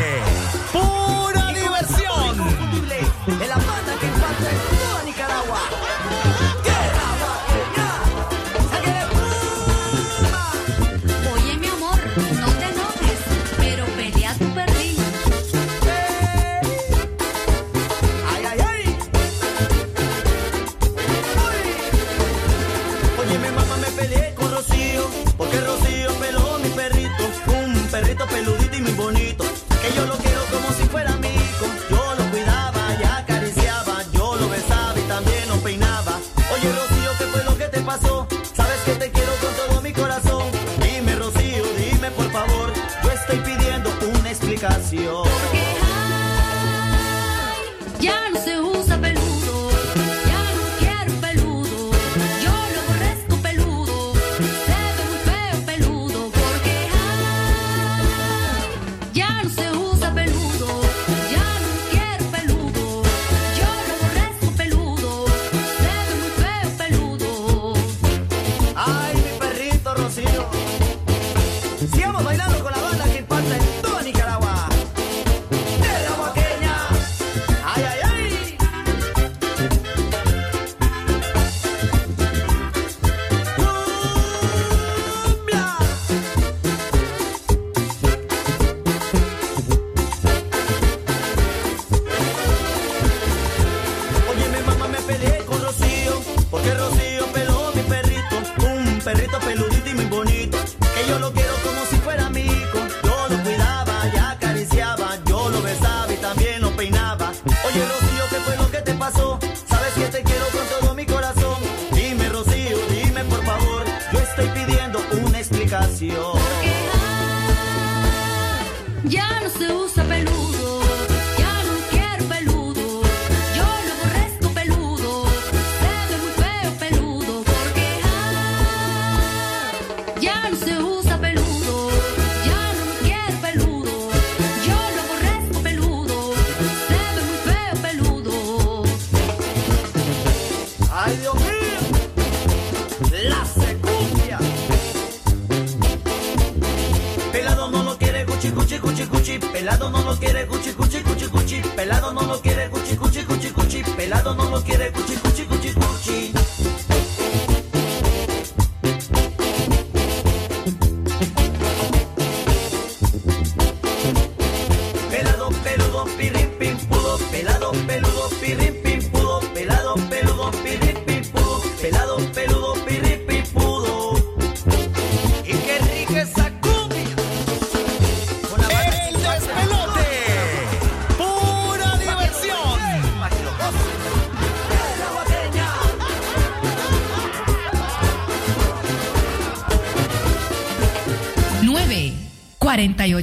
Pelado 149.62 149.92
no 149.92 150.02
lo 150.02 150.18
quiere 150.18 150.48
cuchi 150.48 150.74
cuchi 150.74 151.04
cuchi 151.04 151.28
cuchi, 151.28 151.62
pelado 151.76 152.12
no 152.12 152.22
lo 152.24 152.42
quiere 152.42 152.68
cuchi 152.72 152.98
cuchi 152.98 153.24
cuchi 153.24 153.52
cuchi, 153.52 153.84
pelado 153.96 154.34
no 154.34 154.50
lo 154.50 154.60
quiere 154.64 154.92
cuchi 154.92 155.16
cuchi 155.18 155.46
cuchi 155.46 155.61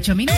48 0.09 0.15
minutos. 0.17 0.38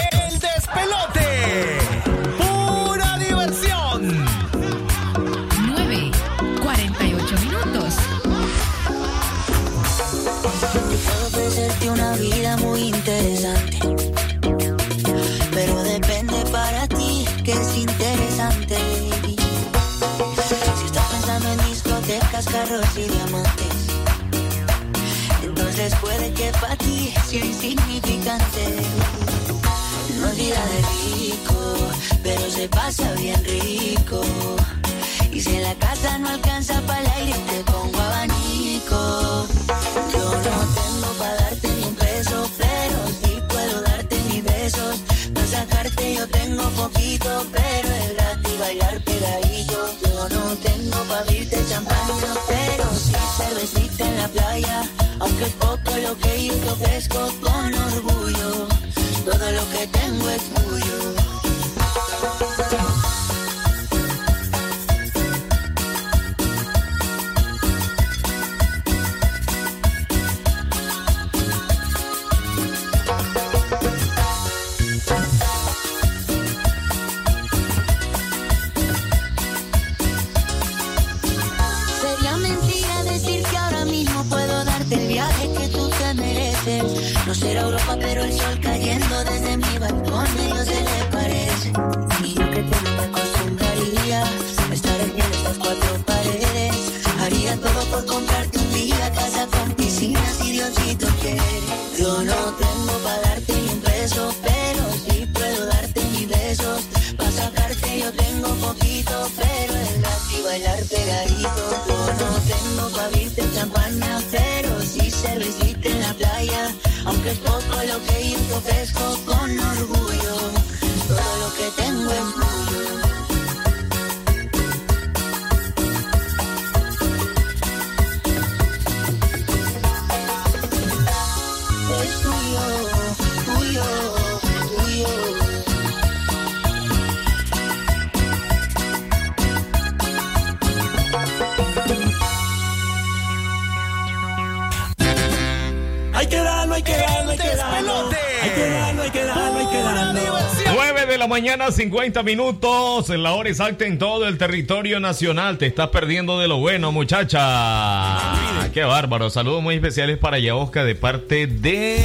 Mañana, 151.31 151.71
50 151.71 152.25
minutos. 152.25 153.09
En 153.09 153.23
la 153.23 153.33
hora 153.33 153.49
exacta 153.49 153.87
en 153.87 153.99
todo 153.99 154.27
el 154.27 154.37
territorio 154.37 154.99
nacional. 154.99 155.59
Te 155.59 155.67
estás 155.67 155.89
perdiendo 155.89 156.41
de 156.41 156.49
lo 156.49 156.59
bueno, 156.59 156.91
muchacha. 156.91 158.35
Qué 158.75 158.83
bárbaro. 158.83 159.31
Saludos 159.31 159.63
muy 159.63 159.77
especiales 159.77 160.19
para 160.19 160.41
Yaosca 160.41 160.83
de 160.85 160.97
parte 160.97 161.47
de. 161.47 162.05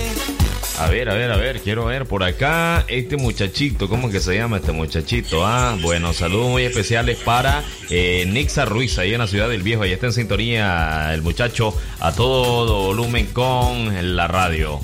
A 0.80 0.88
ver, 0.90 1.10
a 1.10 1.16
ver, 1.16 1.32
a 1.32 1.38
ver, 1.38 1.60
quiero 1.62 1.86
ver 1.86 2.06
por 2.06 2.24
acá 2.24 2.86
este 2.88 3.18
muchachito, 3.18 3.88
¿cómo 3.88 4.10
que 4.10 4.20
se 4.20 4.36
llama 4.36 4.58
este 4.58 4.74
muchachito? 4.74 5.46
Ah, 5.46 5.78
bueno, 5.82 6.12
saludos 6.12 6.50
muy 6.50 6.64
especiales 6.64 7.18
para 7.18 7.64
eh, 7.90 8.26
Nixa 8.28 8.66
Ruiz, 8.66 9.00
ahí 9.00 9.14
en 9.14 9.20
la 9.20 9.28
ciudad 9.28 9.48
del 9.48 9.64
Viejo, 9.64 9.84
ahí 9.84 9.94
está 9.94 10.08
en 10.08 10.14
sintonía 10.14 11.14
el 11.14 11.22
muchacho 11.22 11.74
a 12.02 12.12
todo 12.12 12.88
volumen 12.88 13.28
con 13.28 14.18
la 14.18 14.28
radio. 14.28 14.82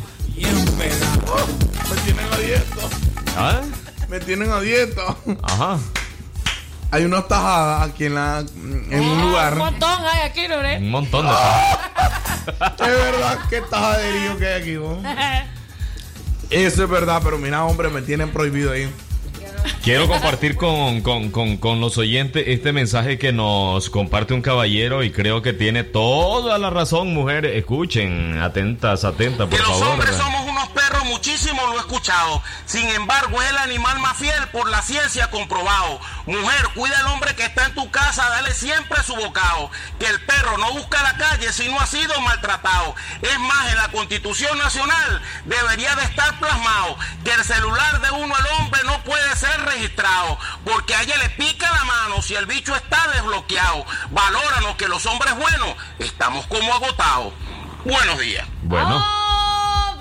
A 2.31 2.37
dieta. 2.37 2.89
¿Ah? 3.35 3.61
Me 4.11 4.19
tienen 4.19 4.51
a 4.51 4.59
dieta. 4.59 5.15
Ajá. 5.41 5.79
Hay 6.91 7.05
unas 7.05 7.25
tajadas 7.29 7.89
aquí 7.89 8.05
en 8.05 8.15
la 8.15 8.39
en 8.41 8.99
un 8.99 9.21
lugar. 9.21 9.53
Un 9.53 9.59
montón 9.59 9.89
hay 10.05 10.29
aquí, 10.29 10.41
¿no? 10.49 10.57
Un 10.57 10.91
montón 10.91 11.25
de... 11.25 11.31
Es 12.85 12.87
verdad 12.97 13.39
que 13.49 13.61
tajaderío 13.61 14.37
que 14.37 14.47
hay 14.47 14.61
aquí, 14.61 14.75
vos. 14.75 14.97
Eso 16.49 16.83
es 16.83 16.89
verdad, 16.89 17.21
pero 17.23 17.37
mira, 17.37 17.63
hombre, 17.63 17.87
me 17.89 18.01
tienen 18.01 18.29
prohibido 18.31 18.73
ahí. 18.73 18.89
Quiero 19.83 20.07
compartir 20.07 20.55
con, 20.57 20.99
con- 21.01 21.29
con- 21.31 21.55
con 21.57 21.79
los 21.79 21.97
oyentes 21.97 22.43
este 22.47 22.73
mensaje 22.73 23.17
que 23.17 23.31
nos 23.31 23.89
comparte 23.89 24.33
un 24.33 24.41
caballero 24.41 25.03
y 25.03 25.11
creo 25.11 25.41
que 25.41 25.53
tiene 25.53 25.83
toda 25.85 26.57
la 26.57 26.69
razón, 26.69 27.13
mujeres. 27.13 27.55
Escuchen, 27.55 28.39
atentas, 28.41 29.05
atentas, 29.05 29.47
por 29.47 29.57
Que 29.57 29.63
los 29.65 29.67
favor. 29.79 29.87
hombres 29.93 30.15
somos 30.15 30.40
lo 31.71 31.77
he 31.77 31.81
escuchado. 31.81 32.41
Sin 32.65 32.87
embargo, 32.89 33.41
es 33.41 33.49
el 33.49 33.57
animal 33.57 33.99
más 33.99 34.17
fiel 34.17 34.47
por 34.49 34.69
la 34.69 34.81
ciencia 34.81 35.29
comprobado. 35.29 35.99
Mujer, 36.25 36.69
cuida 36.75 36.97
al 36.99 37.07
hombre 37.07 37.35
que 37.35 37.45
está 37.45 37.65
en 37.65 37.75
tu 37.75 37.89
casa, 37.91 38.29
dale 38.29 38.53
siempre 38.53 39.01
su 39.03 39.15
bocado. 39.15 39.71
Que 39.99 40.07
el 40.07 40.23
perro 40.25 40.57
no 40.57 40.73
busca 40.73 41.01
la 41.03 41.17
calle 41.17 41.51
si 41.53 41.69
no 41.69 41.79
ha 41.79 41.85
sido 41.85 42.19
maltratado. 42.21 42.95
Es 43.21 43.39
más, 43.39 43.71
en 43.71 43.77
la 43.77 43.89
Constitución 43.89 44.57
Nacional 44.57 45.21
debería 45.45 45.95
de 45.95 46.03
estar 46.03 46.39
plasmado 46.39 46.97
que 47.23 47.33
el 47.33 47.43
celular 47.43 48.01
de 48.01 48.11
uno 48.11 48.35
al 48.35 48.47
hombre 48.59 48.81
no 48.85 49.01
puede 49.03 49.35
ser 49.35 49.59
registrado, 49.65 50.37
porque 50.65 50.95
a 50.95 51.01
ella 51.01 51.17
le 51.17 51.29
pica 51.31 51.71
la 51.71 51.83
mano 51.85 52.21
si 52.21 52.35
el 52.35 52.45
bicho 52.45 52.75
está 52.75 53.07
desbloqueado. 53.13 53.85
Valóranos 54.11 54.75
que 54.75 54.87
los 54.87 55.05
hombres 55.05 55.35
buenos 55.35 55.75
estamos 55.99 56.45
como 56.47 56.73
agotados. 56.73 57.33
Buenos 57.83 58.19
días. 58.19 58.47
Bueno. 58.63 59.20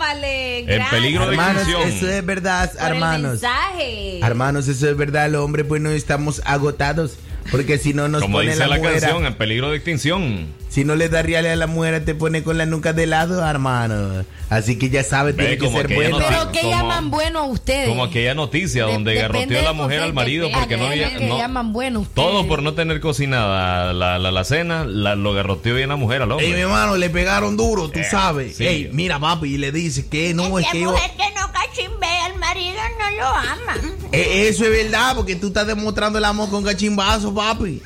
Vale. 0.00 0.60
En 0.60 0.88
peligro 0.90 1.26
de 1.26 1.32
Hermanos, 1.32 1.62
extinción. 1.62 1.88
eso 1.88 2.08
es 2.08 2.24
verdad, 2.26 2.72
Por 2.72 2.80
el 2.80 2.92
hermanos. 2.94 3.30
mensaje. 3.32 4.20
Hermanos, 4.20 4.66
eso 4.66 4.88
es 4.88 4.96
verdad, 4.96 5.26
el 5.26 5.34
hombre, 5.36 5.62
bueno, 5.62 5.90
estamos 5.90 6.40
agotados. 6.46 7.16
Porque 7.50 7.78
si 7.78 7.94
no 7.94 8.08
nos 8.08 8.22
Como 8.22 8.38
pone 8.38 8.48
dice 8.50 8.60
la, 8.60 8.68
la, 8.68 8.76
mujer. 8.76 9.00
canción, 9.00 9.26
en 9.26 9.34
peligro 9.34 9.70
de 9.70 9.76
extinción. 9.76 10.46
Si 10.68 10.84
no 10.84 10.94
le 10.94 11.08
da 11.08 11.22
reales 11.22 11.52
a 11.52 11.56
la 11.56 11.66
mujer, 11.66 12.04
te 12.04 12.14
pone 12.14 12.44
con 12.44 12.56
la 12.56 12.64
nuca 12.64 12.92
de 12.92 13.06
lado, 13.08 13.44
hermano. 13.44 14.24
Así 14.50 14.78
que 14.78 14.88
ya 14.88 15.02
sabe, 15.02 15.32
Ve, 15.32 15.42
tiene 15.56 15.58
que 15.58 15.68
ser 15.68 15.92
bueno. 15.94 16.18
noti- 16.20 16.24
Pero 16.28 16.52
¿qué 16.52 16.60
como- 16.60 16.70
llaman 16.72 17.10
bueno 17.10 17.38
a 17.40 17.44
ustedes? 17.46 17.88
Como 17.88 18.04
aquella 18.04 18.34
noticia 18.34 18.84
donde 18.84 19.12
Depende 19.14 19.38
garroteó 19.56 19.62
la 19.62 19.72
mujer 19.72 20.00
al 20.00 20.12
marido 20.12 20.48
porque 20.52 20.76
no 20.76 20.86
había. 20.86 21.16
que 21.16 21.26
no- 21.26 21.38
llaman 21.38 21.72
bueno 21.72 22.00
ustedes. 22.00 22.14
todo 22.28 22.46
por 22.46 22.62
no 22.62 22.74
tener 22.74 23.00
cocinada 23.00 23.92
la, 23.92 24.18
la, 24.20 24.30
la 24.30 24.44
cena, 24.44 24.84
la- 24.84 25.16
lo 25.16 25.32
garroteó 25.32 25.74
bien 25.74 25.88
la 25.88 25.96
mujer 25.96 26.22
al 26.22 26.30
hombre. 26.32 26.46
Ey, 26.46 26.52
mi 26.54 26.60
hermano, 26.60 26.96
le 26.96 27.10
pegaron 27.10 27.56
duro, 27.56 27.88
tú 27.90 27.98
Eh, 27.98 28.04
sabes. 28.08 28.56
sí. 28.56 28.66
Ey, 28.66 28.90
mira, 28.92 29.18
papi, 29.18 29.54
y 29.54 29.58
le 29.58 29.72
dice 29.72 30.08
que 30.08 30.34
no, 30.34 30.56
es 30.58 30.66
La 30.66 30.72
que 30.72 30.80
yo. 30.82 30.90
mujer 30.92 31.10
que 31.16 31.24
no 31.40 31.50
cachimbea 31.52 32.26
al 32.26 32.36
marido 32.38 32.78
no 32.98 33.16
lo 33.16 33.26
ama. 33.26 33.76
Eh, 34.12 34.48
eso 34.48 34.64
es 34.64 34.70
verdad, 34.70 35.14
porque 35.16 35.36
tú 35.36 35.48
estás 35.48 35.66
demostrando 35.66 36.18
el 36.18 36.24
amor 36.24 36.48
con 36.50 36.62
cachimbazo, 36.64 37.32
papi. 37.34 37.39
Papi, 37.40 37.82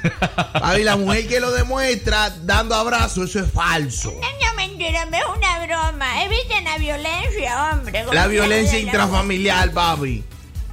la 0.82 0.96
mujer 0.96 1.28
que 1.28 1.38
lo 1.38 1.52
demuestra 1.52 2.30
dando 2.42 2.74
abrazos, 2.74 3.30
eso 3.30 3.40
es 3.40 3.52
falso. 3.52 4.12
No, 4.12 4.56
mentira, 4.56 5.06
me 5.06 5.18
es 5.18 5.24
una 5.24 5.64
broma. 5.64 6.24
Eviten 6.24 6.64
la 6.64 6.76
violencia, 6.78 7.72
hombre. 7.72 8.04
La 8.12 8.26
violencia 8.26 8.80
intrafamiliar, 8.80 9.70
papi. 9.70 10.24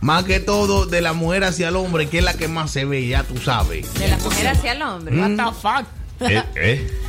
Más 0.01 0.23
que 0.23 0.39
todo 0.39 0.87
de 0.87 0.99
la 1.01 1.13
mujer 1.13 1.43
hacia 1.43 1.67
el 1.67 1.75
hombre, 1.75 2.09
que 2.09 2.17
es 2.17 2.23
la 2.23 2.33
que 2.33 2.47
más 2.47 2.71
se 2.71 2.85
ve, 2.85 3.07
ya 3.07 3.21
tú 3.21 3.37
sabes. 3.37 3.93
De 3.93 4.07
la 4.07 4.17
mujer 4.17 4.47
hacia 4.47 4.71
el 4.71 4.81
hombre. 4.81 5.15
Mm. 5.15 5.39
What 5.39 5.53
the 5.53 5.61
fuck? 5.61 6.29
Eh, 6.29 6.43
eh, 6.55 7.00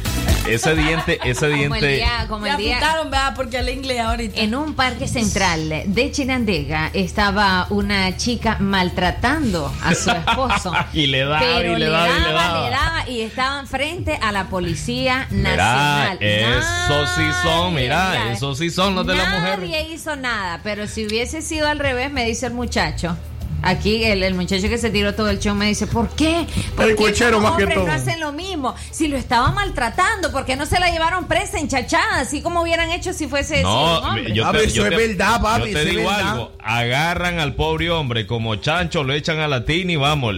Ese 0.46 0.74
diente, 0.74 1.20
ese 1.24 1.48
Como 1.50 1.52
el 1.52 1.58
diente. 1.58 1.86
día, 1.88 2.26
como 2.28 2.46
el 2.46 2.56
día. 2.56 2.78
vea, 3.10 3.32
porque 3.36 3.58
el 3.58 3.68
inglés 3.68 4.00
ahorita. 4.00 4.40
En 4.40 4.54
un 4.54 4.74
parque 4.74 5.06
central 5.06 5.82
de 5.86 6.10
Chinandega 6.10 6.90
estaba 6.92 7.66
una 7.70 8.16
chica 8.16 8.56
maltratando 8.58 9.72
a 9.82 9.94
su 9.94 10.10
esposo. 10.10 10.72
Y 10.92 11.06
le 11.06 11.20
daba, 11.20 11.38
pero 11.40 11.76
y 11.76 11.78
le 11.80 11.88
daba, 11.88 12.08
y 12.08 12.20
le 12.20 12.32
daba. 12.32 12.64
le 12.64 12.70
daba, 12.70 13.08
y 13.08 13.20
estaban 13.20 13.66
frente 13.68 14.18
a 14.20 14.32
la 14.32 14.48
policía 14.48 15.26
Mira, 15.30 15.56
nacional. 15.56 16.18
eso 16.20 17.06
sí 17.16 17.22
son, 17.42 17.74
mira, 17.74 18.12
Nadie, 18.14 18.32
eso 18.32 18.54
sí 18.54 18.70
son 18.70 18.94
los 18.96 19.06
de 19.06 19.14
la 19.14 19.24
mujer. 19.30 19.58
Nadie 19.60 19.92
hizo 19.92 20.16
nada, 20.16 20.60
pero 20.64 20.86
si 20.88 21.06
hubiese 21.06 21.40
sido 21.42 21.68
al 21.68 21.78
revés, 21.78 22.10
me 22.10 22.24
dice 22.26 22.46
el 22.46 22.54
muchacho. 22.54 23.16
Aquí 23.62 24.02
el, 24.04 24.22
el 24.22 24.34
muchacho 24.34 24.68
que 24.68 24.76
se 24.78 24.90
tiró 24.90 25.14
todo 25.14 25.30
el 25.30 25.38
show 25.38 25.54
me 25.54 25.66
dice, 25.66 25.86
¿por 25.86 26.08
qué? 26.10 26.46
¿Por 26.74 26.84
El 26.86 26.96
qué 26.96 27.02
cochero 27.04 27.30
los 27.32 27.42
más 27.42 27.52
que 27.56 27.62
hombres 27.62 27.78
todo. 27.78 27.86
no 27.86 27.92
hacen 27.92 28.20
lo 28.20 28.32
mismo? 28.32 28.74
Si 28.90 29.06
lo 29.08 29.16
estaba 29.16 29.52
maltratando, 29.52 30.32
¿por 30.32 30.44
qué 30.44 30.56
no 30.56 30.66
se 30.66 30.80
la 30.80 30.90
llevaron 30.90 31.26
presa, 31.28 31.58
enchachada? 31.60 32.20
Así 32.20 32.42
como 32.42 32.62
hubieran 32.62 32.90
hecho 32.90 33.12
si 33.12 33.28
fuese 33.28 33.62
No, 33.62 34.18
yo 34.28 34.50
te, 34.50 34.64
eso 34.64 34.74
yo 34.74 34.84
es 34.86 34.90
te- 34.90 34.96
verdad, 35.08 35.40
papi, 35.40 35.70
Yo 35.70 35.76
te 35.78 35.82
eso 35.82 35.90
digo 35.90 36.08
verdad. 36.10 36.30
algo, 36.32 36.52
agarran 36.58 37.38
al 37.38 37.54
pobre 37.54 37.90
hombre 37.90 38.26
como 38.26 38.56
chancho, 38.56 39.04
lo 39.04 39.12
echan 39.14 39.38
a 39.38 39.46
la 39.48 39.64
tina 39.64 39.92
y 39.92 39.96
vámonos. 39.96 40.32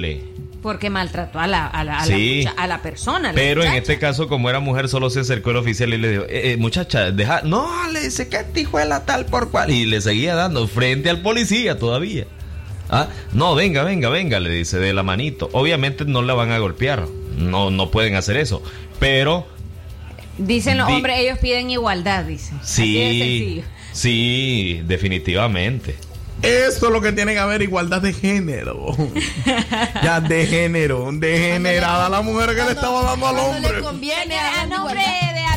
Porque 0.63 0.89
maltrató 0.89 1.41
a 1.41 1.47
la, 1.47 1.67
a 1.67 1.85
la, 1.85 1.99
a 2.01 2.07
la 2.07 2.17
Sí. 2.17 2.45
mucha- 2.47 2.63
a 2.63 2.67
la 2.67 2.81
persona. 2.81 3.29
a 3.29 3.33
la 3.33 3.37
Pero 3.37 3.63
en 3.65 3.75
este 3.75 3.99
caso, 3.99 4.29
como 4.29 4.49
era 4.49 4.61
mujer, 4.61 4.89
solo 4.89 5.11
se 5.11 5.21
acercó 5.21 5.51
el 5.51 5.59
oficial 5.59 5.93
y 5.93 5.99
le 5.99 6.11
dijo, 6.11 6.23
eh, 6.25 6.53
eh, 6.53 6.57
muchacha, 6.57 7.11
deja, 7.11 7.43
no, 7.45 7.69
le 7.91 8.01
dice 8.05 8.29
que 8.29 8.37
este 8.39 8.63
hijo 8.63 8.79
de 8.79 8.87
la 8.87 9.05
tal 9.05 9.27
por 9.27 9.51
cual. 9.51 9.71
Y 9.71 9.85
le 9.85 10.01
seguía 10.01 10.35
dando 10.35 10.67
frente 10.67 11.11
al 11.11 11.21
policía 11.21 11.79
todavía. 11.79 12.27
Ah, 12.91 13.09
no, 13.33 13.55
venga, 13.55 13.83
venga, 13.83 14.09
venga, 14.09 14.41
le 14.41 14.51
dice 14.51 14.79
de 14.79 14.93
la 14.93 15.03
manito. 15.03 15.49
Obviamente 15.53 16.05
no 16.05 16.23
la 16.23 16.35
van 16.35 16.53
a 16.53 16.59
golpear. 16.59 17.07
No, 17.39 17.71
no 17.71 17.91
pueden 17.91 18.15
hacer 18.17 18.37
eso. 18.37 18.63
Pero 19.01 19.47
Dicen 20.39 20.79
los 20.79 20.89
Di- 20.89 20.95
hombres, 20.95 21.19
ellos 21.21 21.39
piden 21.39 21.71
igualdad, 21.71 22.25
dicen. 22.25 22.59
De 22.59 22.65
sí, 22.67 22.95
sencillo. 22.97 23.63
sí, 23.93 24.83
definitivamente. 24.85 25.95
Eso 26.43 26.87
es 26.87 26.93
lo 26.93 27.01
que 27.01 27.13
tiene 27.13 27.33
que 27.33 27.39
haber 27.39 27.63
igualdad 27.63 28.03
de 28.03 28.13
género. 28.13 28.95
ya 30.03 30.21
de 30.21 30.45
género, 30.47 31.09
degenerada 31.13 32.09
la 32.09 32.21
mujer 32.21 32.51
que 32.57 32.63
le 32.65 32.73
estaba 32.73 33.03
dando 33.03 33.29
al 33.29 33.39
hombre. 33.39 33.73
le 33.77 33.81
conviene 33.81 34.39
A 34.39 34.63
a 34.63 34.67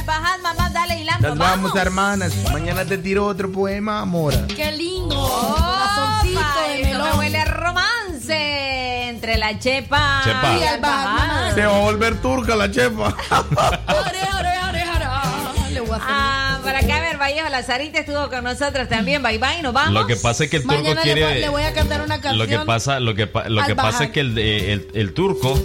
Albajad, 0.07 0.39
mamá, 0.41 0.69
dale 0.69 1.01
hilando. 1.01 1.27
Nos 1.29 1.37
vamos, 1.37 1.75
hermanas. 1.75 2.33
Mañana 2.53 2.85
te 2.85 2.97
tiro 2.97 3.25
otro 3.25 3.51
poema, 3.51 3.99
Amora. 3.99 4.47
Qué 4.47 4.71
lindo. 4.71 5.15
Corazoncito 5.15 6.39
de 6.39 6.81
esto 6.81 6.97
me 6.97 7.03
melón. 7.03 7.17
huele 7.19 7.37
a 7.39 7.45
romance 7.45 9.09
entre 9.09 9.37
la 9.37 9.59
chepa, 9.59 10.21
Chepa. 10.23 10.57
y 10.57 10.63
Albajad. 10.63 11.55
Se 11.55 11.65
va 11.65 11.75
a 11.75 11.81
volver 11.81 12.21
turca 12.21 12.55
la 12.55 12.71
chefa. 12.71 13.07
Ore, 13.07 14.19
ore, 14.39 14.53
ore, 14.69 14.83
ore. 14.95 15.71
Le 15.73 15.79
voy 15.81 15.91
a 15.91 15.95
hacer. 15.95 16.07
Ah, 16.09 16.59
para 16.63 16.79
acá, 16.79 16.95
a 16.97 17.01
ver, 17.01 17.17
Vallejo, 17.17 17.49
la 17.49 17.63
Sarita 17.63 17.99
estuvo 17.99 18.29
con 18.29 18.45
nosotros 18.45 18.87
también. 18.87 19.21
Bye 19.21 19.39
bye, 19.39 19.61
nos 19.61 19.73
vamos. 19.73 19.93
Lo 19.93 20.07
que 20.07 20.15
pasa 20.15 20.45
es 20.45 20.49
que 20.49 20.57
el 20.57 20.63
turco 20.63 20.77
Mañana 20.77 21.03
le, 21.03 21.11
voy, 21.11 21.21
quiere. 21.21 21.39
le 21.41 21.49
voy 21.49 21.63
a 21.63 21.73
cantar 21.73 22.01
una 22.01 22.21
canción. 22.21 22.37
Lo 22.37 22.47
que 22.47 22.59
pasa, 22.65 23.01
lo 23.01 23.13
que, 23.13 23.29
lo 23.49 23.75
pasa 23.75 24.05
es 24.05 24.11
que 24.11 24.21
el, 24.21 24.37
el, 24.37 24.87
el 24.93 25.13
turco 25.13 25.59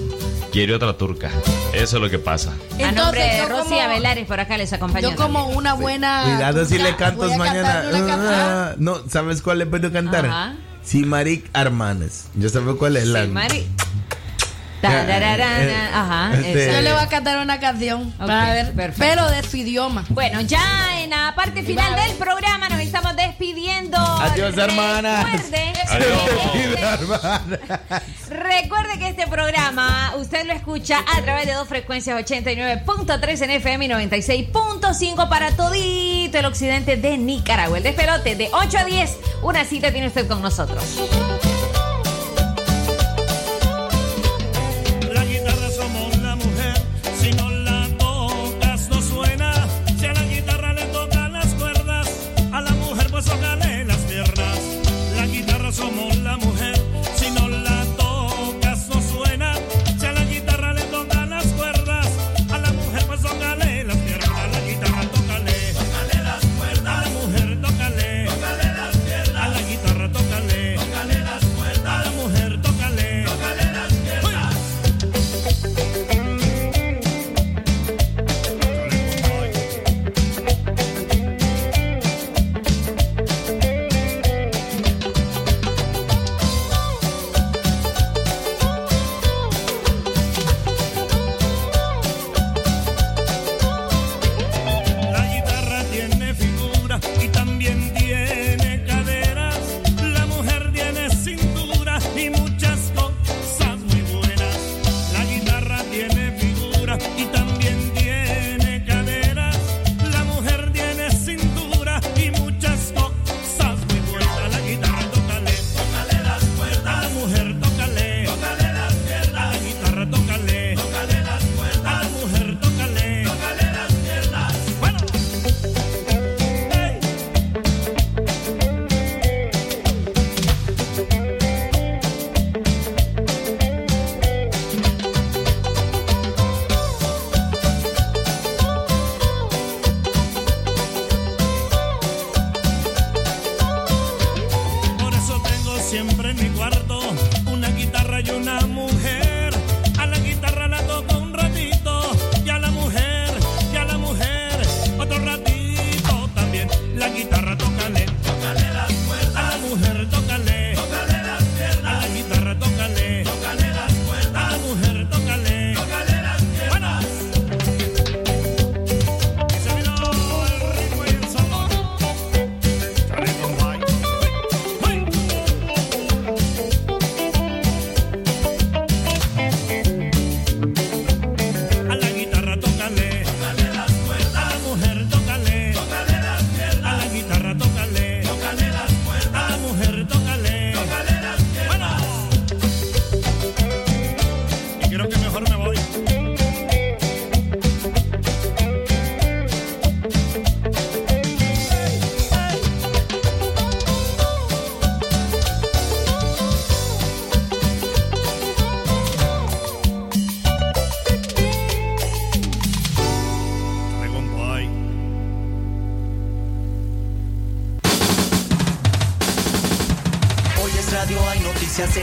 quiere 0.53 0.75
otra 0.75 0.93
turca. 0.97 1.31
Eso 1.73 1.97
es 1.97 2.03
lo 2.03 2.11
que 2.11 2.19
pasa. 2.19 2.53
a 2.85 2.93
nombre 2.93 3.23
de 3.23 3.47
Rosy 3.47 3.71
como- 3.71 3.81
Abelares, 3.81 4.27
por 4.27 4.39
acá 4.39 4.57
les 4.59 4.73
acompañó. 4.73 5.11
Yo 5.11 5.17
como 5.17 5.47
una 5.49 5.75
buena. 5.75 6.23
Cuidado 6.25 6.65
si 6.67 6.79
le 6.79 6.95
cantas 6.97 7.33
a 7.33 7.37
mañana. 7.39 7.83
Ah, 8.31 8.75
no, 8.79 8.99
¿sabes 9.09 9.43
cuál 9.43 9.59
le 9.59 9.67
puedo 9.67 9.91
cantar? 9.93 10.27
Ajá. 10.27 10.55
Simarik 10.85 11.49
Armanes. 11.53 12.27
Yo 12.35 12.49
sabes 12.49 12.75
cuál 12.77 12.97
es 12.97 13.07
la. 13.07 13.23
Sí, 13.25 13.29
Mari. 13.29 13.67
Tarararana, 14.81 15.91
Ajá. 15.95 16.35
Este-. 16.35 16.73
Yo 16.73 16.81
le 16.83 16.93
voy 16.93 17.01
a 17.03 17.07
cantar 17.09 17.39
una 17.39 17.61
canción. 17.61 18.03
Ok, 18.19 18.27
para 18.27 18.53
ver, 18.53 18.73
perfecto. 18.73 18.97
pero 18.99 19.31
de 19.31 19.43
su 19.49 19.57
idioma. 19.59 20.05
Bueno, 20.09 20.41
ya 20.41 21.01
en 21.03 21.11
la 21.11 21.35
parte 21.37 21.63
final 21.63 21.95
del 21.95 22.17
programa 22.17 22.52
despidiendo. 23.33 23.99
Adiós, 23.99 24.57
hermanas. 24.57 25.27
Recuerde, 25.51 25.73
recuerde 28.29 28.99
que 28.99 29.09
este 29.09 29.27
programa 29.27 30.15
usted 30.17 30.45
lo 30.47 30.53
escucha 30.53 31.01
a 31.17 31.23
través 31.23 31.47
de 31.47 31.55
dos 31.55 31.69
frecuencias 31.69 32.19
89.3 32.25 33.43
en 33.43 33.51
FM 33.51 33.85
y 33.87 33.89
96.5 33.89 35.29
para 35.29 35.53
todito 35.57 36.39
el 36.39 36.45
occidente 36.45 36.97
de 36.97 37.19
Nicaragua. 37.19 37.79
El 37.79 37.85
despelote 37.85 38.37
de 38.37 38.49
8 38.53 38.79
a 38.79 38.85
10. 38.85 39.19
Una 39.43 39.65
cita 39.65 39.91
tiene 39.91 40.09
usted 40.09 40.29
con 40.29 40.43
nosotros. 40.43 40.99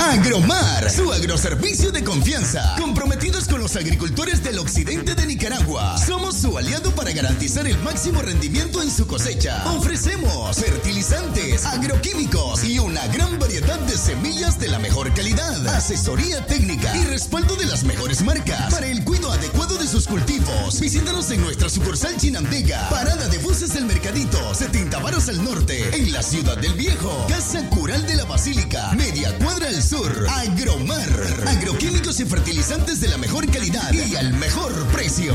Agromar, 0.00 0.90
su 0.90 1.12
agroservicio 1.12 1.90
de 1.90 2.02
confianza. 2.04 2.76
Comprometidos 2.78 3.46
con 3.46 3.60
los 3.60 3.76
agricultores 3.76 4.42
del 4.42 4.58
occidente 4.58 5.14
de 5.14 5.26
Nicaragua. 5.26 5.98
Somos 5.98 6.36
su 6.36 6.56
aliado 6.56 6.92
para 6.92 7.12
garantizar 7.12 7.66
el 7.66 7.76
máximo 7.80 8.22
rendimiento 8.22 8.80
en 8.82 8.90
su 8.90 9.06
cosecha. 9.06 9.62
Ofrecemos 9.72 10.56
fertilizantes, 10.56 11.66
agroquímicos 11.66 12.64
y 12.64 12.78
una 12.78 13.06
gran 13.08 13.38
variedad 13.38 13.78
de 13.80 13.98
semillas 13.98 14.58
de 14.58 14.68
la 14.68 14.78
mejor 14.78 15.12
calidad. 15.14 15.66
Asesoría 15.68 16.46
técnica 16.46 16.96
y 16.96 17.04
respaldo 17.04 17.56
de 17.56 17.66
las 17.66 17.84
mejores 17.84 18.22
marcas 18.22 18.72
para 18.72 18.86
el 18.86 19.04
cuidado 19.04 19.32
adecuado 19.32 19.76
de 19.76 19.87
sus 19.88 20.06
cultivos. 20.06 20.78
Visítanos 20.80 21.30
en 21.30 21.40
nuestra 21.40 21.70
sucursal 21.70 22.14
Chinandega, 22.18 22.88
parada 22.90 23.26
de 23.28 23.38
buses 23.38 23.72
del 23.72 23.86
Mercadito, 23.86 24.54
70 24.54 24.98
varos 24.98 25.28
al 25.30 25.42
norte, 25.42 25.96
en 25.96 26.12
la 26.12 26.22
Ciudad 26.22 26.58
del 26.58 26.74
Viejo. 26.74 27.26
Casa 27.26 27.66
Cural 27.70 28.06
de 28.06 28.16
la 28.16 28.24
Basílica, 28.24 28.92
media 28.92 29.36
cuadra 29.38 29.68
al 29.68 29.82
sur. 29.82 30.26
Agromar, 30.28 31.08
agroquímicos 31.46 32.20
y 32.20 32.26
fertilizantes 32.26 33.00
de 33.00 33.08
la 33.08 33.16
mejor 33.16 33.50
calidad 33.50 33.90
y 33.92 34.14
al 34.14 34.34
mejor 34.34 34.74
precio. 34.88 35.34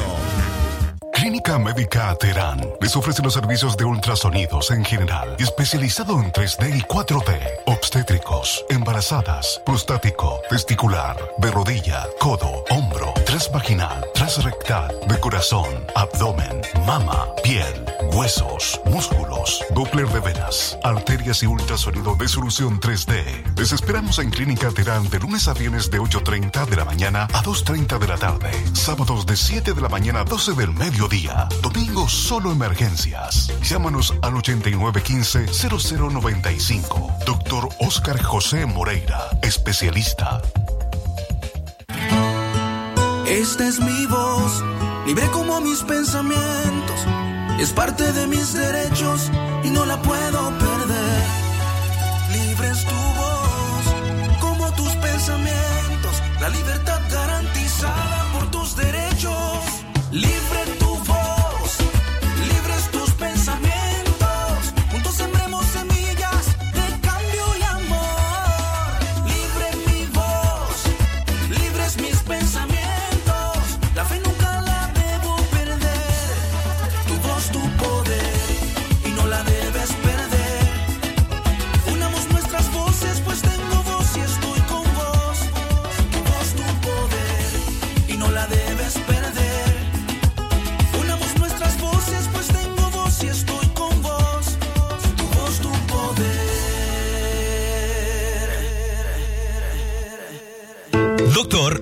Clínica 1.14 1.58
Médica 1.58 2.16
Terán 2.16 2.60
les 2.82 2.96
ofrece 2.96 3.22
los 3.22 3.34
servicios 3.34 3.78
de 3.78 3.86
ultrasonidos 3.86 4.72
en 4.72 4.84
general, 4.84 5.36
especializado 5.40 6.20
en 6.20 6.32
3D 6.32 6.78
y 6.78 6.82
4D, 6.82 7.40
obstétricos, 7.66 8.66
embarazadas, 8.70 9.62
prostático, 9.66 10.42
testicular, 10.50 11.16
de 11.38 11.52
rodilla, 11.52 12.08
codo, 12.20 12.66
hombro, 12.70 13.14
transvaginal, 13.26 14.06
transrectal, 14.14 14.94
de 15.08 15.20
corazón, 15.20 15.68
abdomen, 15.96 16.62
mama, 16.86 17.28
piel, 17.44 17.86
huesos, 18.14 18.82
músculos, 18.86 19.64
Doppler 19.74 20.08
de 20.08 20.20
venas, 20.20 20.78
arterias 20.84 21.44
y 21.44 21.48
ultrasonido 21.48 22.16
de 22.16 22.28
solución 22.28 22.80
3D. 22.80 23.58
Les 23.58 23.72
esperamos 23.72 24.20
en 24.20 24.30
Clínica 24.30 24.70
Terán 24.72 25.10
de 25.10 25.20
lunes 25.20 25.48
a 25.48 25.54
viernes 25.54 25.90
de 25.90 26.00
8.30 26.00 26.66
de 26.66 26.76
la 26.76 26.86
mañana 26.86 27.24
a 27.34 27.44
2.30 27.44 28.00
de 28.00 28.08
la 28.08 28.18
tarde, 28.18 28.52
sábados 28.74 29.26
de 29.26 29.36
7 29.36 29.74
de 29.74 29.82
la 29.82 29.90
mañana 29.90 30.22
a 30.22 30.24
12 30.24 30.54
del 30.54 30.74
mediodía, 31.04 31.48
domingo 31.62 32.08
solo 32.08 32.50
emergencias. 32.52 33.52
Llámanos 33.62 34.14
al 34.22 34.36
8915-0095. 34.36 37.26
Doctor 37.26 37.68
Oscar 37.80 38.22
José 38.22 38.66
Moreira, 38.66 39.20
especialista. 39.42 40.42
Esta 43.28 43.68
es 43.68 43.82
mi 43.82 44.06
voz, 44.06 44.64
libre 45.06 45.28
como 45.32 45.60
mis 45.60 45.82
pensamientos. 45.82 47.02
Es 47.60 47.74
parte 47.74 48.14
de 48.14 48.26
mis 48.28 48.54
derechos 48.54 49.30
y 49.64 49.72
no 49.72 49.84
la 49.86 50.02
puedo 50.02 50.58
perder. 50.58 51.24
Libre 52.32 52.70
es 52.70 52.86
tu 52.86 52.96
voz, 53.20 53.84
como 54.40 54.72
tus 54.74 54.96
pensamientos. 54.96 56.24
La 56.40 56.48
libertad 56.50 56.93